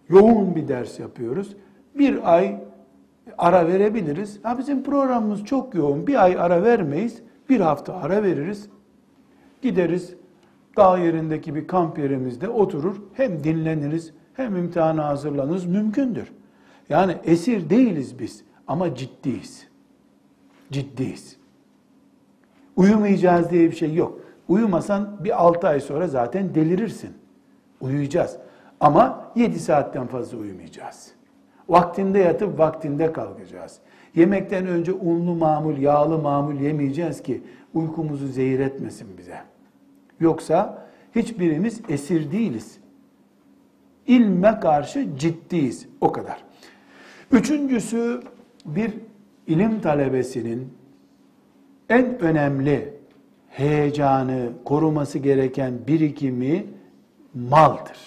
yoğun 0.09 0.55
bir 0.55 0.67
ders 0.67 0.99
yapıyoruz. 0.99 1.55
Bir 1.97 2.35
ay 2.35 2.57
ara 3.37 3.67
verebiliriz. 3.67 4.39
Ha 4.43 4.57
bizim 4.57 4.83
programımız 4.83 5.45
çok 5.45 5.75
yoğun. 5.75 6.07
Bir 6.07 6.23
ay 6.23 6.39
ara 6.39 6.63
vermeyiz. 6.63 7.21
Bir 7.49 7.59
hafta 7.59 7.95
ara 7.95 8.23
veririz. 8.23 8.69
Gideriz 9.61 10.15
dağ 10.77 10.97
yerindeki 10.97 11.55
bir 11.55 11.67
kamp 11.67 11.99
yerimizde 11.99 12.49
oturur. 12.49 13.01
Hem 13.13 13.43
dinleniriz 13.43 14.13
hem 14.33 14.55
imtihana 14.55 15.05
hazırlanırız. 15.05 15.65
Mümkündür. 15.65 16.31
Yani 16.89 17.17
esir 17.23 17.69
değiliz 17.69 18.19
biz 18.19 18.43
ama 18.67 18.95
ciddiyiz. 18.95 19.67
Ciddiyiz. 20.71 21.37
Uyumayacağız 22.75 23.49
diye 23.49 23.71
bir 23.71 23.75
şey 23.75 23.93
yok. 23.93 24.19
Uyumasan 24.47 25.23
bir 25.23 25.43
altı 25.43 25.67
ay 25.67 25.79
sonra 25.79 26.07
zaten 26.07 26.55
delirirsin. 26.55 27.09
Uyuyacağız. 27.81 28.37
Ama 28.79 29.31
7 29.35 29.59
saatten 29.59 30.07
fazla 30.07 30.37
uyumayacağız. 30.37 31.11
Vaktinde 31.69 32.19
yatıp 32.19 32.59
vaktinde 32.59 33.13
kalkacağız. 33.13 33.79
Yemekten 34.15 34.67
önce 34.67 34.93
unlu 34.93 35.35
mamul, 35.35 35.77
yağlı 35.77 36.17
mamul 36.17 36.59
yemeyeceğiz 36.59 37.23
ki 37.23 37.41
uykumuzu 37.73 38.27
zehir 38.27 38.59
etmesin 38.59 39.07
bize. 39.17 39.37
Yoksa 40.19 40.87
hiçbirimiz 41.15 41.81
esir 41.89 42.31
değiliz. 42.31 42.77
İlme 44.07 44.59
karşı 44.59 45.07
ciddiyiz. 45.17 45.87
O 46.01 46.11
kadar. 46.11 46.43
Üçüncüsü 47.31 48.21
bir 48.65 48.93
ilim 49.47 49.81
talebesinin 49.81 50.73
en 51.89 52.19
önemli 52.19 52.93
heyecanı, 53.49 54.49
koruması 54.65 55.19
gereken 55.19 55.73
birikimi 55.87 56.65
maldır. 57.33 58.06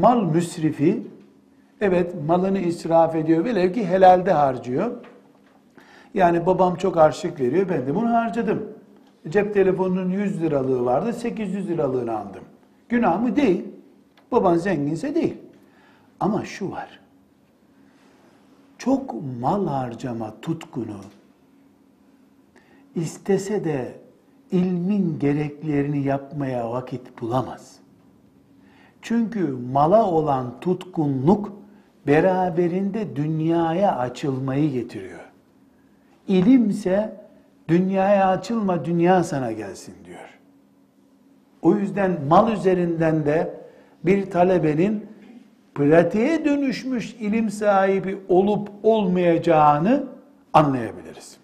Mal 0.00 0.22
müsrifi, 0.22 1.02
evet 1.80 2.14
malını 2.26 2.58
israf 2.58 3.14
ediyor, 3.14 3.44
velev 3.44 3.72
ki 3.72 3.86
helalde 3.86 4.32
harcıyor. 4.32 4.96
Yani 6.14 6.46
babam 6.46 6.76
çok 6.76 6.96
harçlık 6.96 7.40
veriyor, 7.40 7.68
ben 7.68 7.86
de 7.86 7.94
bunu 7.94 8.14
harcadım. 8.14 8.72
Cep 9.28 9.54
telefonunun 9.54 10.10
100 10.10 10.42
liralığı 10.42 10.84
vardı, 10.84 11.12
800 11.12 11.68
liralığını 11.68 12.18
aldım. 12.18 12.42
Günah 12.88 13.22
mı? 13.22 13.36
Değil. 13.36 13.64
Baban 14.32 14.56
zenginse 14.56 15.14
değil. 15.14 15.36
Ama 16.20 16.44
şu 16.44 16.70
var. 16.70 17.00
Çok 18.78 19.14
mal 19.40 19.66
harcama 19.66 20.34
tutkunu 20.42 21.00
istese 22.94 23.64
de 23.64 24.00
ilmin 24.52 25.18
gereklerini 25.18 26.02
yapmaya 26.04 26.70
vakit 26.70 27.20
bulamaz. 27.20 27.77
Çünkü 29.02 29.56
mala 29.72 30.10
olan 30.10 30.60
tutkunluk 30.60 31.52
beraberinde 32.06 33.16
dünyaya 33.16 33.96
açılmayı 33.96 34.72
getiriyor. 34.72 35.20
İlimse 36.28 37.16
dünyaya 37.68 38.28
açılma, 38.28 38.84
dünya 38.84 39.24
sana 39.24 39.52
gelsin 39.52 39.94
diyor. 40.04 40.38
O 41.62 41.74
yüzden 41.74 42.18
mal 42.28 42.52
üzerinden 42.52 43.26
de 43.26 43.54
bir 44.04 44.30
talebenin 44.30 45.06
pratiğe 45.74 46.44
dönüşmüş 46.44 47.14
ilim 47.14 47.50
sahibi 47.50 48.18
olup 48.28 48.68
olmayacağını 48.82 50.04
anlayabiliriz. 50.52 51.36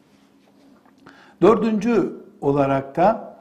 Dördüncü 1.42 2.12
olarak 2.40 2.96
da 2.96 3.33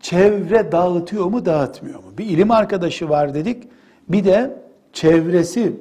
çevre 0.00 0.72
dağıtıyor 0.72 1.26
mu 1.26 1.46
dağıtmıyor 1.46 1.98
mu? 1.98 2.10
Bir 2.18 2.24
ilim 2.24 2.50
arkadaşı 2.50 3.08
var 3.08 3.34
dedik. 3.34 3.68
Bir 4.08 4.24
de 4.24 4.60
çevresi, 4.92 5.76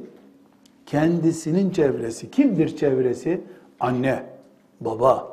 kendisinin 0.85 1.69
çevresi. 1.69 2.31
Kimdir 2.31 2.77
çevresi? 2.77 3.41
Anne, 3.79 4.23
baba. 4.81 5.27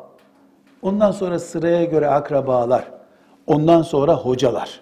Ondan 0.83 1.11
sonra 1.11 1.38
sıraya 1.38 1.85
göre 1.85 2.09
akrabalar. 2.09 2.85
Ondan 3.47 3.83
sonra 3.83 4.14
hocalar. 4.14 4.81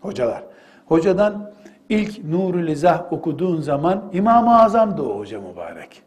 Hocalar. 0.00 0.42
Hocadan 0.86 1.52
ilk 1.88 2.24
Nurul 2.24 2.68
İzah 2.68 3.12
okuduğun 3.12 3.60
zaman 3.60 4.04
İmam-ı 4.12 4.62
Azam'dı 4.62 5.02
o 5.02 5.18
hoca 5.18 5.40
mübarek. 5.40 6.02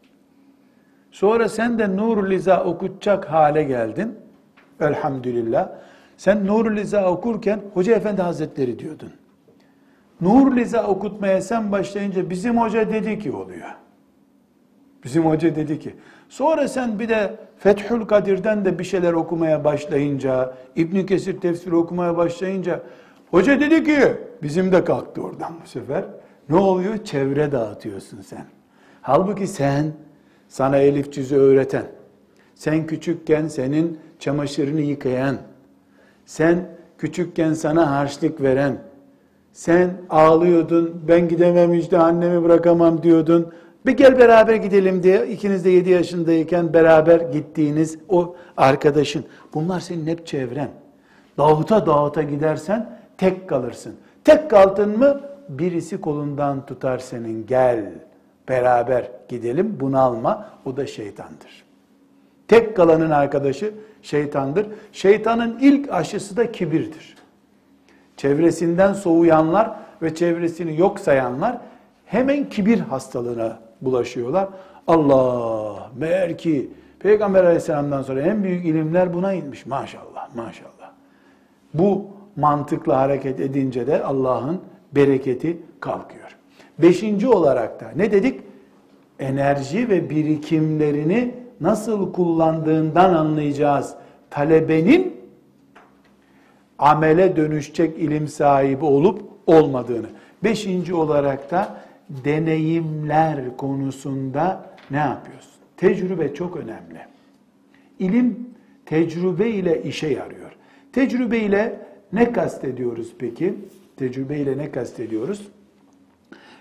Sonra 1.10 1.48
sen 1.48 1.78
de 1.78 1.96
Nurul 1.96 2.30
İzah 2.30 2.66
okutacak 2.66 3.30
hale 3.30 3.62
geldin. 3.62 4.18
Elhamdülillah. 4.80 5.68
Sen 6.20 6.46
Nurul 6.46 6.76
İzah 6.76 7.06
okurken 7.06 7.60
Hoca 7.74 7.94
Efendi 7.94 8.22
Hazretleri 8.22 8.78
diyordun. 8.78 9.12
Nurul 10.20 10.56
İzah 10.56 10.88
okutmaya 10.88 11.40
sen 11.40 11.72
başlayınca 11.72 12.30
bizim 12.30 12.58
hoca 12.58 12.92
dedi 12.92 13.18
ki 13.18 13.32
oluyor. 13.32 13.68
Bizim 15.04 15.24
hoca 15.24 15.56
dedi 15.56 15.78
ki. 15.78 15.94
Sonra 16.28 16.68
sen 16.68 16.98
bir 16.98 17.08
de 17.08 17.36
Fethül 17.58 18.04
Kadir'den 18.04 18.64
de 18.64 18.78
bir 18.78 18.84
şeyler 18.84 19.12
okumaya 19.12 19.64
başlayınca, 19.64 20.54
İbn 20.76 21.06
Kesir 21.06 21.40
tefsiri 21.40 21.74
okumaya 21.74 22.16
başlayınca 22.16 22.80
hoca 23.30 23.60
dedi 23.60 23.84
ki 23.84 24.00
bizim 24.42 24.72
de 24.72 24.84
kalktı 24.84 25.22
oradan 25.22 25.52
bu 25.64 25.68
sefer. 25.68 26.04
Ne 26.48 26.56
oluyor? 26.56 27.04
Çevre 27.04 27.52
dağıtıyorsun 27.52 28.20
sen. 28.20 28.44
Halbuki 29.02 29.46
sen 29.46 29.92
sana 30.48 30.76
elif 30.76 31.12
cüzü 31.12 31.36
öğreten, 31.36 31.86
sen 32.54 32.86
küçükken 32.86 33.48
senin 33.48 33.98
çamaşırını 34.18 34.80
yıkayan, 34.80 35.36
sen 36.30 36.68
küçükken 36.98 37.52
sana 37.52 37.90
harçlık 37.90 38.42
veren, 38.42 38.78
sen 39.52 39.90
ağlıyordun, 40.10 41.02
ben 41.08 41.28
gidemem 41.28 41.74
işte 41.74 41.98
annemi 41.98 42.44
bırakamam 42.44 43.02
diyordun. 43.02 43.52
Bir 43.86 43.92
gel 43.92 44.18
beraber 44.18 44.54
gidelim 44.54 45.02
diye 45.02 45.26
ikiniz 45.26 45.64
de 45.64 45.70
7 45.70 45.90
yaşındayken 45.90 46.74
beraber 46.74 47.20
gittiğiniz 47.20 47.98
o 48.08 48.36
arkadaşın. 48.56 49.24
Bunlar 49.54 49.80
senin 49.80 50.06
hep 50.06 50.26
çevren. 50.26 50.70
Dağıta 51.38 51.86
dağıta 51.86 52.22
gidersen 52.22 52.98
tek 53.18 53.48
kalırsın. 53.48 53.94
Tek 54.24 54.50
kaldın 54.50 54.98
mı 54.98 55.20
birisi 55.48 56.00
kolundan 56.00 56.66
tutar 56.66 56.98
senin 56.98 57.46
gel 57.46 57.92
beraber 58.48 59.10
gidelim 59.28 59.76
bunalma 59.80 60.48
o 60.64 60.76
da 60.76 60.86
şeytandır. 60.86 61.64
Tek 62.48 62.76
kalanın 62.76 63.10
arkadaşı 63.10 63.74
şeytandır. 64.02 64.66
Şeytanın 64.92 65.58
ilk 65.60 65.92
aşısı 65.92 66.36
da 66.36 66.52
kibirdir. 66.52 67.16
Çevresinden 68.16 68.92
soğuyanlar 68.92 69.70
ve 70.02 70.14
çevresini 70.14 70.80
yok 70.80 71.00
sayanlar 71.00 71.58
hemen 72.06 72.48
kibir 72.48 72.78
hastalığına 72.78 73.58
bulaşıyorlar. 73.80 74.48
Allah 74.86 75.90
meğer 75.96 76.38
ki 76.38 76.70
Peygamber 76.98 77.44
aleyhisselamdan 77.44 78.02
sonra 78.02 78.20
en 78.20 78.44
büyük 78.44 78.66
ilimler 78.66 79.14
buna 79.14 79.32
inmiş. 79.32 79.66
Maşallah 79.66 80.34
maşallah. 80.34 80.90
Bu 81.74 82.06
mantıkla 82.36 83.00
hareket 83.00 83.40
edince 83.40 83.86
de 83.86 84.02
Allah'ın 84.02 84.60
bereketi 84.92 85.60
kalkıyor. 85.80 86.36
Beşinci 86.78 87.28
olarak 87.28 87.80
da 87.80 87.86
ne 87.96 88.12
dedik? 88.12 88.40
Enerji 89.18 89.88
ve 89.88 90.10
birikimlerini 90.10 91.34
nasıl 91.60 92.12
kullandığından 92.12 93.14
anlayacağız. 93.14 93.94
Talebenin 94.30 95.16
amele 96.78 97.36
dönüşecek 97.36 97.98
ilim 97.98 98.28
sahibi 98.28 98.84
olup 98.84 99.22
olmadığını. 99.46 100.06
Beşinci 100.44 100.94
olarak 100.94 101.50
da 101.50 101.76
deneyimler 102.08 103.56
konusunda 103.56 104.70
ne 104.90 104.96
yapıyorsun? 104.96 105.52
Tecrübe 105.76 106.34
çok 106.34 106.56
önemli. 106.56 107.00
İlim 107.98 108.50
tecrübe 108.86 109.50
ile 109.50 109.82
işe 109.82 110.08
yarıyor. 110.08 110.50
Tecrübe 110.92 111.38
ile 111.38 111.86
ne 112.12 112.32
kastediyoruz 112.32 113.12
peki? 113.18 113.54
Tecrübe 113.96 114.38
ile 114.38 114.58
ne 114.58 114.70
kastediyoruz? 114.70 115.48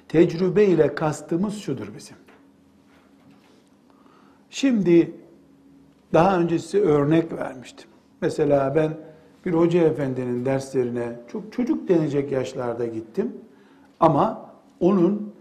Tecrübe 0.08 0.66
ile 0.66 0.96
kastımız 0.96 1.58
şudur 1.62 1.88
bizim. 1.98 2.16
Şimdi 4.50 5.12
daha 6.14 6.40
önce 6.40 6.60
size 6.60 6.80
örnek 6.80 7.34
vermiştim. 7.34 7.90
Mesela 8.22 8.76
ben 8.76 8.98
bir 9.46 9.54
hoca 9.54 9.82
efendinin 9.82 10.46
derslerine 10.46 11.20
çok 11.32 11.54
çocuk 11.54 11.88
denecek 11.88 12.32
yaşlarda 12.32 12.86
gittim. 12.86 13.38
Ama 14.00 14.52
onun 14.80 15.34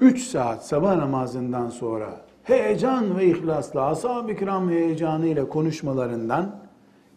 3 0.00 0.22
saat 0.22 0.66
sabah 0.66 0.96
namazından 0.96 1.70
sonra 1.70 2.20
heyecan 2.42 3.18
ve 3.18 3.26
ihlasla, 3.26 3.86
ashab-ı 3.86 4.36
kiram 4.36 4.70
heyecanıyla 4.70 5.48
konuşmalarından 5.48 6.56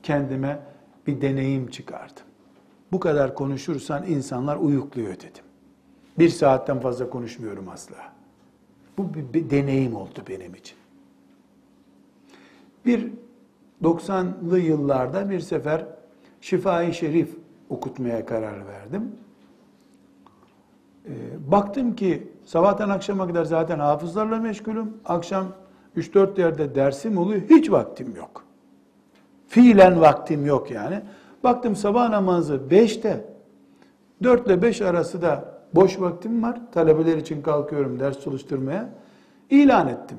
kendime 0.03 0.59
bir 1.07 1.21
deneyim 1.21 1.67
çıkardım. 1.67 2.23
Bu 2.91 2.99
kadar 2.99 3.35
konuşursan 3.35 4.05
insanlar 4.05 4.57
uyukluyor 4.57 5.15
dedim. 5.15 5.43
Bir 6.19 6.29
saatten 6.29 6.79
fazla 6.79 7.09
konuşmuyorum 7.09 7.69
asla. 7.69 7.95
Bu 8.97 9.13
bir, 9.13 9.33
bir 9.33 9.49
deneyim 9.49 9.95
oldu 9.95 10.19
benim 10.29 10.55
için. 10.55 10.77
Bir 12.87 13.07
90'lı 13.83 14.59
yıllarda 14.59 15.29
bir 15.29 15.39
sefer 15.39 15.85
Şifai 16.41 16.93
Şerif 16.93 17.29
okutmaya 17.69 18.25
karar 18.25 18.67
verdim. 18.67 19.11
Ee, 21.05 21.11
baktım 21.51 21.95
ki 21.95 22.27
sabahtan 22.45 22.89
akşama 22.89 23.27
kadar 23.27 23.45
zaten 23.45 23.79
hafızlarla 23.79 24.37
meşgulüm. 24.37 24.93
Akşam 25.05 25.45
3-4 25.97 26.39
yerde 26.39 26.75
dersim 26.75 27.17
oluyor. 27.17 27.41
Hiç 27.49 27.71
vaktim 27.71 28.15
yok. 28.15 28.43
Fiilen 29.47 30.01
vaktim 30.01 30.45
yok 30.45 30.71
yani. 30.71 31.01
Baktım 31.43 31.75
sabah 31.75 32.09
namazı 32.09 32.55
5'te 32.69 33.25
4 34.23 34.47
ile 34.47 34.61
5 34.61 34.81
arası 34.81 35.21
da 35.21 35.59
boş 35.75 35.99
vaktim 35.99 36.43
var. 36.43 36.59
Talebeler 36.71 37.17
için 37.17 37.41
kalkıyorum 37.41 37.99
ders 37.99 38.19
çalıştırmaya. 38.19 38.89
İlan 39.49 39.87
ettim. 39.87 40.17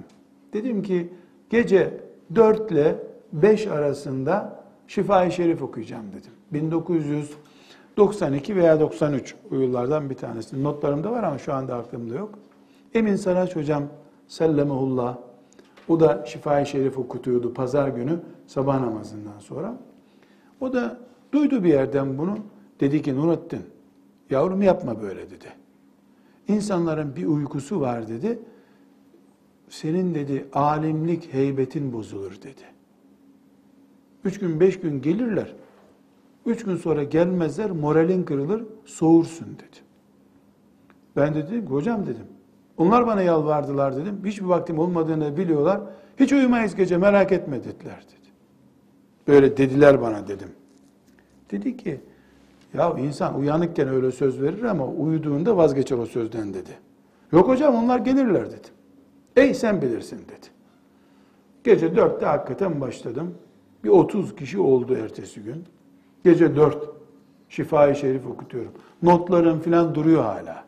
Dedim 0.53 0.83
ki 0.83 1.13
gece 1.51 2.08
4 2.35 2.73
ile 2.73 2.97
5 3.33 3.67
arasında 3.67 4.65
Şifa-i 4.87 5.33
Şerif 5.33 5.63
okuyacağım 5.63 6.07
dedim. 6.13 6.33
1992 6.53 8.57
veya 8.57 8.81
93 8.81 9.35
o 9.51 10.11
bir 10.11 10.15
tanesi. 10.15 10.65
Notlarımda 10.65 11.13
var 11.13 11.23
ama 11.23 11.39
şu 11.39 11.55
anda 11.55 11.77
aklımda 11.77 12.15
yok. 12.15 12.39
Emin 12.95 13.17
Saraç 13.17 13.57
hocam 13.57 13.85
sellemehullah 14.27 15.17
o 15.89 16.01
da 16.01 16.25
Şifa-i 16.27 16.67
Şerif 16.67 16.99
okutuyordu 16.99 17.55
pazar 17.55 17.89
günü 17.89 18.21
sabah 18.47 18.81
namazından 18.81 19.39
sonra. 19.39 19.75
O 20.61 20.73
da 20.73 20.99
duydu 21.33 21.65
bir 21.65 21.69
yerden 21.69 22.19
bunu. 22.19 22.39
Dedi 22.81 23.03
ki 23.03 23.17
Nurattin 23.17 23.63
yavrum 24.31 24.63
yapma 24.63 25.03
böyle 25.03 25.31
dedi. 25.31 25.47
İnsanların 26.49 27.17
bir 27.17 27.27
uykusu 27.27 27.81
var 27.81 28.09
dedi. 28.09 28.39
Senin 29.69 30.15
dedi 30.15 30.49
alimlik 30.53 31.35
heybetin 31.35 31.93
bozulur 31.93 32.33
dedi. 32.43 32.63
Üç 34.25 34.39
gün 34.39 34.61
beş 34.61 34.81
gün 34.81 35.03
gelirler. 35.03 35.55
Üç 36.47 36.65
gün 36.65 36.77
sonra 36.77 37.05
gelmezler 37.05 37.71
moralin 37.71 38.23
kırılır 38.23 38.65
soğursun 38.85 39.47
dedi. 39.47 39.77
Ben 41.17 41.35
de 41.35 41.47
dedim 41.47 41.67
hocam 41.67 42.07
dedim. 42.07 42.27
Onlar 42.77 43.07
bana 43.07 43.23
yalvardılar 43.23 43.97
dedim. 43.97 44.21
Hiçbir 44.25 44.47
vaktim 44.47 44.79
olmadığını 44.79 45.37
biliyorlar. 45.37 45.81
Hiç 46.21 46.33
uyumayız 46.33 46.75
gece 46.75 46.97
merak 46.97 47.33
etme 47.33 47.65
dediler 47.65 48.03
dedi. 48.03 48.29
Böyle 49.29 49.57
dediler 49.57 50.01
bana 50.01 50.29
dedim. 50.29 50.49
Dedi 51.51 51.77
ki 51.77 52.01
ya 52.75 52.95
insan 52.99 53.39
uyanıkken 53.39 53.89
öyle 53.89 54.13
söz 54.13 54.43
verir 54.43 54.63
ama 54.63 54.87
uyuduğunda 54.87 55.57
vazgeçer 55.57 55.99
o 55.99 56.07
sözden 56.07 56.55
dedi. 56.55 56.71
Yok 57.33 57.49
hocam 57.49 57.75
onlar 57.75 57.99
gelirler 57.99 58.51
dedi. 58.51 58.69
Ey 59.39 59.55
sen 59.55 59.83
bilirsin 59.83 60.19
dedi. 60.19 60.47
Gece 61.65 61.97
dörtte 61.97 62.27
hakikaten 62.27 62.81
başladım. 62.81 63.35
Bir 63.85 63.89
30 63.89 64.37
kişi 64.37 64.61
oldu 64.61 64.95
ertesi 64.95 65.43
gün. 65.43 65.65
Gece 66.25 66.57
4 66.57 66.89
Şifa-i 67.49 67.97
Şerif 67.97 68.27
okutuyorum. 68.27 68.73
Notlarım 69.03 69.61
falan 69.61 69.95
duruyor 69.95 70.23
hala. 70.23 70.65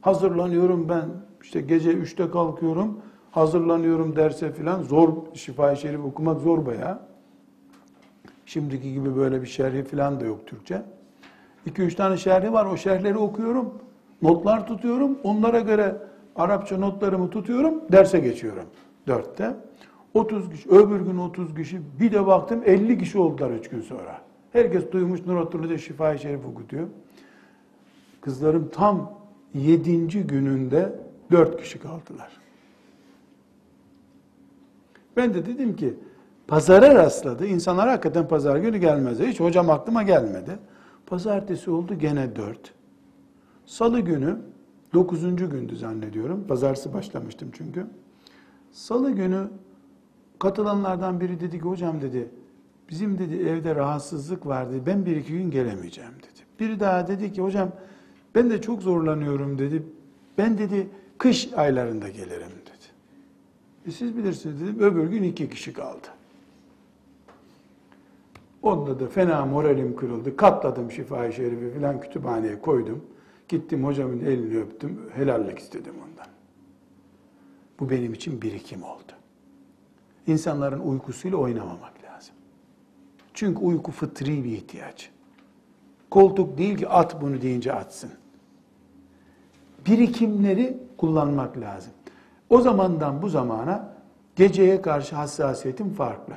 Hazırlanıyorum 0.00 0.88
ben. 0.88 1.04
İşte 1.42 1.60
gece 1.60 1.92
3'te 1.92 2.30
kalkıyorum. 2.30 2.98
Hazırlanıyorum 3.30 4.16
derse 4.16 4.52
falan. 4.52 4.82
Zor 4.82 5.08
Şifa-i 5.34 5.76
Şerif 5.76 6.00
okumak 6.04 6.40
zor 6.40 6.66
bayağı. 6.66 6.98
Şimdiki 8.46 8.92
gibi 8.92 9.16
böyle 9.16 9.42
bir 9.42 9.46
şerhi 9.46 9.84
falan 9.84 10.20
da 10.20 10.24
yok 10.24 10.46
Türkçe. 10.46 10.82
2-3 11.66 11.94
tane 11.94 12.16
şerhi 12.16 12.52
var. 12.52 12.66
O 12.66 12.76
şerhleri 12.76 13.18
okuyorum. 13.18 13.74
Notlar 14.22 14.66
tutuyorum. 14.66 15.18
Onlara 15.24 15.60
göre 15.60 15.96
Arapça 16.36 16.78
notlarımı 16.78 17.30
tutuyorum. 17.30 17.74
Derse 17.92 18.20
geçiyorum. 18.20 18.66
Dörtte. 19.06 19.56
30 20.14 20.50
kişi, 20.50 20.68
öbür 20.68 21.00
gün 21.00 21.18
30 21.18 21.54
kişi, 21.54 21.80
bir 22.00 22.12
de 22.12 22.26
baktım 22.26 22.62
50 22.64 22.98
kişi 22.98 23.18
oldular 23.18 23.50
3 23.50 23.68
gün 23.68 23.80
sonra. 23.80 24.20
Herkes 24.52 24.92
duymuş 24.92 25.26
Nur 25.26 25.68
da 25.70 25.78
Şifa-i 25.78 26.18
Şerif 26.18 26.46
okutuyor. 26.46 26.86
Kızlarım 28.20 28.68
tam 28.68 29.12
7. 29.54 30.26
gününde 30.26 30.92
4 31.30 31.62
kişi 31.62 31.78
kaldılar. 31.78 32.30
Ben 35.16 35.34
de 35.34 35.46
dedim 35.46 35.76
ki 35.76 35.94
pazara 36.48 36.94
rastladı. 36.94 37.46
İnsanlar 37.46 37.88
hakikaten 37.88 38.28
pazar 38.28 38.56
günü 38.56 38.78
gelmezdi. 38.78 39.26
Hiç 39.26 39.40
hocam 39.40 39.70
aklıma 39.70 40.02
gelmedi. 40.02 40.58
Pazartesi 41.06 41.70
oldu 41.70 41.94
gene 41.94 42.36
dört. 42.36 42.72
Salı 43.66 44.00
günü, 44.00 44.38
dokuzuncu 44.94 45.50
gündü 45.50 45.76
zannediyorum. 45.76 46.46
Pazartesi 46.48 46.94
başlamıştım 46.94 47.50
çünkü. 47.52 47.86
Salı 48.72 49.10
günü 49.10 49.48
katılanlardan 50.38 51.20
biri 51.20 51.40
dedi 51.40 51.58
ki 51.58 51.64
hocam 51.64 52.02
dedi 52.02 52.28
bizim 52.90 53.18
dedi 53.18 53.36
evde 53.36 53.74
rahatsızlık 53.74 54.46
vardı 54.46 54.82
ben 54.86 55.06
bir 55.06 55.16
iki 55.16 55.32
gün 55.32 55.50
gelemeyeceğim 55.50 56.12
dedi. 56.12 56.44
Biri 56.60 56.80
daha 56.80 57.08
dedi 57.08 57.32
ki 57.32 57.42
hocam 57.42 57.70
ben 58.34 58.50
de 58.50 58.60
çok 58.60 58.82
zorlanıyorum 58.82 59.58
dedi. 59.58 59.82
Ben 60.38 60.58
dedi 60.58 60.88
kış 61.18 61.52
aylarında 61.52 62.08
gelirim 62.08 62.50
dedi. 62.66 62.86
E 63.86 63.90
siz 63.90 64.16
bilirsiniz 64.16 64.60
dedim. 64.60 64.80
Öbür 64.80 65.06
gün 65.06 65.22
iki 65.22 65.50
kişi 65.50 65.72
kaldı. 65.72 66.06
Onda 68.62 69.00
da 69.00 69.06
fena 69.06 69.46
moralim 69.46 69.96
kırıldı. 69.96 70.36
Katladım 70.36 70.90
şifa 70.90 71.32
şerifi 71.32 71.70
filan 71.70 72.00
kütüphaneye 72.00 72.60
koydum. 72.60 73.04
Gittim 73.48 73.84
hocamın 73.84 74.20
elini 74.20 74.58
öptüm. 74.58 75.10
Helallik 75.14 75.58
istedim 75.58 75.94
ondan. 75.94 76.26
Bu 77.80 77.90
benim 77.90 78.12
için 78.12 78.42
birikim 78.42 78.82
oldu. 78.82 79.12
İnsanların 80.26 80.80
uykusuyla 80.80 81.38
oynamamak 81.38 82.04
lazım. 82.04 82.34
Çünkü 83.34 83.60
uyku 83.60 83.92
fıtri 83.92 84.44
bir 84.44 84.50
ihtiyaç. 84.52 85.10
Koltuk 86.10 86.58
değil 86.58 86.76
ki 86.76 86.88
at 86.88 87.22
bunu 87.22 87.42
deyince 87.42 87.72
atsın. 87.72 88.10
Birikimleri 89.86 90.78
kullanmak 90.96 91.60
lazım. 91.60 91.92
O 92.50 92.60
zamandan 92.60 93.22
bu 93.22 93.28
zamana 93.28 93.94
geceye 94.36 94.82
karşı 94.82 95.16
hassasiyetim 95.16 95.90
farklı. 95.90 96.34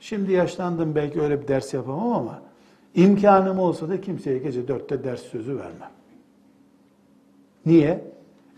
Şimdi 0.00 0.32
yaşlandım 0.32 0.94
belki 0.94 1.20
öyle 1.20 1.42
bir 1.42 1.48
ders 1.48 1.74
yapamam 1.74 2.12
ama 2.12 2.42
imkanım 2.94 3.58
olsa 3.58 3.88
da 3.88 4.00
kimseye 4.00 4.38
gece 4.38 4.68
dörtte 4.68 5.04
ders 5.04 5.20
sözü 5.20 5.58
vermem. 5.58 5.90
Niye? 7.66 8.04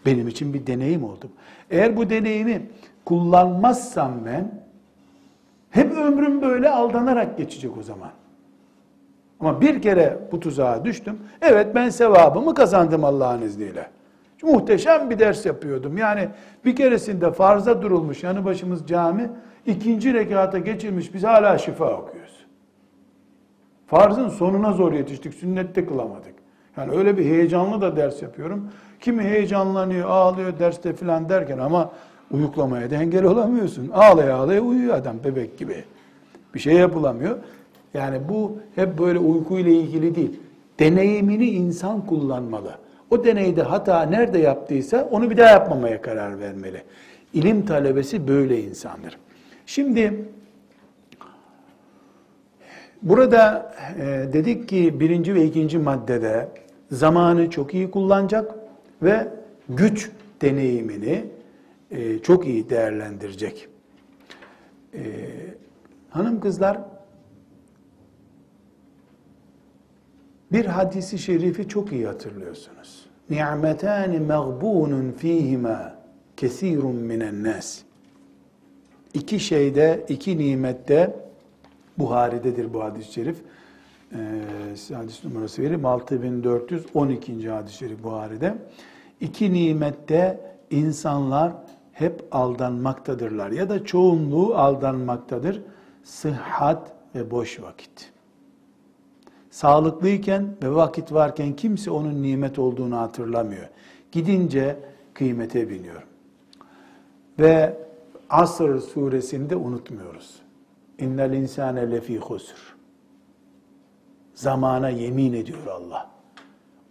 Benim 0.07 0.29
için 0.29 0.55
bir 0.55 0.67
deneyim 0.67 1.05
oldu. 1.05 1.29
Eğer 1.71 1.97
bu 1.97 2.11
deneyimi 2.11 2.63
kullanmazsam 3.05 4.13
ben 4.27 4.63
hep 5.71 5.93
ömrüm 5.93 6.43
böyle 6.43 6.71
aldanarak 6.71 7.39
geçecek 7.39 7.77
o 7.79 7.83
zaman. 7.83 8.11
Ama 9.41 9.61
bir 9.61 9.83
kere 9.83 10.19
bu 10.33 10.41
tuzağa 10.41 10.85
düştüm. 10.85 11.19
Evet 11.43 11.75
ben 11.75 11.89
sevabımı 11.89 12.55
kazandım 12.55 13.05
Allah'ın 13.05 13.43
izniyle. 13.43 13.87
Muhteşem 14.43 15.11
bir 15.11 15.19
ders 15.19 15.47
yapıyordum. 15.47 15.97
Yani 15.97 16.29
bir 16.65 16.77
keresinde 16.77 17.33
farza 17.33 17.83
durulmuş 17.83 18.23
yanı 18.23 18.45
başımız 18.45 18.87
cami. 18.87 19.31
ikinci 19.67 20.15
rekata 20.15 20.59
geçirmiş 20.59 21.15
biz 21.15 21.25
hala 21.25 21.59
şifa 21.59 21.97
okuyoruz. 21.97 22.47
Farzın 23.87 24.29
sonuna 24.29 24.73
zor 24.73 24.93
yetiştik. 24.93 25.35
Sünnette 25.35 25.87
kılamadık. 25.87 26.35
Yani 26.77 26.93
öyle 26.93 27.19
bir 27.19 27.25
heyecanlı 27.25 27.81
da 27.81 27.97
ders 27.97 28.23
yapıyorum. 28.23 28.71
Kimi 29.03 29.23
heyecanlanıyor, 29.23 30.09
ağlıyor 30.09 30.59
derste 30.59 30.93
filan 30.93 31.29
derken 31.29 31.59
ama 31.59 31.91
uyuklamaya 32.31 32.91
da 32.91 32.95
engel 32.95 33.25
olamıyorsun. 33.25 33.91
Ağlaya 33.95 34.37
ağlaya 34.37 34.61
uyuyor 34.61 34.95
adam 34.95 35.17
bebek 35.25 35.59
gibi. 35.59 35.85
Bir 36.55 36.61
şey 36.61 36.75
yapılamıyor. 36.75 37.39
Yani 37.95 38.21
bu 38.29 38.59
hep 38.75 38.99
böyle 38.99 39.19
uykuyla 39.19 39.71
ilgili 39.71 40.15
değil. 40.15 40.41
Deneyimini 40.81 41.51
insan 41.51 42.07
kullanmalı. 42.07 42.75
O 43.11 43.25
deneyde 43.25 43.63
hata 43.63 44.03
nerede 44.03 44.39
yaptıysa 44.39 45.09
onu 45.11 45.31
bir 45.31 45.37
daha 45.37 45.51
yapmamaya 45.51 46.03
karar 46.03 46.41
vermeli. 46.41 46.83
İlim 47.35 47.67
talebesi 47.67 48.29
böyle 48.29 48.63
insandır. 48.63 49.19
Şimdi 49.67 50.25
burada 53.03 53.73
e, 54.01 54.33
dedik 54.33 54.69
ki 54.69 55.01
birinci 55.01 55.35
ve 55.35 55.45
ikinci 55.45 55.79
maddede 55.79 56.49
zamanı 56.91 57.51
çok 57.51 57.75
iyi 57.75 57.91
kullanacak 57.91 58.62
ve 59.03 59.29
güç 59.69 60.11
deneyimini 60.43 61.25
e, 61.91 62.19
çok 62.19 62.47
iyi 62.47 62.71
değerlendirecek. 62.71 63.69
E, 64.95 65.03
hanım 66.11 66.41
kızlar 66.41 66.79
bir 70.53 70.65
hadisi 70.65 71.19
şerifi 71.19 71.69
çok 71.69 71.93
iyi 71.93 72.07
hatırlıyorsunuz. 72.07 73.07
Ni'metani 73.31 74.21
mağbunun 74.21 75.13
fihima 75.13 75.95
kesirun 76.37 76.97
minen 76.97 77.45
nas. 77.45 77.79
İki 79.15 79.41
şeyde, 79.41 80.05
iki 80.09 80.39
nimette 80.39 81.17
Buhari'dedir 81.99 82.75
bu 82.75 82.85
hadis-i 82.85 83.13
şerif. 83.13 83.37
Ee, 84.13 84.95
hadis 84.95 85.25
numarası 85.25 85.63
vereyim. 85.63 85.87
6412. 85.87 87.51
hadis-i 87.51 87.77
şerif 87.77 88.03
Buhari'de. 88.03 88.55
İki 89.23 89.53
nimette 89.53 90.41
insanlar 90.71 91.53
hep 91.93 92.25
aldanmaktadırlar 92.33 93.51
ya 93.51 93.69
da 93.69 93.85
çoğunluğu 93.85 94.55
aldanmaktadır. 94.55 95.63
Sıhhat 96.05 96.93
ve 97.15 97.31
boş 97.31 97.61
vakit. 97.61 98.13
Sağlıklıyken 99.51 100.57
ve 100.63 100.75
vakit 100.75 101.13
varken 101.13 101.57
kimse 101.57 101.91
onun 101.91 102.23
nimet 102.23 102.59
olduğunu 102.59 102.97
hatırlamıyor. 102.97 103.69
Gidince 104.13 104.77
kıymete 105.15 105.69
biniyor. 105.69 106.03
Ve 107.39 107.77
Asr 108.31 108.79
suresinde 108.79 109.57
unutmuyoruz. 109.57 110.43
İnnel 110.99 111.33
insane 111.33 111.91
lefi 111.91 112.19
husr. 112.19 112.77
Zamana 114.35 114.89
yemin 114.89 115.33
ediyor 115.33 115.67
Allah. 115.67 116.11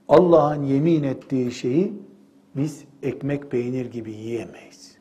Allah'ın 0.08 0.64
yemin 0.64 1.04
ettiği 1.04 1.52
şeyi 1.52 2.11
biz 2.56 2.84
ekmek 3.04 3.52
peynir 3.52 3.86
gibi 3.86 4.12
yiyemeyiz. 4.12 4.97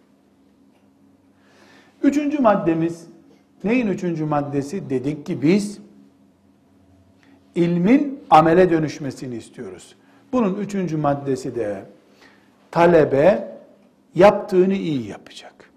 Üçüncü 2.02 2.38
maddemiz, 2.38 3.06
neyin 3.64 3.86
üçüncü 3.86 4.24
maddesi? 4.24 4.90
Dedik 4.90 5.26
ki 5.26 5.42
biz 5.42 5.78
ilmin 7.54 8.20
amele 8.30 8.70
dönüşmesini 8.70 9.36
istiyoruz. 9.36 9.96
Bunun 10.32 10.54
üçüncü 10.54 10.96
maddesi 10.96 11.54
de 11.54 11.84
talebe 12.70 13.58
yaptığını 14.14 14.74
iyi 14.74 15.06
yapacak. 15.06 15.70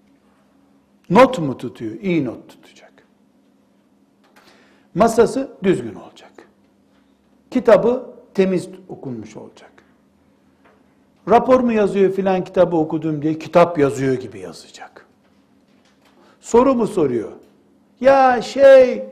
Not 1.10 1.38
mu 1.38 1.58
tutuyor? 1.58 2.00
İyi 2.00 2.24
not 2.24 2.48
tutacak. 2.48 2.92
Masası 4.94 5.56
düzgün 5.62 5.94
olacak. 5.94 6.32
Kitabı 7.50 8.14
temiz 8.34 8.68
okunmuş 8.88 9.36
olacak. 9.36 9.73
Rapor 11.28 11.60
mu 11.60 11.72
yazıyor 11.72 12.12
filan 12.12 12.44
kitabı 12.44 12.76
okudum 12.76 13.22
diye 13.22 13.38
kitap 13.38 13.78
yazıyor 13.78 14.14
gibi 14.14 14.38
yazacak. 14.38 15.06
Soru 16.40 16.74
mu 16.74 16.86
soruyor? 16.86 17.32
Ya 18.00 18.42
şey 18.42 19.04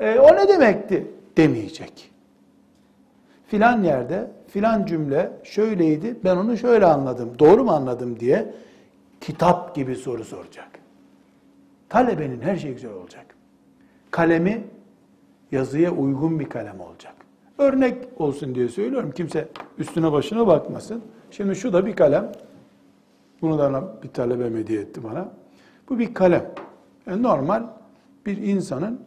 e, 0.00 0.18
o 0.18 0.36
ne 0.36 0.48
demekti 0.48 1.06
demeyecek. 1.36 2.10
Filan 3.46 3.82
yerde 3.82 4.30
filan 4.48 4.86
cümle 4.86 5.32
şöyleydi 5.44 6.16
ben 6.24 6.36
onu 6.36 6.56
şöyle 6.56 6.86
anladım 6.86 7.32
doğru 7.38 7.64
mu 7.64 7.70
anladım 7.70 8.20
diye 8.20 8.54
kitap 9.20 9.74
gibi 9.74 9.96
soru 9.96 10.24
soracak. 10.24 10.68
Talebenin 11.88 12.40
her 12.40 12.56
şey 12.56 12.72
güzel 12.72 12.92
olacak. 12.92 13.26
Kalemi 14.10 14.64
yazıya 15.52 15.90
uygun 15.90 16.40
bir 16.40 16.48
kalem 16.48 16.80
olacak. 16.80 17.14
Örnek 17.58 17.96
olsun 18.16 18.54
diye 18.54 18.68
söylüyorum. 18.68 19.12
Kimse 19.16 19.48
üstüne 19.78 20.12
başına 20.12 20.46
bakmasın. 20.46 21.02
Şimdi 21.30 21.56
şu 21.56 21.72
da 21.72 21.86
bir 21.86 21.96
kalem. 21.96 22.32
Bunu 23.42 23.58
da 23.58 23.94
bir 24.02 24.08
talebe 24.08 24.58
hediye 24.58 24.80
etti 24.80 25.04
bana. 25.04 25.28
Bu 25.88 25.98
bir 25.98 26.14
kalem. 26.14 26.50
Yani 27.06 27.22
normal 27.22 27.62
bir 28.26 28.36
insanın 28.36 29.00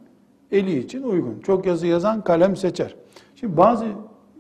eli 0.51 0.79
için 0.79 1.03
uygun. 1.03 1.39
Çok 1.39 1.65
yazı 1.65 1.87
yazan 1.87 2.23
kalem 2.23 2.55
seçer. 2.55 2.95
Şimdi 3.35 3.57
bazı 3.57 3.85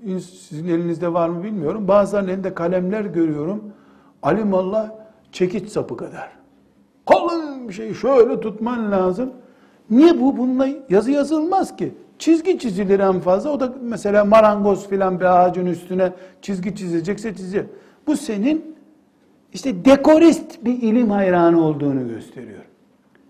sizin 0.05 0.67
elinizde 0.67 1.13
var 1.13 1.29
mı 1.29 1.43
bilmiyorum. 1.43 1.87
Bazılarının 1.87 2.29
elinde 2.29 2.53
kalemler 2.53 3.05
görüyorum. 3.05 3.63
Alimallah 4.23 4.91
çekiç 5.31 5.69
sapı 5.69 5.97
kadar. 5.97 6.29
Kalın 7.05 7.67
bir 7.67 7.73
şey 7.73 7.93
şöyle 7.93 8.39
tutman 8.39 8.91
lazım. 8.91 9.33
Niye 9.89 10.21
bu? 10.21 10.37
Bununla 10.37 10.67
yazı 10.89 11.11
yazılmaz 11.11 11.75
ki. 11.75 11.93
Çizgi 12.21 12.59
çizilir 12.59 12.99
en 12.99 13.19
fazla. 13.19 13.49
O 13.49 13.59
da 13.59 13.73
mesela 13.81 14.25
marangoz 14.25 14.87
filan 14.87 15.19
bir 15.19 15.25
ağacın 15.25 15.65
üstüne 15.65 16.13
çizgi 16.41 16.75
çizecekse 16.75 17.35
çiziyor. 17.35 17.65
Bu 18.07 18.17
senin 18.17 18.75
işte 19.53 19.85
dekorist 19.85 20.65
bir 20.65 20.81
ilim 20.81 21.09
hayranı 21.09 21.65
olduğunu 21.65 22.07
gösteriyor. 22.07 22.63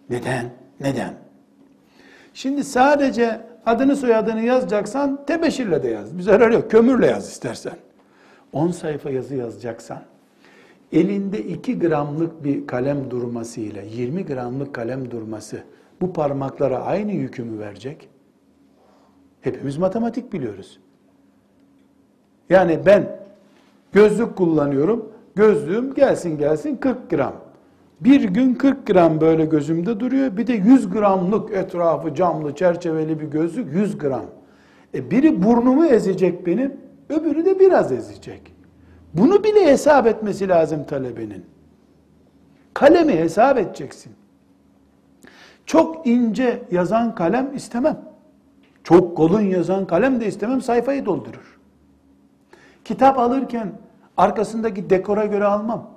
Neden? 0.09 0.45
Neden? 0.79 1.13
Şimdi 2.33 2.63
sadece 2.63 3.41
adını 3.65 3.95
soyadını 3.95 4.41
yazacaksan 4.41 5.25
tebeşirle 5.25 5.83
de 5.83 5.87
yaz. 5.87 6.17
Bir 6.17 6.23
zarar 6.23 6.51
yok. 6.51 6.71
Kömürle 6.71 7.07
yaz 7.07 7.27
istersen. 7.27 7.75
10 8.53 8.71
sayfa 8.71 9.09
yazı 9.09 9.35
yazacaksan 9.35 10.01
elinde 10.91 11.39
2 11.39 11.79
gramlık 11.79 12.43
bir 12.43 12.67
kalem 12.67 13.11
durmasıyla 13.11 13.81
20 13.81 14.25
gramlık 14.25 14.75
kalem 14.75 15.11
durması 15.11 15.63
bu 16.01 16.13
parmaklara 16.13 16.79
aynı 16.79 17.11
yükümü 17.11 17.59
verecek? 17.59 18.10
Hepimiz 19.41 19.77
matematik 19.77 20.33
biliyoruz. 20.33 20.79
Yani 22.49 22.79
ben 22.85 23.19
gözlük 23.91 24.35
kullanıyorum. 24.35 25.11
Gözlüğüm 25.35 25.93
gelsin 25.93 26.37
gelsin 26.37 26.77
40 26.77 27.09
gram. 27.09 27.33
Bir 28.01 28.23
gün 28.23 28.55
40 28.55 28.87
gram 28.87 29.21
böyle 29.21 29.45
gözümde 29.45 29.99
duruyor. 29.99 30.37
Bir 30.37 30.47
de 30.47 30.53
100 30.53 30.89
gramlık 30.89 31.53
etrafı 31.53 32.15
camlı 32.15 32.55
çerçeveli 32.55 33.19
bir 33.19 33.25
gözlük 33.25 33.73
100 33.73 33.97
gram. 33.97 34.25
E 34.93 35.11
biri 35.11 35.43
burnumu 35.43 35.85
ezecek 35.85 36.45
benim, 36.45 36.77
öbürü 37.09 37.45
de 37.45 37.59
biraz 37.59 37.91
ezecek. 37.91 38.55
Bunu 39.13 39.43
bile 39.43 39.65
hesap 39.65 40.07
etmesi 40.07 40.49
lazım 40.49 40.83
talebenin. 40.83 41.45
Kalemi 42.73 43.13
hesap 43.13 43.57
edeceksin. 43.57 44.13
Çok 45.65 46.07
ince 46.07 46.61
yazan 46.71 47.15
kalem 47.15 47.55
istemem. 47.55 48.10
Çok 48.83 49.17
kalın 49.17 49.41
yazan 49.41 49.87
kalem 49.87 50.21
de 50.21 50.27
istemem 50.27 50.61
sayfayı 50.61 51.05
doldurur. 51.05 51.59
Kitap 52.85 53.19
alırken 53.19 53.71
arkasındaki 54.17 54.89
dekora 54.89 55.25
göre 55.25 55.45
almam. 55.45 55.89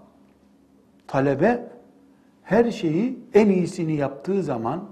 Talebe 1.07 1.68
her 2.43 2.70
şeyi 2.70 3.18
en 3.35 3.49
iyisini 3.49 3.97
yaptığı 3.97 4.43
zaman 4.43 4.85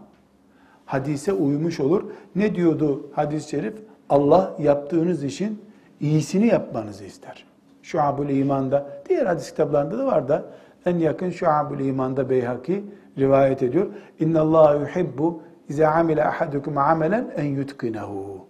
hadise 0.86 1.32
uymuş 1.32 1.80
olur. 1.80 2.10
Ne 2.36 2.54
diyordu 2.54 3.06
hadis-i 3.14 3.50
şerif? 3.50 3.74
Allah 4.08 4.56
yaptığınız 4.58 5.24
işin 5.24 5.62
iyisini 6.00 6.46
yapmanızı 6.46 7.04
ister. 7.04 7.44
Şuabul 7.82 8.28
İman'da, 8.28 8.86
diğer 9.08 9.26
hadis 9.26 9.50
kitaplarında 9.50 9.98
da 9.98 10.06
var 10.06 10.28
da 10.28 10.44
en 10.86 10.98
yakın 10.98 11.30
Şuabul 11.30 11.80
İman'da 11.80 12.30
Beyhaki 12.30 12.84
rivayet 13.18 13.62
ediyor. 13.62 13.86
İnna 14.20 14.40
Allah 14.40 14.74
yuhibbu 14.74 15.42
iza 15.68 15.90
amile 15.90 16.24
ahadukum 16.24 16.78
amelen 16.78 17.32
en 17.36 17.44
yutkinehu. 17.44 18.46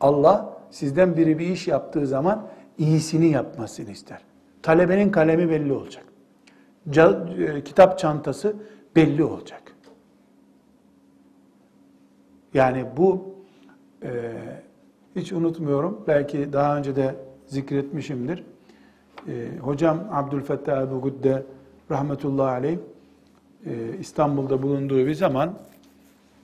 Allah 0.00 0.58
sizden 0.70 1.16
biri 1.16 1.38
bir 1.38 1.46
iş 1.46 1.68
yaptığı 1.68 2.06
zaman 2.06 2.48
iyisini 2.78 3.28
yapmasını 3.28 3.90
ister. 3.90 4.20
Talebenin 4.62 5.10
kalemi 5.10 5.50
belli 5.50 5.72
olacak. 5.72 6.04
E, 7.38 7.64
kitap 7.64 7.98
çantası 7.98 8.56
belli 8.96 9.24
olacak. 9.24 9.62
Yani 12.54 12.86
bu 12.96 13.34
e, 14.02 14.32
hiç 15.16 15.32
unutmuyorum. 15.32 16.04
Belki 16.06 16.52
daha 16.52 16.76
önce 16.78 16.96
de 16.96 17.14
zikretmişimdir. 17.46 18.44
E, 19.28 19.58
hocam 19.60 20.08
Abdülfettah 20.12 20.82
Ebu 20.82 21.00
Gudde 21.00 21.42
rahmetullahi 21.90 22.50
aleyh 22.50 22.78
e, 23.66 23.98
İstanbul'da 24.00 24.62
bulunduğu 24.62 25.06
bir 25.06 25.14
zaman 25.14 25.54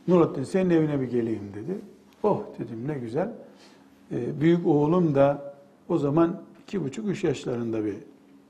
Nurattin 0.09 0.45
senin 0.45 0.71
evine 0.71 1.01
bir 1.01 1.11
geleyim 1.11 1.53
dedi. 1.55 1.79
Oh 2.23 2.43
dedim 2.59 2.89
ne 2.89 2.95
güzel. 2.95 3.33
E, 4.13 4.41
büyük 4.41 4.67
oğlum 4.67 5.15
da 5.15 5.55
o 5.89 5.99
zaman 5.99 6.43
iki 6.63 6.85
buçuk, 6.85 7.09
üç 7.09 7.25
yaşlarında 7.25 7.85
bir 7.85 7.95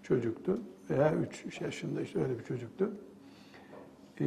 çocuktu. 0.03 0.59
Veya 0.91 1.15
üç 1.47 1.61
yaşında 1.61 2.01
işte 2.01 2.23
öyle 2.23 2.39
bir 2.39 2.45
çocuktu. 2.45 2.91
E, 4.21 4.25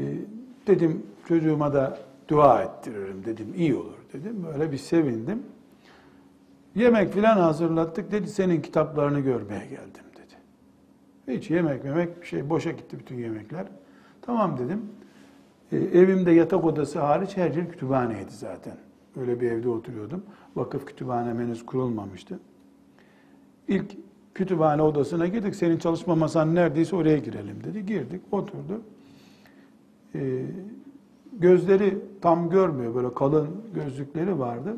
dedim 0.68 1.04
çocuğuma 1.28 1.74
da 1.74 2.00
dua 2.28 2.64
ettiririm 2.64 3.26
dedim. 3.26 3.54
iyi 3.58 3.76
olur 3.76 3.98
dedim. 4.14 4.46
Böyle 4.54 4.72
bir 4.72 4.78
sevindim. 4.78 5.44
Yemek 6.76 7.14
filan 7.14 7.38
hazırlattık. 7.38 8.12
Dedi 8.12 8.28
senin 8.28 8.62
kitaplarını 8.62 9.20
görmeye 9.20 9.66
geldim 9.66 10.04
dedi. 10.16 10.36
Hiç 11.38 11.50
yemek 11.50 11.86
yemek 11.86 12.26
şey 12.26 12.50
boşa 12.50 12.72
gitti 12.72 13.00
bütün 13.00 13.18
yemekler. 13.18 13.66
Tamam 14.22 14.58
dedim. 14.58 14.82
E, 15.76 16.00
evimde 16.00 16.32
yatak 16.32 16.66
odası 16.66 17.00
hariç 17.00 17.38
her 17.38 17.52
yer 17.52 17.70
kütüphaneydi 17.70 18.32
zaten. 18.32 18.74
Öyle 19.20 19.42
bir 19.42 19.52
evde 19.52 19.70
oturuyordum. 19.70 20.24
Vakıf 20.56 20.86
kütüphane 20.86 21.30
henüz 21.30 21.66
kurulmamıştı. 21.66 22.40
İlk 23.68 23.98
kütüphane 24.34 24.82
odasına 24.82 25.28
girdik. 25.28 25.56
Senin 25.56 25.78
çalışma 25.78 26.16
masan 26.16 26.56
neredeyse 26.56 26.96
oraya 26.96 27.18
girelim 27.18 27.64
dedi. 27.64 27.86
Girdik, 27.86 28.22
oturdu. 28.32 28.82
Ee, 30.16 30.42
gözleri 31.34 31.98
tam 32.22 32.50
görmüyor. 32.50 32.96
Böyle 32.96 33.14
kalın 33.14 33.48
gözlükleri 33.76 34.40
vardı. 34.40 34.78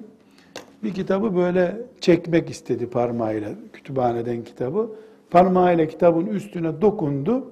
Bir 0.84 0.94
kitabı 0.94 1.36
böyle 1.36 1.82
çekmek 2.00 2.50
istedi 2.50 2.90
parmağıyla. 2.90 3.50
Kütüphaneden 3.74 4.44
kitabı. 4.44 4.92
Parmağıyla 5.30 5.88
kitabın 5.88 6.26
üstüne 6.26 6.82
dokundu. 6.82 7.52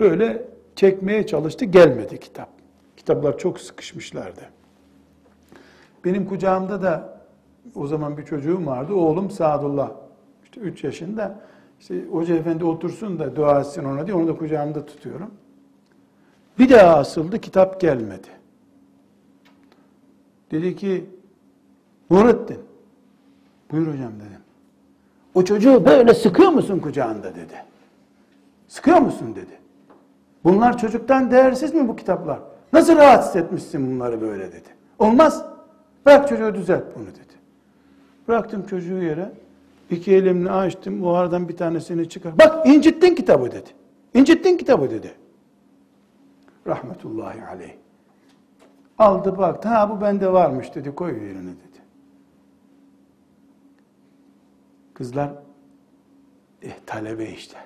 Böyle 0.00 0.55
çekmeye 0.76 1.26
çalıştı. 1.26 1.64
Gelmedi 1.64 2.20
kitap. 2.20 2.48
Kitaplar 2.96 3.38
çok 3.38 3.60
sıkışmışlardı. 3.60 4.40
Benim 6.04 6.28
kucağımda 6.28 6.82
da 6.82 7.20
o 7.74 7.86
zaman 7.86 8.18
bir 8.18 8.24
çocuğum 8.24 8.66
vardı. 8.66 8.94
Oğlum 8.94 9.30
Sadullah. 9.30 9.90
İşte 10.44 10.60
3 10.60 10.84
yaşında. 10.84 11.40
İşte 11.80 12.04
hoca 12.10 12.34
efendi 12.36 12.64
otursun 12.64 13.18
da 13.18 13.36
dua 13.36 13.60
etsin 13.60 13.84
ona 13.84 14.06
diye 14.06 14.16
onu 14.16 14.28
da 14.28 14.36
kucağımda 14.36 14.86
tutuyorum. 14.86 15.30
Bir 16.58 16.70
daha 16.70 16.96
asıldı, 16.96 17.40
kitap 17.40 17.80
gelmedi. 17.80 18.28
Dedi 20.50 20.76
ki, 20.76 21.04
Nurettin, 22.10 22.58
buyur 23.70 23.86
hocam 23.86 24.12
dedim. 24.12 24.40
O 25.34 25.44
çocuğu 25.44 25.84
böyle 25.84 26.14
sıkıyor 26.14 26.50
musun 26.50 26.78
kucağında 26.78 27.34
dedi. 27.34 27.64
Sıkıyor 28.68 28.98
musun 28.98 29.34
dedi. 29.36 29.58
Bunlar 30.46 30.78
çocuktan 30.78 31.30
değersiz 31.30 31.74
mi 31.74 31.88
bu 31.88 31.96
kitaplar? 31.96 32.38
Nasıl 32.72 32.96
rahatsız 32.96 33.36
etmişsin 33.36 33.90
bunları 33.90 34.20
böyle 34.20 34.52
dedi. 34.52 34.68
Olmaz. 34.98 35.44
Bırak 36.06 36.28
çocuğu 36.28 36.54
düzelt 36.54 36.84
bunu 36.96 37.06
dedi. 37.06 37.34
Bıraktım 38.28 38.66
çocuğu 38.66 39.02
yere. 39.02 39.32
İki 39.90 40.14
elimle 40.14 40.50
açtım. 40.50 41.04
O 41.04 41.12
aradan 41.12 41.48
bir 41.48 41.56
tanesini 41.56 42.08
çıkar. 42.08 42.38
Bak 42.38 42.66
incittin 42.66 43.14
kitabı 43.14 43.52
dedi. 43.52 43.70
İncittin 44.14 44.56
kitabı 44.56 44.90
dedi. 44.90 45.14
Rahmetullahi 46.66 47.44
aleyh. 47.44 47.74
Aldı 48.98 49.38
baktı. 49.38 49.68
Ha 49.68 49.90
bu 49.90 50.00
bende 50.00 50.32
varmış 50.32 50.74
dedi. 50.74 50.94
Koy 50.94 51.12
yerine 51.12 51.50
dedi. 51.50 51.80
Kızlar 54.94 55.30
eh, 56.62 56.72
talebe 56.86 57.30
işte. 57.30 57.58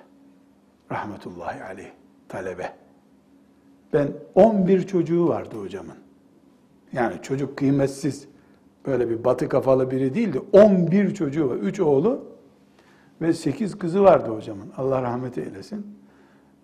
Rahmetullahi 0.91 1.63
aleyh. 1.63 2.00
Talebe. 2.31 2.73
Ben 3.93 4.07
11 4.35 4.87
çocuğu 4.87 5.27
vardı 5.27 5.55
hocamın. 5.61 5.95
Yani 6.93 7.13
çocuk 7.21 7.57
kıymetsiz 7.57 8.27
böyle 8.85 9.09
bir 9.09 9.23
batı 9.23 9.49
kafalı 9.49 9.91
biri 9.91 10.13
değildi. 10.13 10.41
11 10.51 11.13
çocuğu 11.13 11.49
var. 11.49 11.55
3 11.55 11.79
oğlu 11.79 12.25
ve 13.21 13.33
8 13.33 13.77
kızı 13.77 14.03
vardı 14.03 14.29
hocamın. 14.29 14.71
Allah 14.77 15.01
rahmet 15.01 15.37
eylesin. 15.37 15.85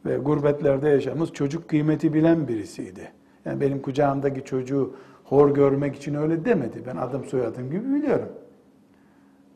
Ve 0.05 0.18
gurbetlerde 0.18 0.89
yaşamış 0.89 1.32
çocuk 1.32 1.70
kıymeti 1.70 2.13
bilen 2.13 2.47
birisiydi. 2.47 3.11
Yani 3.45 3.61
benim 3.61 3.82
kucağımdaki 3.82 4.45
çocuğu 4.45 4.95
hor 5.24 5.53
görmek 5.53 5.95
için 5.95 6.15
öyle 6.15 6.45
demedi. 6.45 6.84
Ben 6.88 6.95
adım 6.95 7.26
soyadım 7.26 7.72
gibi 7.72 7.93
biliyorum. 7.93 8.30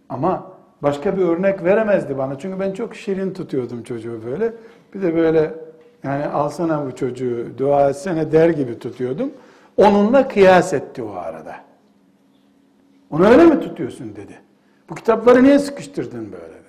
Ama 0.10 0.52
başka 0.82 1.18
bir 1.18 1.22
örnek 1.22 1.64
veremezdi 1.64 2.18
bana. 2.18 2.38
Çünkü 2.40 2.60
ben 2.60 2.72
çok 2.72 2.96
şirin 2.96 3.34
tutuyordum 3.34 3.84
çocuğu 3.84 4.22
böyle. 4.26 4.54
Bir 4.94 5.02
de 5.02 5.16
böyle 5.16 5.54
yani 6.04 6.26
alsana 6.26 6.86
bu 6.86 6.96
çocuğu, 6.96 7.48
dua 7.58 7.90
etsene 7.90 8.32
der 8.32 8.50
gibi 8.50 8.80
tutuyordum. 8.80 9.32
Onunla 9.78 10.28
kıyas 10.28 10.74
etti 10.74 11.04
o 11.04 11.12
arada. 11.12 11.56
Onu 13.12 13.28
öyle 13.28 13.46
mi 13.46 13.60
tutuyorsun 13.60 14.16
dedi. 14.16 14.42
Bu 14.90 14.96
kitapları 14.96 15.44
niye 15.44 15.60
sıkıştırdın 15.60 16.32
böyle. 16.32 16.62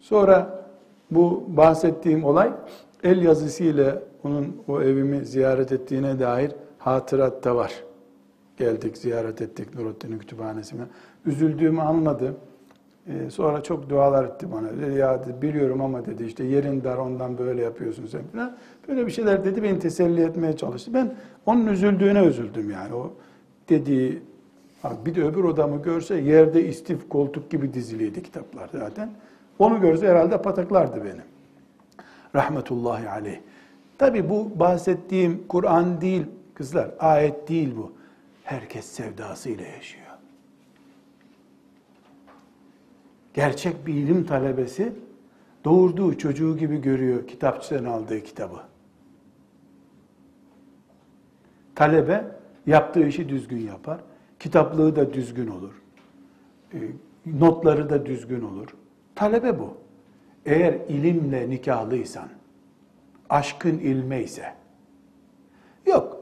Sonra 0.00 0.64
bu 1.10 1.44
bahsettiğim 1.48 2.24
olay 2.24 2.52
el 3.02 3.22
yazısıyla 3.22 4.02
onun 4.24 4.62
o 4.68 4.82
evimi 4.82 5.24
ziyaret 5.24 5.72
ettiğine 5.72 6.18
dair 6.18 6.52
hatırat 6.78 7.44
da 7.44 7.56
var. 7.56 7.84
Geldik, 8.56 8.98
ziyaret 8.98 9.42
ettik 9.42 9.74
Nurattin'in 9.74 10.18
kütüphanesine. 10.18 10.82
Üzüldüğümü 11.26 11.80
anladı. 11.80 12.34
Ee, 13.08 13.30
sonra 13.30 13.62
çok 13.62 13.88
dualar 13.88 14.24
etti 14.24 14.52
bana. 14.52 14.68
Dedi, 14.70 14.98
ya 14.98 15.20
biliyorum 15.42 15.80
ama 15.80 16.06
dedi 16.06 16.24
işte 16.24 16.44
yerin 16.44 16.84
dar 16.84 16.96
ondan 16.96 17.38
böyle 17.38 17.62
yapıyorsun 17.62 18.06
sen 18.06 18.22
falan. 18.32 18.56
Böyle 18.88 19.06
bir 19.06 19.12
şeyler 19.12 19.44
dedi 19.44 19.62
beni 19.62 19.78
teselli 19.78 20.22
etmeye 20.22 20.56
çalıştı. 20.56 20.94
Ben 20.94 21.14
onun 21.46 21.66
üzüldüğüne 21.66 22.24
üzüldüm 22.24 22.70
yani. 22.70 22.94
O 22.94 23.12
dediği 23.68 24.22
bir 25.06 25.14
de 25.14 25.24
öbür 25.24 25.44
odamı 25.44 25.82
görse 25.82 26.14
yerde 26.14 26.68
istif 26.68 27.08
koltuk 27.08 27.50
gibi 27.50 27.74
diziliydi 27.74 28.22
kitaplar 28.22 28.68
zaten. 28.72 29.10
Onu 29.58 29.80
görse 29.80 30.08
herhalde 30.08 30.42
pataklardı 30.42 31.04
beni. 31.04 31.20
Rahmetullahi 32.34 33.08
aleyh. 33.08 33.38
Tabi 33.98 34.30
bu 34.30 34.50
bahsettiğim 34.60 35.44
Kur'an 35.48 36.00
değil 36.00 36.26
kızlar, 36.54 36.90
ayet 36.98 37.48
değil 37.48 37.74
bu. 37.76 37.92
Herkes 38.44 38.84
sevdasıyla 38.84 39.64
yaşıyor. 39.66 40.07
Gerçek 43.34 43.86
bir 43.86 43.94
ilim 43.94 44.24
talebesi 44.24 44.92
doğurduğu 45.64 46.18
çocuğu 46.18 46.56
gibi 46.56 46.80
görüyor 46.80 47.26
kitapçıdan 47.26 47.84
aldığı 47.84 48.20
kitabı. 48.20 48.60
Talebe 51.74 52.24
yaptığı 52.66 53.06
işi 53.06 53.28
düzgün 53.28 53.60
yapar. 53.60 54.00
Kitaplığı 54.38 54.96
da 54.96 55.12
düzgün 55.12 55.46
olur. 55.46 55.82
e, 56.74 56.78
notları 57.26 57.90
da 57.90 58.06
düzgün 58.06 58.42
olur. 58.42 58.68
Talebe 59.14 59.58
bu. 59.58 59.76
Eğer 60.46 60.74
ilimle 60.88 61.50
nikahlıysan, 61.50 62.28
aşkın 63.30 63.78
ilme 63.78 64.22
ise, 64.22 64.54
yok. 65.86 66.20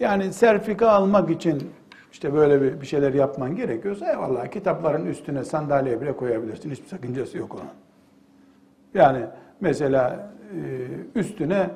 Yani 0.00 0.32
serfika 0.32 0.88
almak 0.88 1.30
için 1.30 1.70
işte 2.12 2.34
böyle 2.34 2.62
bir, 2.62 2.80
bir 2.80 2.86
şeyler 2.86 3.14
yapman 3.14 3.56
gerekiyorsa 3.56 4.12
eyvallah 4.12 4.50
kitapların 4.50 5.06
üstüne 5.06 5.44
sandalye 5.44 6.00
bile 6.00 6.16
koyabilirsin. 6.16 6.70
Hiçbir 6.70 6.88
sakıncası 6.88 7.38
yok 7.38 7.54
onun. 7.54 7.70
Yani 8.94 9.24
mesela 9.60 10.32
e, 11.14 11.18
üstüne 11.18 11.70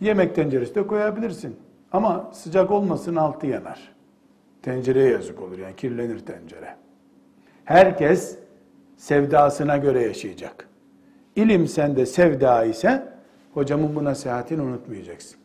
yemek 0.00 0.34
tenceresi 0.34 0.74
de 0.74 0.86
koyabilirsin. 0.86 1.56
Ama 1.92 2.30
sıcak 2.32 2.70
olmasın 2.70 3.16
altı 3.16 3.46
yanar. 3.46 3.92
Tencereye 4.62 5.10
yazık 5.10 5.42
olur 5.42 5.58
yani 5.58 5.76
kirlenir 5.76 6.18
tencere. 6.18 6.76
Herkes 7.64 8.38
sevdasına 8.96 9.76
göre 9.76 10.02
yaşayacak. 10.02 10.68
İlim 11.36 11.68
sende 11.68 12.06
sevda 12.06 12.64
ise 12.64 13.08
hocamın 13.54 13.96
bu 13.96 14.04
nasihatini 14.04 14.62
unutmayacaksın. 14.62 15.38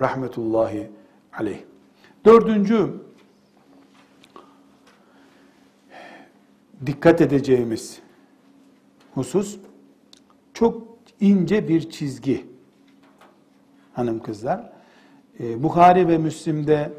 Rahmetullahi 0.00 0.90
aleyh. 1.38 1.58
Dördüncü 2.24 2.90
dikkat 6.86 7.20
edeceğimiz 7.20 7.98
husus 9.14 9.58
çok 10.54 10.86
ince 11.20 11.68
bir 11.68 11.90
çizgi 11.90 12.46
hanım 13.92 14.22
kızlar. 14.22 14.72
Ee, 15.40 15.62
Bukhari 15.62 16.08
ve 16.08 16.18
Müslim'de 16.18 16.92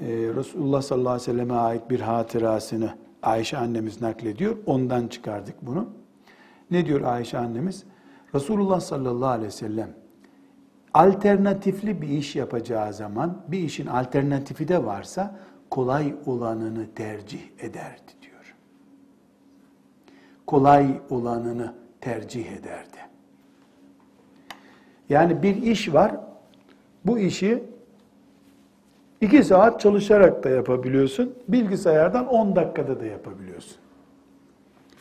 e, 0.00 0.06
Resulullah 0.08 0.82
sallallahu 0.82 1.12
aleyhi 1.12 1.30
ve 1.30 1.32
selleme 1.32 1.54
ait 1.54 1.90
bir 1.90 2.00
hatırasını 2.00 2.94
Ayşe 3.22 3.58
annemiz 3.58 4.00
naklediyor. 4.00 4.56
Ondan 4.66 5.08
çıkardık 5.08 5.54
bunu. 5.62 5.88
Ne 6.70 6.86
diyor 6.86 7.00
Ayşe 7.00 7.38
annemiz? 7.38 7.84
Resulullah 8.34 8.80
sallallahu 8.80 9.28
aleyhi 9.28 9.46
ve 9.46 9.50
sellem 9.50 9.90
alternatifli 10.94 12.02
bir 12.02 12.08
iş 12.08 12.36
yapacağı 12.36 12.92
zaman 12.92 13.42
bir 13.48 13.58
işin 13.58 13.86
alternatifi 13.86 14.68
de 14.68 14.84
varsa 14.84 15.38
kolay 15.70 16.14
olanını 16.26 16.94
tercih 16.94 17.40
ederdi. 17.58 18.19
Kolay 20.50 20.86
olanını 21.10 21.74
tercih 22.00 22.52
ederdi. 22.52 22.98
Yani 25.08 25.42
bir 25.42 25.56
iş 25.56 25.94
var, 25.94 26.12
bu 27.04 27.18
işi 27.18 27.64
iki 29.20 29.44
saat 29.44 29.80
çalışarak 29.80 30.44
da 30.44 30.48
yapabiliyorsun, 30.48 31.34
bilgisayardan 31.48 32.26
10 32.26 32.56
dakikada 32.56 33.00
da 33.00 33.06
yapabiliyorsun. 33.06 33.76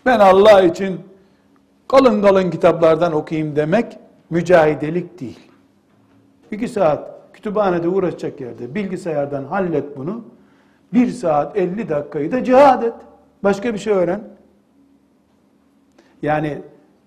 Ben 0.06 0.20
Allah 0.20 0.62
için 0.62 1.00
kalın 1.88 2.22
kalın 2.22 2.50
kitaplardan 2.50 3.14
okuyayım 3.14 3.56
demek 3.56 3.98
mücahidelik 4.30 5.20
değil. 5.20 5.40
İki 6.52 6.68
saat 6.68 7.10
kütüphanede 7.34 7.88
uğraşacak 7.88 8.42
yerde 8.42 8.76
bilgisayardan 8.76 9.44
hallet 9.44 9.98
bunu. 9.98 10.26
Bir 10.94 11.10
saat 11.12 11.58
50 11.58 11.90
dakikayı 11.90 12.32
da 12.32 12.44
cihad 12.44 12.84
et. 12.84 12.94
Başka 13.44 13.74
bir 13.74 13.80
şey 13.80 13.94
öğren. 13.94 14.39
Yani 16.22 16.62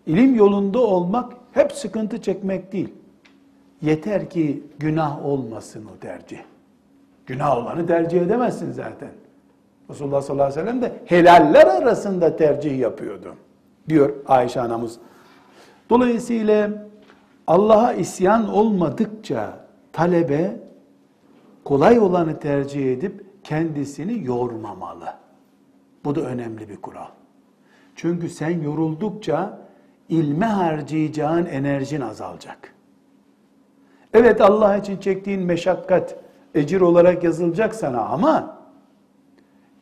ilim 0.07 0.35
yolunda 0.35 0.81
olmak 0.81 1.33
hep 1.53 1.73
sıkıntı 1.73 2.23
çekmek 2.23 2.73
değil. 2.73 2.95
Yeter 3.83 4.31
ki 4.31 4.63
günah 4.79 5.27
olmasın 5.27 5.85
o 5.97 5.99
tercih. 6.01 6.39
Günah 7.27 7.57
olanı 7.57 7.87
tercih 7.87 8.21
edemezsin 8.21 8.73
zaten. 8.73 9.11
Resulullah 9.91 10.23
sallallahu 10.23 10.47
aleyhi 10.47 10.61
ve 10.61 10.71
sellem 10.71 10.83
de 10.83 10.93
helaller 11.05 11.67
arasında 11.67 12.37
tercih 12.37 12.79
yapıyordu. 12.79 13.35
Diyor 13.89 14.13
Ayşe 14.27 14.61
anamız. 14.61 14.99
Dolayısıyla 15.91 16.71
Allah'a 17.47 17.93
isyan 17.93 18.49
olmadıkça 18.49 19.59
talebe 19.93 20.57
kolay 21.65 21.99
olanı 21.99 22.39
tercih 22.39 22.93
edip 22.93 23.27
kendisini 23.45 24.25
yormamalı. 24.25 25.15
Bu 26.05 26.15
da 26.15 26.21
önemli 26.21 26.69
bir 26.69 26.77
kural. 26.77 27.09
Çünkü 27.97 28.29
sen 28.29 28.63
yoruldukça 28.63 29.59
ilme 30.09 30.47
harcayacağın 30.47 31.47
enerjin 31.47 32.01
azalacak. 32.01 32.75
Evet 34.15 34.41
Allah 34.41 34.77
için 34.77 34.97
çektiğin 34.97 35.43
meşakkat 35.43 36.17
ecir 36.55 36.81
olarak 36.81 37.25
yazılacak 37.25 37.75
sana 37.75 38.01
ama 38.01 38.59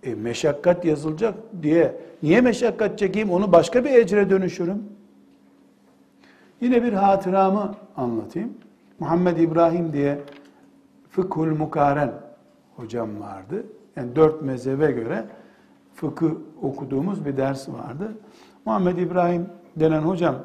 e, 0.02 0.14
meşakkat 0.14 0.84
yazılacak 0.84 1.34
diye 1.62 1.96
niye 2.22 2.40
meşakkat 2.40 2.98
çekeyim 2.98 3.30
onu 3.30 3.52
başka 3.52 3.84
bir 3.84 3.90
ecre 3.90 4.30
dönüşürüm. 4.30 4.82
Yine 6.60 6.82
bir 6.82 6.92
hatıramı 6.92 7.74
anlatayım. 7.96 8.52
Muhammed 8.98 9.36
İbrahim 9.36 9.92
diye 9.92 10.18
Fıkhul 11.10 11.46
Mukaren 11.46 12.12
hocam 12.76 13.20
vardı. 13.20 13.64
Yani 13.96 14.16
dört 14.16 14.42
mezhebe 14.42 14.92
göre 14.92 15.24
fıkıh 16.00 16.30
okuduğumuz 16.62 17.26
bir 17.26 17.36
ders 17.36 17.68
vardı. 17.68 18.12
Muhammed 18.64 18.96
İbrahim 18.96 19.46
denen 19.76 20.02
hocam 20.02 20.36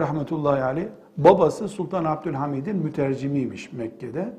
rahmetullahi 0.00 0.62
aleyh 0.62 0.86
babası 1.16 1.68
Sultan 1.68 2.04
Abdülhamid'in 2.04 2.76
mütercimiymiş 2.76 3.72
Mekke'de. 3.72 4.32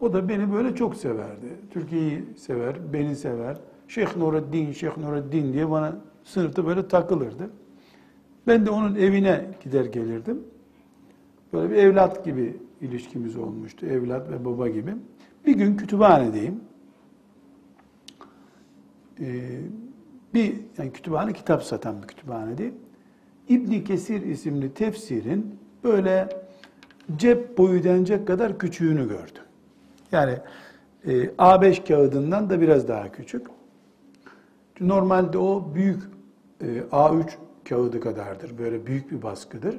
O 0.00 0.12
da 0.12 0.28
beni 0.28 0.52
böyle 0.52 0.74
çok 0.74 0.96
severdi. 0.96 1.46
Türkiye'yi 1.70 2.24
sever, 2.36 2.92
beni 2.92 3.16
sever. 3.16 3.56
Şeyh 3.88 4.16
Nureddin, 4.16 4.72
Şeyh 4.72 4.96
Nureddin 4.96 5.52
diye 5.52 5.70
bana 5.70 5.96
sınıfta 6.24 6.66
böyle 6.66 6.88
takılırdı. 6.88 7.50
Ben 8.46 8.66
de 8.66 8.70
onun 8.70 8.94
evine 8.94 9.46
gider 9.64 9.84
gelirdim. 9.84 10.40
Böyle 11.52 11.70
bir 11.70 11.76
evlat 11.76 12.24
gibi 12.24 12.56
ilişkimiz 12.80 13.36
olmuştu. 13.36 13.86
Evlat 13.86 14.30
ve 14.30 14.44
baba 14.44 14.68
gibi. 14.68 14.94
Bir 15.46 15.56
gün 15.56 15.76
kütüphanedeyim. 15.76 16.60
Ee, 19.22 19.60
bir 20.34 20.54
yani 20.78 20.92
kütüphane 20.92 21.32
kitap 21.32 21.62
satan 21.62 22.02
bir 22.02 22.06
kütüphanedeyim. 22.06 22.74
İbni 23.48 23.84
Kesir 23.84 24.22
isimli 24.22 24.74
tefsirin 24.74 25.58
böyle 25.84 26.28
cep 27.16 27.58
boyu 27.58 27.84
denecek 27.84 28.26
kadar 28.26 28.58
küçüğünü 28.58 29.08
gördüm. 29.08 29.42
Yani 30.12 30.38
e, 31.04 31.24
A5 31.24 31.88
kağıdından 31.88 32.50
da 32.50 32.60
biraz 32.60 32.88
daha 32.88 33.12
küçük. 33.12 33.46
Normalde 34.80 35.38
o 35.38 35.74
büyük 35.74 36.02
e, 36.60 36.66
A3 36.92 37.24
kağıdı 37.68 38.00
kadardır. 38.00 38.58
Böyle 38.58 38.86
büyük 38.86 39.10
bir 39.10 39.22
baskıdır. 39.22 39.78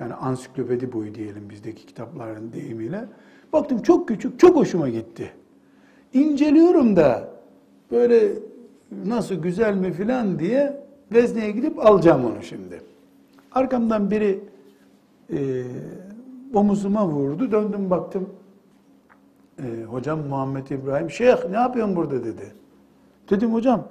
Yani 0.00 0.14
ansiklopedi 0.14 0.92
boyu 0.92 1.14
diyelim 1.14 1.50
bizdeki 1.50 1.86
kitapların 1.86 2.52
deyimiyle. 2.52 3.04
Baktım 3.52 3.82
çok 3.82 4.08
küçük, 4.08 4.40
çok 4.40 4.56
hoşuma 4.56 4.88
gitti. 4.88 5.32
İnceliyorum 6.12 6.96
da 6.96 7.28
böyle 7.90 8.32
nasıl 9.06 9.34
güzel 9.34 9.74
mi 9.74 9.92
filan 9.92 10.38
diye 10.38 10.84
vezneye 11.12 11.50
gidip 11.50 11.86
alacağım 11.86 12.24
onu 12.24 12.42
şimdi. 12.42 12.82
Arkamdan 13.52 14.10
biri 14.10 14.40
e, 15.32 15.64
omuzuma 16.54 17.08
vurdu. 17.08 17.52
Döndüm 17.52 17.90
baktım. 17.90 18.28
E, 19.58 19.84
hocam 19.84 20.20
Muhammed 20.28 20.66
İbrahim, 20.66 21.10
Şeyh 21.10 21.36
ne 21.50 21.56
yapıyorsun 21.56 21.96
burada 21.96 22.24
dedi. 22.24 22.52
Dedim 23.30 23.54
hocam 23.54 23.88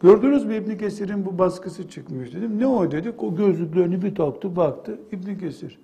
Gördünüz 0.00 0.44
mü 0.44 0.56
İbn 0.56 0.76
Kesir'in 0.76 1.26
bu 1.26 1.38
baskısı 1.38 1.88
çıkmış 1.88 2.34
dedim. 2.34 2.58
Ne 2.58 2.66
o 2.66 2.90
dedik. 2.90 3.22
O 3.22 3.36
gözlüklerini 3.36 4.02
bir 4.02 4.14
taktı 4.14 4.56
baktı. 4.56 4.98
İbn 5.12 5.38
Kesir. 5.38 5.78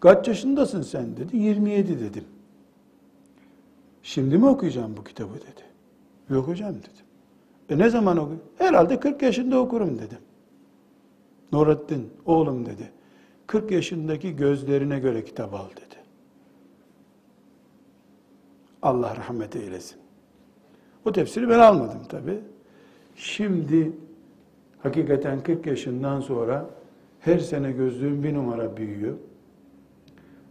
Kaç 0.00 0.28
yaşındasın 0.28 0.82
sen 0.82 1.16
dedi. 1.16 1.36
27 1.36 2.00
dedim. 2.00 2.24
Şimdi 4.02 4.38
mi 4.38 4.46
okuyacağım 4.46 4.96
bu 4.96 5.04
kitabı 5.04 5.34
dedi. 5.34 5.64
Yok 6.30 6.48
hocam 6.48 6.74
dedim. 6.74 7.01
E 7.70 7.78
ne 7.78 7.90
zaman 7.90 8.16
oku? 8.16 8.32
Herhalde 8.58 9.00
40 9.00 9.22
yaşında 9.22 9.58
okurum 9.58 9.98
dedim. 9.98 10.18
Nurettin 11.52 12.10
oğlum 12.26 12.66
dedi. 12.66 12.92
40 13.46 13.70
yaşındaki 13.70 14.36
gözlerine 14.36 14.98
göre 14.98 15.24
kitap 15.24 15.54
al 15.54 15.70
dedi. 15.70 15.96
Allah 18.82 19.16
rahmet 19.16 19.56
eylesin. 19.56 19.98
O 21.04 21.12
tefsiri 21.12 21.48
ben 21.48 21.58
almadım 21.58 22.04
tabi. 22.08 22.40
Şimdi 23.16 23.92
hakikaten 24.78 25.42
40 25.42 25.66
yaşından 25.66 26.20
sonra 26.20 26.70
her 27.20 27.38
sene 27.38 27.72
gözlüğüm 27.72 28.22
bir 28.22 28.34
numara 28.34 28.76
büyüyor. 28.76 29.16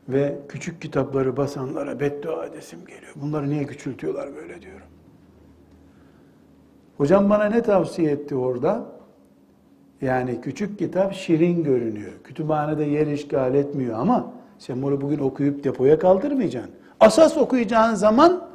Ve 0.09 0.39
küçük 0.49 0.81
kitapları 0.81 1.37
basanlara 1.37 1.99
beddua 1.99 2.45
edesim 2.45 2.79
geliyor. 2.85 3.13
Bunları 3.15 3.49
niye 3.49 3.65
küçültüyorlar 3.65 4.35
böyle 4.35 4.61
diyorum. 4.61 4.87
Hocam 7.01 7.29
bana 7.29 7.45
ne 7.45 7.61
tavsiye 7.61 8.11
etti 8.11 8.35
orada? 8.35 8.85
Yani 10.01 10.41
küçük 10.41 10.79
kitap 10.79 11.13
şirin 11.13 11.63
görünüyor. 11.63 12.11
Kütüphanede 12.23 12.83
yer 12.83 13.07
işgal 13.07 13.55
etmiyor 13.55 13.99
ama 13.99 14.33
sen 14.59 14.81
bunu 14.81 15.01
bugün 15.01 15.19
okuyup 15.19 15.63
depoya 15.63 15.99
kaldırmayacaksın. 15.99 16.71
Asas 16.99 17.37
okuyacağın 17.37 17.95
zaman 17.95 18.47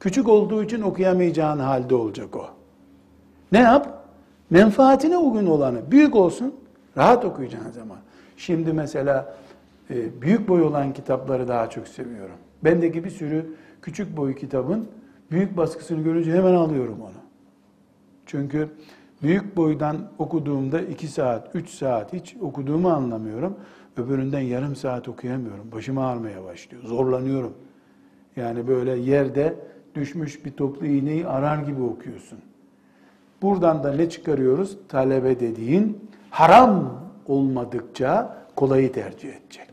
küçük 0.00 0.28
olduğu 0.28 0.62
için 0.64 0.82
okuyamayacağın 0.82 1.58
halde 1.58 1.94
olacak 1.94 2.36
o. 2.36 2.46
Ne 3.52 3.58
yap? 3.58 4.04
Menfaatine 4.50 5.16
uygun 5.16 5.46
olanı, 5.46 5.90
büyük 5.90 6.16
olsun, 6.16 6.54
rahat 6.96 7.24
okuyacağın 7.24 7.70
zaman. 7.70 7.98
Şimdi 8.36 8.72
mesela 8.72 9.34
e, 9.90 10.22
büyük 10.22 10.48
boy 10.48 10.62
olan 10.62 10.92
kitapları 10.92 11.48
daha 11.48 11.70
çok 11.70 11.88
seviyorum. 11.88 12.36
Bendeki 12.64 13.04
bir 13.04 13.10
sürü 13.10 13.46
küçük 13.82 14.16
boy 14.16 14.34
kitabın 14.34 14.88
büyük 15.30 15.56
baskısını 15.56 16.02
görünce 16.02 16.32
hemen 16.32 16.54
alıyorum 16.54 16.98
onu. 17.02 17.23
Çünkü 18.34 18.68
büyük 19.22 19.56
boydan 19.56 19.96
okuduğumda 20.18 20.80
iki 20.80 21.08
saat, 21.08 21.54
üç 21.54 21.70
saat 21.70 22.12
hiç 22.12 22.36
okuduğumu 22.40 22.88
anlamıyorum. 22.88 23.56
Öbüründen 23.96 24.40
yarım 24.40 24.76
saat 24.76 25.08
okuyamıyorum. 25.08 25.72
Başım 25.72 25.98
ağrımaya 25.98 26.44
başlıyor. 26.44 26.82
Zorlanıyorum. 26.82 27.54
Yani 28.36 28.68
böyle 28.68 28.96
yerde 28.96 29.54
düşmüş 29.94 30.44
bir 30.44 30.50
toplu 30.52 30.86
iğneyi 30.86 31.26
arar 31.26 31.58
gibi 31.58 31.82
okuyorsun. 31.82 32.38
Buradan 33.42 33.84
da 33.84 33.92
ne 33.92 34.10
çıkarıyoruz? 34.10 34.78
Talebe 34.88 35.40
dediğin 35.40 36.10
haram 36.30 37.00
olmadıkça 37.26 38.36
kolayı 38.56 38.92
tercih 38.92 39.28
edecek. 39.28 39.70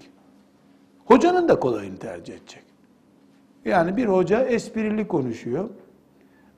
Hocanın 1.06 1.50
da 1.50 1.60
kolayını 1.60 1.98
tercih 1.98 2.34
edecek. 2.34 2.64
Yani 3.66 3.98
bir 3.98 4.06
hoca 4.06 4.44
esprili 4.44 5.08
konuşuyor. 5.08 5.70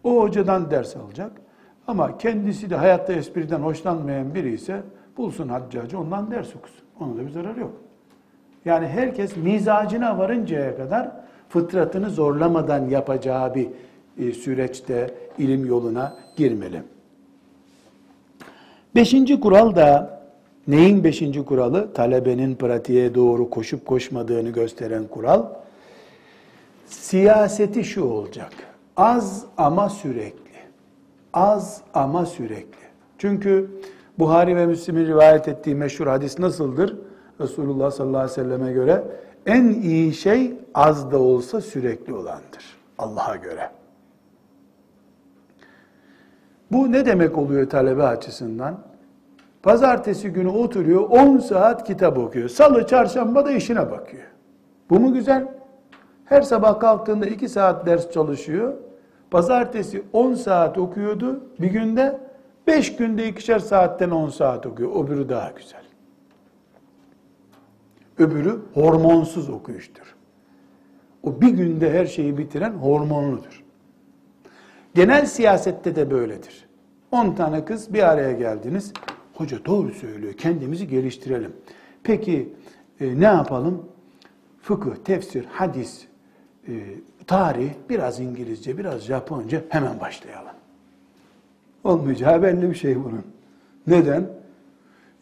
O 0.03 0.21
hocadan 0.21 0.71
ders 0.71 0.95
alacak. 0.95 1.42
Ama 1.87 2.17
kendisi 2.17 2.69
de 2.69 2.75
hayatta 2.75 3.13
espriden 3.13 3.59
hoşlanmayan 3.59 4.35
biri 4.35 4.53
ise 4.53 4.81
bulsun 5.17 5.49
haccacı 5.49 5.99
ondan 5.99 6.31
ders 6.31 6.55
okusun. 6.55 6.83
Onun 6.99 7.17
da 7.17 7.25
bir 7.25 7.29
zararı 7.29 7.59
yok. 7.59 7.73
Yani 8.65 8.87
herkes 8.87 9.37
mizacına 9.37 10.17
varıncaya 10.17 10.77
kadar 10.77 11.11
fıtratını 11.49 12.09
zorlamadan 12.09 12.89
yapacağı 12.89 13.55
bir 13.55 13.67
e, 14.17 14.31
süreçte 14.31 15.13
ilim 15.37 15.65
yoluna 15.65 16.15
girmeli. 16.35 16.81
Beşinci 18.95 19.39
kural 19.39 19.75
da 19.75 20.21
neyin 20.67 21.03
beşinci 21.03 21.45
kuralı? 21.45 21.93
Talebenin 21.93 22.55
pratiğe 22.55 23.15
doğru 23.15 23.49
koşup 23.49 23.85
koşmadığını 23.85 24.49
gösteren 24.49 25.07
kural. 25.07 25.45
Siyaseti 26.85 27.83
şu 27.83 28.03
olacak. 28.03 28.51
Az 28.97 29.45
ama 29.57 29.89
sürekli. 29.89 30.42
Az 31.33 31.81
ama 31.93 32.25
sürekli. 32.25 32.83
Çünkü 33.17 33.69
Buhari 34.19 34.55
ve 34.55 34.65
Müslim'in 34.65 35.07
rivayet 35.07 35.47
ettiği 35.47 35.75
meşhur 35.75 36.07
hadis 36.07 36.39
nasıldır? 36.39 36.97
Resulullah 37.41 37.91
sallallahu 37.91 38.17
aleyhi 38.17 38.31
ve 38.31 38.43
selleme 38.43 38.71
göre 38.71 39.03
en 39.45 39.65
iyi 39.69 40.13
şey 40.13 40.53
az 40.73 41.11
da 41.11 41.19
olsa 41.19 41.61
sürekli 41.61 42.13
olandır. 42.13 42.77
Allah'a 42.97 43.35
göre. 43.35 43.69
Bu 46.71 46.91
ne 46.91 47.05
demek 47.05 47.37
oluyor 47.37 47.69
talebe 47.69 48.03
açısından? 48.03 48.79
Pazartesi 49.63 50.29
günü 50.29 50.49
oturuyor 50.49 51.01
10 51.09 51.37
saat 51.37 51.83
kitap 51.83 52.17
okuyor. 52.17 52.49
Salı, 52.49 52.87
çarşamba 52.87 53.45
da 53.45 53.51
işine 53.51 53.91
bakıyor. 53.91 54.23
Bu 54.89 54.99
mu 54.99 55.13
güzel? 55.13 55.47
Her 56.25 56.41
sabah 56.41 56.79
kalktığında 56.79 57.25
2 57.25 57.49
saat 57.49 57.85
ders 57.85 58.11
çalışıyor. 58.11 58.73
Pazartesi 59.33 60.03
10 60.13 60.33
saat 60.33 60.77
okuyordu. 60.77 61.43
Bir 61.59 61.67
günde 61.67 62.19
5 62.67 62.95
günde 62.95 63.27
ikişer 63.27 63.59
saatten 63.59 64.09
10 64.09 64.29
saat 64.29 64.65
okuyor. 64.65 65.05
Öbürü 65.05 65.29
daha 65.29 65.51
güzel. 65.51 65.83
Öbürü 68.17 68.61
hormonsuz 68.73 69.49
okuyuştur. 69.49 70.15
O 71.23 71.41
bir 71.41 71.47
günde 71.47 71.93
her 71.93 72.05
şeyi 72.05 72.37
bitiren 72.37 72.71
hormonludur. 72.71 73.63
Genel 74.95 75.25
siyasette 75.25 75.95
de 75.95 76.11
böyledir. 76.11 76.67
10 77.11 77.35
tane 77.35 77.65
kız 77.65 77.93
bir 77.93 78.11
araya 78.11 78.31
geldiniz. 78.31 78.93
Hoca 79.33 79.65
doğru 79.65 79.91
söylüyor. 79.91 80.33
Kendimizi 80.33 80.87
geliştirelim. 80.87 81.53
Peki 82.03 82.53
e, 82.99 83.19
ne 83.19 83.25
yapalım? 83.25 83.89
Fıkıh, 84.61 84.95
tefsir, 84.95 85.45
hadis, 85.45 86.07
e, 86.67 86.71
tarih, 87.27 87.71
biraz 87.89 88.19
İngilizce, 88.19 88.77
biraz 88.77 89.01
Japonca 89.01 89.61
hemen 89.69 89.99
başlayalım. 89.99 90.51
Olmayacağı 91.83 92.43
belli 92.43 92.69
bir 92.69 92.75
şey 92.75 92.95
bunun. 92.95 93.23
Neden? 93.87 94.27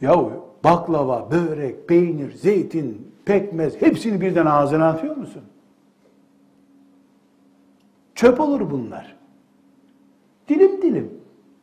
Yahu 0.01 0.45
baklava, 0.63 1.31
börek, 1.31 1.87
peynir, 1.87 2.31
zeytin, 2.31 3.11
pekmez 3.25 3.81
hepsini 3.81 4.21
birden 4.21 4.45
ağzına 4.45 4.87
atıyor 4.89 5.15
musun? 5.15 5.41
Çöp 8.15 8.39
olur 8.39 8.71
bunlar. 8.71 9.15
Dilim 10.49 10.81
dilim. 10.81 11.11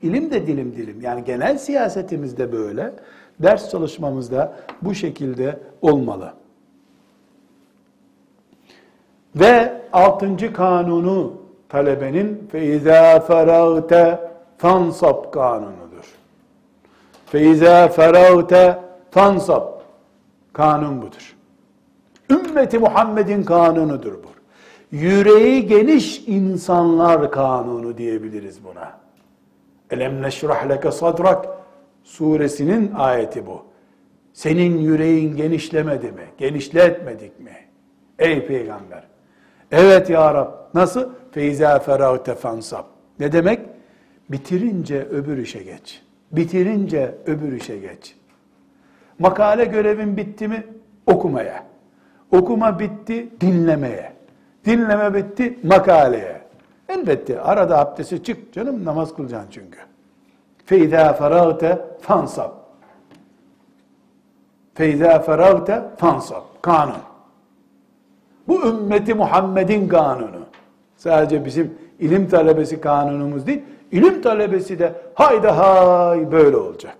İlim 0.02 0.30
de 0.30 0.46
dilim 0.46 0.76
dilim. 0.76 1.00
Yani 1.00 1.24
genel 1.24 1.58
siyasetimizde 1.58 2.52
böyle. 2.52 2.94
Ders 3.42 3.70
çalışmamızda 3.70 4.56
bu 4.82 4.94
şekilde 4.94 5.60
olmalı. 5.82 6.32
Ve 9.40 9.82
altıncı 9.92 10.52
kanunu 10.52 11.32
talebenin 11.68 12.48
feiza 12.52 13.20
feragte 13.20 14.30
fansab 14.58 15.32
kanunudur. 15.32 16.14
Feiza 17.26 17.88
feragte 17.88 18.78
fansab 19.10 19.66
kanun 20.52 21.02
budur. 21.02 21.36
Ümmeti 22.30 22.78
Muhammed'in 22.78 23.42
kanunudur 23.42 24.12
bu. 24.12 24.28
Yüreği 24.92 25.66
geniş 25.66 26.22
insanlar 26.26 27.30
kanunu 27.30 27.98
diyebiliriz 27.98 28.64
buna. 28.64 28.98
Elem 29.90 30.22
neşrah 30.22 30.68
leke 30.68 30.92
sadrak 30.92 31.46
suresinin 32.04 32.92
ayeti 32.94 33.46
bu. 33.46 33.62
Senin 34.32 34.78
yüreğin 34.78 35.36
genişlemedi 35.36 36.12
mi? 36.12 36.24
Genişletmedik 36.38 37.40
mi? 37.40 37.56
Ey 38.18 38.46
peygamber. 38.46 39.04
Evet 39.72 40.10
ya 40.10 40.34
Rab. 40.34 40.48
Nasıl? 40.74 41.08
Feyza 41.30 41.78
feragte 41.78 42.34
fansab. 42.34 42.84
Ne 43.20 43.32
demek? 43.32 43.60
Bitirince 44.28 45.02
öbür 45.02 45.38
işe 45.38 45.62
geç. 45.62 46.02
Bitirince 46.32 47.14
öbür 47.26 47.52
işe 47.52 47.78
geç. 47.78 48.16
Makale 49.18 49.64
görevin 49.64 50.16
bitti 50.16 50.48
mi? 50.48 50.66
Okumaya. 51.06 51.64
Okuma 52.32 52.78
bitti, 52.78 53.28
dinlemeye. 53.40 54.12
Dinleme 54.64 55.14
bitti, 55.14 55.58
makaleye. 55.62 56.40
Elbette 56.88 57.40
arada 57.40 57.78
abdesti 57.78 58.22
çık 58.22 58.52
canım 58.52 58.84
namaz 58.84 59.16
kılacaksın 59.16 59.50
çünkü. 59.50 59.78
Feyza 60.66 61.12
feragte 61.12 61.78
fansab. 62.00 62.50
Feyza 64.74 65.18
feragte 65.18 65.82
fansab. 65.96 66.42
Kanun. 66.62 66.94
Bu 68.48 68.68
ümmeti 68.68 69.14
Muhammed'in 69.14 69.88
kanunu. 69.88 70.40
Sadece 70.96 71.44
bizim 71.44 71.74
ilim 72.00 72.28
talebesi 72.28 72.80
kanunumuz 72.80 73.46
değil. 73.46 73.62
İlim 73.92 74.22
talebesi 74.22 74.78
de 74.78 74.92
hayda 75.14 75.58
hay 75.58 76.32
böyle 76.32 76.56
olacak. 76.56 76.96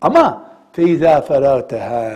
Ama 0.00 0.44
feyza 0.72 1.20
feragteha. 1.20 2.12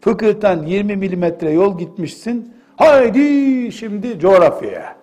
Fıkıhtan 0.00 0.62
20 0.62 0.96
milimetre 0.96 1.50
yol 1.50 1.78
gitmişsin. 1.78 2.54
Haydi 2.76 3.72
şimdi 3.72 4.18
coğrafyaya. 4.18 4.96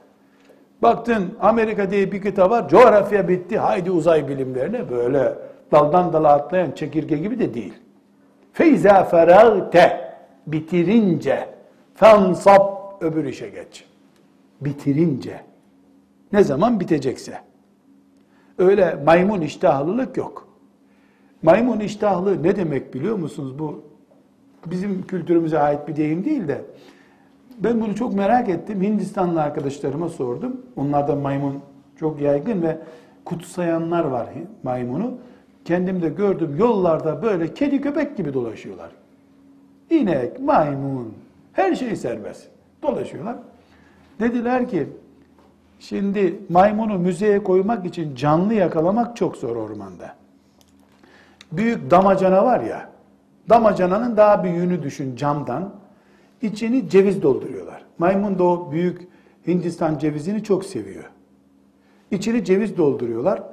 Baktın 0.82 1.34
Amerika 1.41 1.91
diye 1.91 2.12
bir 2.12 2.22
kitap 2.22 2.51
var. 2.51 2.70
Coğrafya 2.70 3.28
bitti. 3.28 3.57
Haydi 3.57 3.91
uzay 3.91 4.28
bilimlerine 4.28 4.89
böyle 4.89 5.34
daldan 5.72 6.14
dala 6.14 6.34
atlayan 6.34 6.72
çekirge 6.72 7.18
gibi 7.18 7.39
de 7.39 7.53
değil. 7.53 7.74
Feyza 8.53 9.03
feragte 9.03 10.14
bitirince 10.47 11.59
fansab 12.00 12.62
öbür 13.02 13.26
işe 13.26 13.50
geç. 13.50 13.86
Bitirince. 14.62 15.41
Ne 16.34 16.43
zaman 16.43 16.80
bitecekse. 16.80 17.41
Öyle 18.58 19.04
maymun 19.06 19.41
iştahlılık 19.41 20.18
yok. 20.18 20.47
Maymun 21.43 21.80
iştahlı 21.80 22.43
ne 22.43 22.56
demek 22.56 22.93
biliyor 22.93 23.16
musunuz? 23.16 23.60
Bu 23.60 23.84
bizim 24.66 25.08
kültürümüze 25.08 25.60
ait 25.60 25.88
bir 25.88 25.95
deyim 25.95 26.26
değil 26.26 26.47
de 26.47 26.62
ben 27.58 27.82
bunu 27.82 27.95
çok 27.95 28.14
merak 28.14 28.50
ettim. 28.50 28.82
Hindistanlı 28.82 29.41
arkadaşlarıma 29.41 30.10
sordum. 30.10 30.62
Onlarda 30.76 31.16
maymun 31.16 31.60
çok 32.00 32.22
yaygın 32.22 32.62
ve 32.62 32.78
kutsayanlar 33.26 34.06
var 34.06 34.30
maymunu. 34.64 35.14
Kendim 35.66 36.02
de 36.02 36.10
gördüm 36.10 36.56
yollarda 36.60 37.22
böyle 37.22 37.54
kedi 37.54 37.82
köpek 37.82 38.18
gibi 38.18 38.34
dolaşıyorlar. 38.34 38.91
İnek, 39.89 40.39
maymun, 40.39 41.14
her 41.54 41.76
şey 41.76 41.95
serbest. 41.95 42.47
Dolaşıyorlar. 42.84 43.36
Dediler 44.20 44.70
ki 44.70 44.88
şimdi 45.80 46.39
maymunu 46.50 47.00
müzeye 47.00 47.43
koymak 47.43 47.86
için 47.86 48.16
canlı 48.16 48.54
yakalamak 48.54 49.18
çok 49.18 49.38
zor 49.38 49.56
ormanda. 49.56 50.16
Büyük 51.52 51.91
damacana 51.91 52.45
var 52.45 52.60
ya, 52.60 52.89
damacananın 53.50 54.18
daha 54.18 54.43
büyüğünü 54.43 54.84
düşün 54.84 55.16
camdan. 55.16 55.74
İçini 56.41 56.89
ceviz 56.89 57.22
dolduruyorlar. 57.22 57.86
Maymun 57.97 58.39
da 58.39 58.43
o 58.43 58.72
büyük 58.72 59.08
Hindistan 59.47 59.97
cevizini 59.97 60.43
çok 60.43 60.66
seviyor. 60.66 61.04
İçini 62.12 62.45
ceviz 62.45 62.78
dolduruyorlar. 62.78 63.43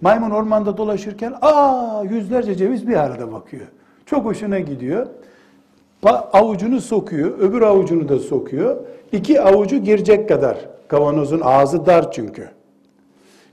Maymun 0.00 0.30
ormanda 0.30 0.76
dolaşırken 0.76 1.34
aa 1.42 2.02
yüzlerce 2.10 2.54
ceviz 2.54 2.88
bir 2.88 2.96
arada 2.96 3.32
bakıyor. 3.32 3.66
Çok 4.06 4.24
hoşuna 4.24 4.58
gidiyor. 4.58 5.06
Avucunu 6.10 6.80
sokuyor, 6.80 7.38
öbür 7.38 7.62
avucunu 7.62 8.08
da 8.08 8.18
sokuyor. 8.18 8.76
İki 9.12 9.40
avucu 9.40 9.76
girecek 9.76 10.28
kadar. 10.28 10.58
Kavanozun 10.88 11.40
ağzı 11.44 11.86
dar 11.86 12.12
çünkü. 12.12 12.48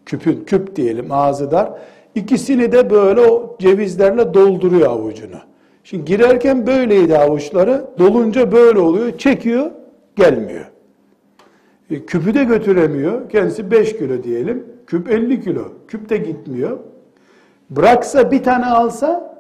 Küpün, 0.06 0.44
küp 0.46 0.76
diyelim 0.76 1.12
ağzı 1.12 1.52
dar. 1.52 1.72
İkisini 2.16 2.72
de 2.72 2.90
böyle 2.90 3.22
o 3.22 3.58
cevizlerle 3.60 4.34
dolduruyor 4.34 4.90
avucunu. 4.90 5.38
Şimdi 5.84 6.06
girerken 6.06 6.68
böyleydi 6.68 7.18
avuçları. 7.18 7.86
Dolunca 8.00 8.52
böyle 8.52 8.80
oluyor. 8.80 9.18
Çekiyor, 9.18 9.72
gelmiyor. 10.16 10.66
E, 11.92 12.06
küpü 12.06 12.34
de 12.34 12.44
götüremiyor. 12.44 13.30
Kendisi 13.30 13.72
5 13.72 13.98
kilo 13.98 14.24
diyelim. 14.24 14.66
Küp 14.88 15.12
50 15.12 15.44
kilo. 15.44 15.64
Küp 15.88 16.10
de 16.10 16.18
gitmiyor. 16.18 16.78
Bıraksa 17.70 18.32
bir 18.32 18.44
tane 18.44 18.66
alsa 18.66 19.33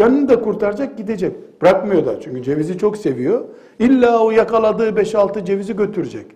canını 0.00 0.28
da 0.28 0.40
kurtaracak 0.40 0.98
gidecek. 0.98 1.62
Bırakmıyor 1.62 2.06
da 2.06 2.20
çünkü 2.20 2.42
cevizi 2.42 2.78
çok 2.78 2.96
seviyor. 2.96 3.44
İlla 3.78 4.24
o 4.24 4.30
yakaladığı 4.30 4.88
5-6 4.88 5.44
cevizi 5.44 5.76
götürecek. 5.76 6.26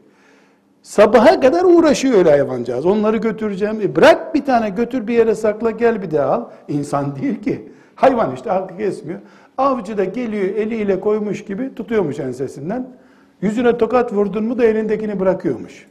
Sabaha 0.83 1.41
kadar 1.41 1.65
uğraşıyor 1.65 2.19
öyle 2.19 2.31
hayvancağız. 2.31 2.87
Onları 2.87 3.17
götüreceğim. 3.17 3.81
E 3.81 3.97
bırak 3.97 4.35
bir 4.35 4.45
tane 4.45 4.71
götür 4.71 5.07
bir 5.07 5.15
yere 5.15 5.35
sakla 5.35 5.71
gel 5.71 6.03
bir 6.03 6.11
daha 6.11 6.33
al. 6.33 6.45
İnsan 6.69 7.17
değil 7.17 7.43
ki. 7.43 7.69
Hayvan 7.95 8.35
işte 8.35 8.51
hakkı 8.51 8.77
kesmiyor. 8.77 9.21
Avcı 9.59 9.99
da 9.99 10.05
geliyor 10.05 10.45
eliyle 10.45 11.01
koymuş 11.01 11.45
gibi 11.45 11.75
tutuyormuş 11.75 12.21
ensesinden. 12.21 12.89
Yüzüne 13.43 13.79
tokat 13.79 14.13
vurdun 14.13 14.45
mu 14.45 14.59
da 14.59 14.65
elindekini 14.65 15.21
bırakıyormuş. 15.21 15.89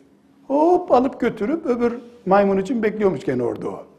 Hop 0.48 0.92
alıp 0.92 1.20
götürüp 1.20 1.66
öbür 1.66 1.94
maymun 2.26 2.58
için 2.58 2.84
bekliyormuş 2.84 3.26
gene 3.26 3.44
orada 3.44 3.68
o. 3.68 3.93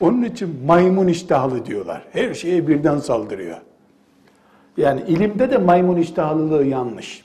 Onun 0.00 0.22
için 0.22 0.64
maymun 0.66 1.08
iştahlı 1.08 1.66
diyorlar. 1.66 2.06
Her 2.12 2.34
şeye 2.34 2.68
birden 2.68 2.98
saldırıyor. 2.98 3.56
Yani 4.76 5.02
ilimde 5.08 5.50
de 5.50 5.58
maymun 5.58 5.96
iştahlılığı 5.96 6.64
yanlış. 6.64 7.24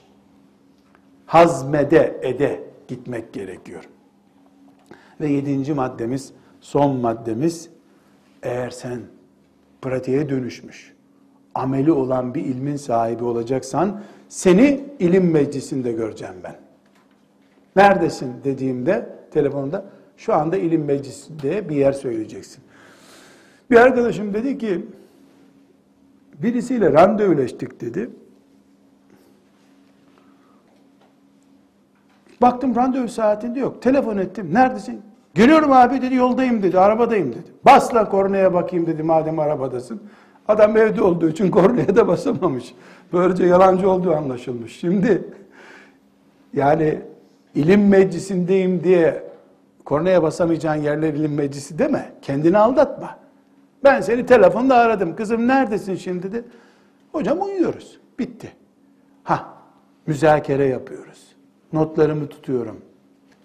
Hazmede, 1.26 2.20
ede 2.22 2.64
gitmek 2.88 3.32
gerekiyor. 3.32 3.88
Ve 5.20 5.28
yedinci 5.28 5.74
maddemiz, 5.74 6.32
son 6.60 6.96
maddemiz, 6.96 7.70
eğer 8.42 8.70
sen 8.70 9.00
pratiğe 9.82 10.28
dönüşmüş, 10.28 10.94
ameli 11.54 11.92
olan 11.92 12.34
bir 12.34 12.44
ilmin 12.44 12.76
sahibi 12.76 13.24
olacaksan, 13.24 14.02
seni 14.28 14.84
ilim 14.98 15.30
meclisinde 15.30 15.92
göreceğim 15.92 16.34
ben. 16.44 16.56
Neredesin 17.76 18.32
dediğimde 18.44 19.08
telefonda, 19.30 19.84
şu 20.20 20.34
anda 20.34 20.56
ilim 20.56 20.84
meclisinde 20.84 21.68
bir 21.68 21.76
yer 21.76 21.92
söyleyeceksin. 21.92 22.64
Bir 23.70 23.76
arkadaşım 23.76 24.34
dedi 24.34 24.58
ki, 24.58 24.86
birisiyle 26.34 26.92
randevuleştik 26.92 27.80
dedi. 27.80 28.10
Baktım 32.40 32.76
randevu 32.76 33.08
saatinde 33.08 33.58
yok. 33.60 33.82
Telefon 33.82 34.16
ettim. 34.16 34.48
Neredesin? 34.52 35.02
Geliyorum 35.34 35.72
abi 35.72 36.02
dedi 36.02 36.14
yoldayım 36.14 36.62
dedi. 36.62 36.78
Arabadayım 36.78 37.32
dedi. 37.32 37.48
Basla 37.64 38.08
kornaya 38.08 38.54
bakayım 38.54 38.86
dedi 38.86 39.02
madem 39.02 39.38
arabadasın. 39.38 40.02
Adam 40.48 40.76
evde 40.76 41.02
olduğu 41.02 41.28
için 41.28 41.50
kornaya 41.50 41.96
da 41.96 42.08
basamamış. 42.08 42.74
Böylece 43.12 43.44
yalancı 43.44 43.90
olduğu 43.90 44.14
anlaşılmış. 44.14 44.80
Şimdi 44.80 45.24
yani 46.54 47.00
ilim 47.54 47.88
meclisindeyim 47.88 48.84
diye 48.84 49.29
kornaya 49.90 50.22
basamayacağın 50.22 50.82
yerler 50.82 51.14
ilim 51.14 51.34
meclisi 51.34 51.78
deme. 51.78 52.12
Kendini 52.22 52.58
aldatma. 52.58 53.18
Ben 53.84 54.00
seni 54.00 54.26
telefonda 54.26 54.76
aradım. 54.76 55.16
Kızım 55.16 55.48
neredesin 55.48 55.94
şimdi 55.94 56.22
dedi. 56.22 56.44
Hocam 57.12 57.42
uyuyoruz. 57.42 58.00
Bitti. 58.18 58.52
Ha, 59.24 59.54
müzakere 60.06 60.64
yapıyoruz. 60.64 61.36
Notlarımı 61.72 62.26
tutuyorum. 62.28 62.80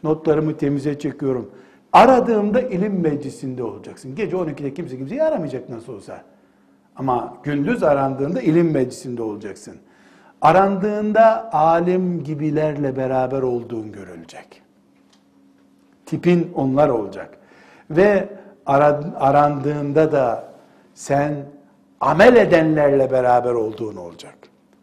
Notlarımı 0.03 0.57
temize 0.57 0.99
çekiyorum. 0.99 1.51
Aradığımda 1.93 2.61
ilim 2.61 3.01
meclisinde 3.01 3.63
olacaksın. 3.63 4.15
Gece 4.15 4.35
12'de 4.35 4.73
kimse 4.73 4.97
kimseyi 4.97 5.23
aramayacak 5.23 5.69
nasıl 5.69 5.93
olsa. 5.93 6.23
Ama 6.95 7.37
gündüz 7.43 7.83
arandığında 7.83 8.41
ilim 8.41 8.71
meclisinde 8.71 9.23
olacaksın. 9.23 9.75
Arandığında 10.41 11.53
alim 11.53 12.23
gibilerle 12.23 12.97
beraber 12.97 13.41
olduğun 13.41 13.91
görülecek. 13.91 14.64
Tipin 16.05 16.51
onlar 16.55 16.89
olacak. 16.89 17.37
Ve 17.89 18.29
arandığında 19.19 20.11
da 20.11 20.53
sen 20.93 21.33
amel 21.99 22.35
edenlerle 22.35 23.11
beraber 23.11 23.51
olduğun 23.51 23.95
olacak. 23.95 24.35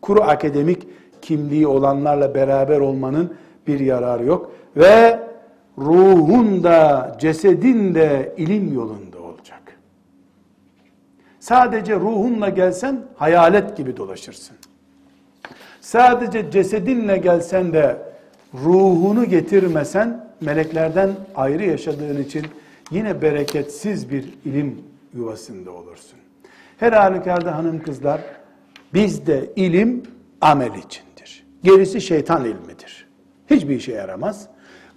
Kuru 0.02 0.22
akademik 0.22 0.88
kimliği 1.22 1.66
olanlarla 1.66 2.34
beraber 2.34 2.80
olmanın 2.80 3.34
bir 3.66 3.80
yararı 3.80 4.24
yok. 4.24 4.52
Ve 4.76 5.20
ruhun 5.78 6.64
da 6.64 7.12
cesedin 7.20 7.94
de 7.94 8.34
ilim 8.36 8.74
yolunda 8.74 9.18
olacak. 9.22 9.60
Sadece 11.40 11.94
ruhunla 11.96 12.48
gelsen 12.48 13.00
hayalet 13.16 13.76
gibi 13.76 13.96
dolaşırsın. 13.96 14.56
Sadece 15.80 16.50
cesedinle 16.50 17.16
gelsen 17.16 17.72
de 17.72 17.96
ruhunu 18.54 19.24
getirmesen 19.24 20.31
meleklerden 20.42 21.10
ayrı 21.34 21.64
yaşadığın 21.64 22.22
için 22.22 22.46
yine 22.90 23.22
bereketsiz 23.22 24.10
bir 24.10 24.24
ilim 24.44 24.78
yuvasında 25.14 25.70
olursun. 25.70 26.18
Her 26.76 26.92
halükarda 26.92 27.56
hanım 27.56 27.82
kızlar 27.82 28.20
bizde 28.94 29.50
ilim 29.56 30.02
amel 30.40 30.74
içindir. 30.74 31.46
Gerisi 31.62 32.00
şeytan 32.00 32.44
ilmidir. 32.44 33.08
Hiçbir 33.50 33.76
işe 33.76 33.92
yaramaz. 33.92 34.48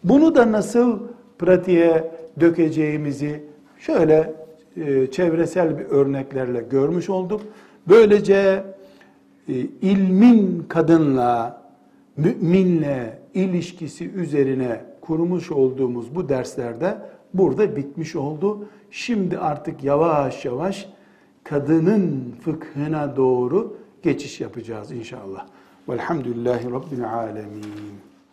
Bunu 0.03 0.35
da 0.35 0.51
nasıl 0.51 0.99
pratiğe 1.39 2.11
dökeceğimizi 2.39 3.43
şöyle 3.79 4.33
e, 4.77 5.11
çevresel 5.11 5.79
bir 5.79 5.85
örneklerle 5.85 6.61
görmüş 6.61 7.09
olduk. 7.09 7.41
Böylece 7.87 8.63
e, 9.49 9.53
ilmin 9.81 10.65
kadınla, 10.69 11.61
müminle 12.17 13.19
ilişkisi 13.33 14.11
üzerine 14.11 14.81
kurmuş 15.07 15.51
olduğumuz 15.51 16.15
bu 16.15 16.29
derslerde 16.29 16.97
burada 17.33 17.75
bitmiş 17.75 18.15
oldu. 18.15 18.67
Şimdi 18.91 19.37
artık 19.37 19.83
yavaş 19.83 20.45
yavaş 20.45 20.89
kadının 21.43 22.35
fıkhına 22.41 23.15
doğru 23.15 23.77
geçiş 24.03 24.41
yapacağız 24.41 24.91
inşallah. 24.91 25.47
Velhamdülillahi 25.89 26.71
Rabbil 26.71 27.13
alemin. 27.13 27.65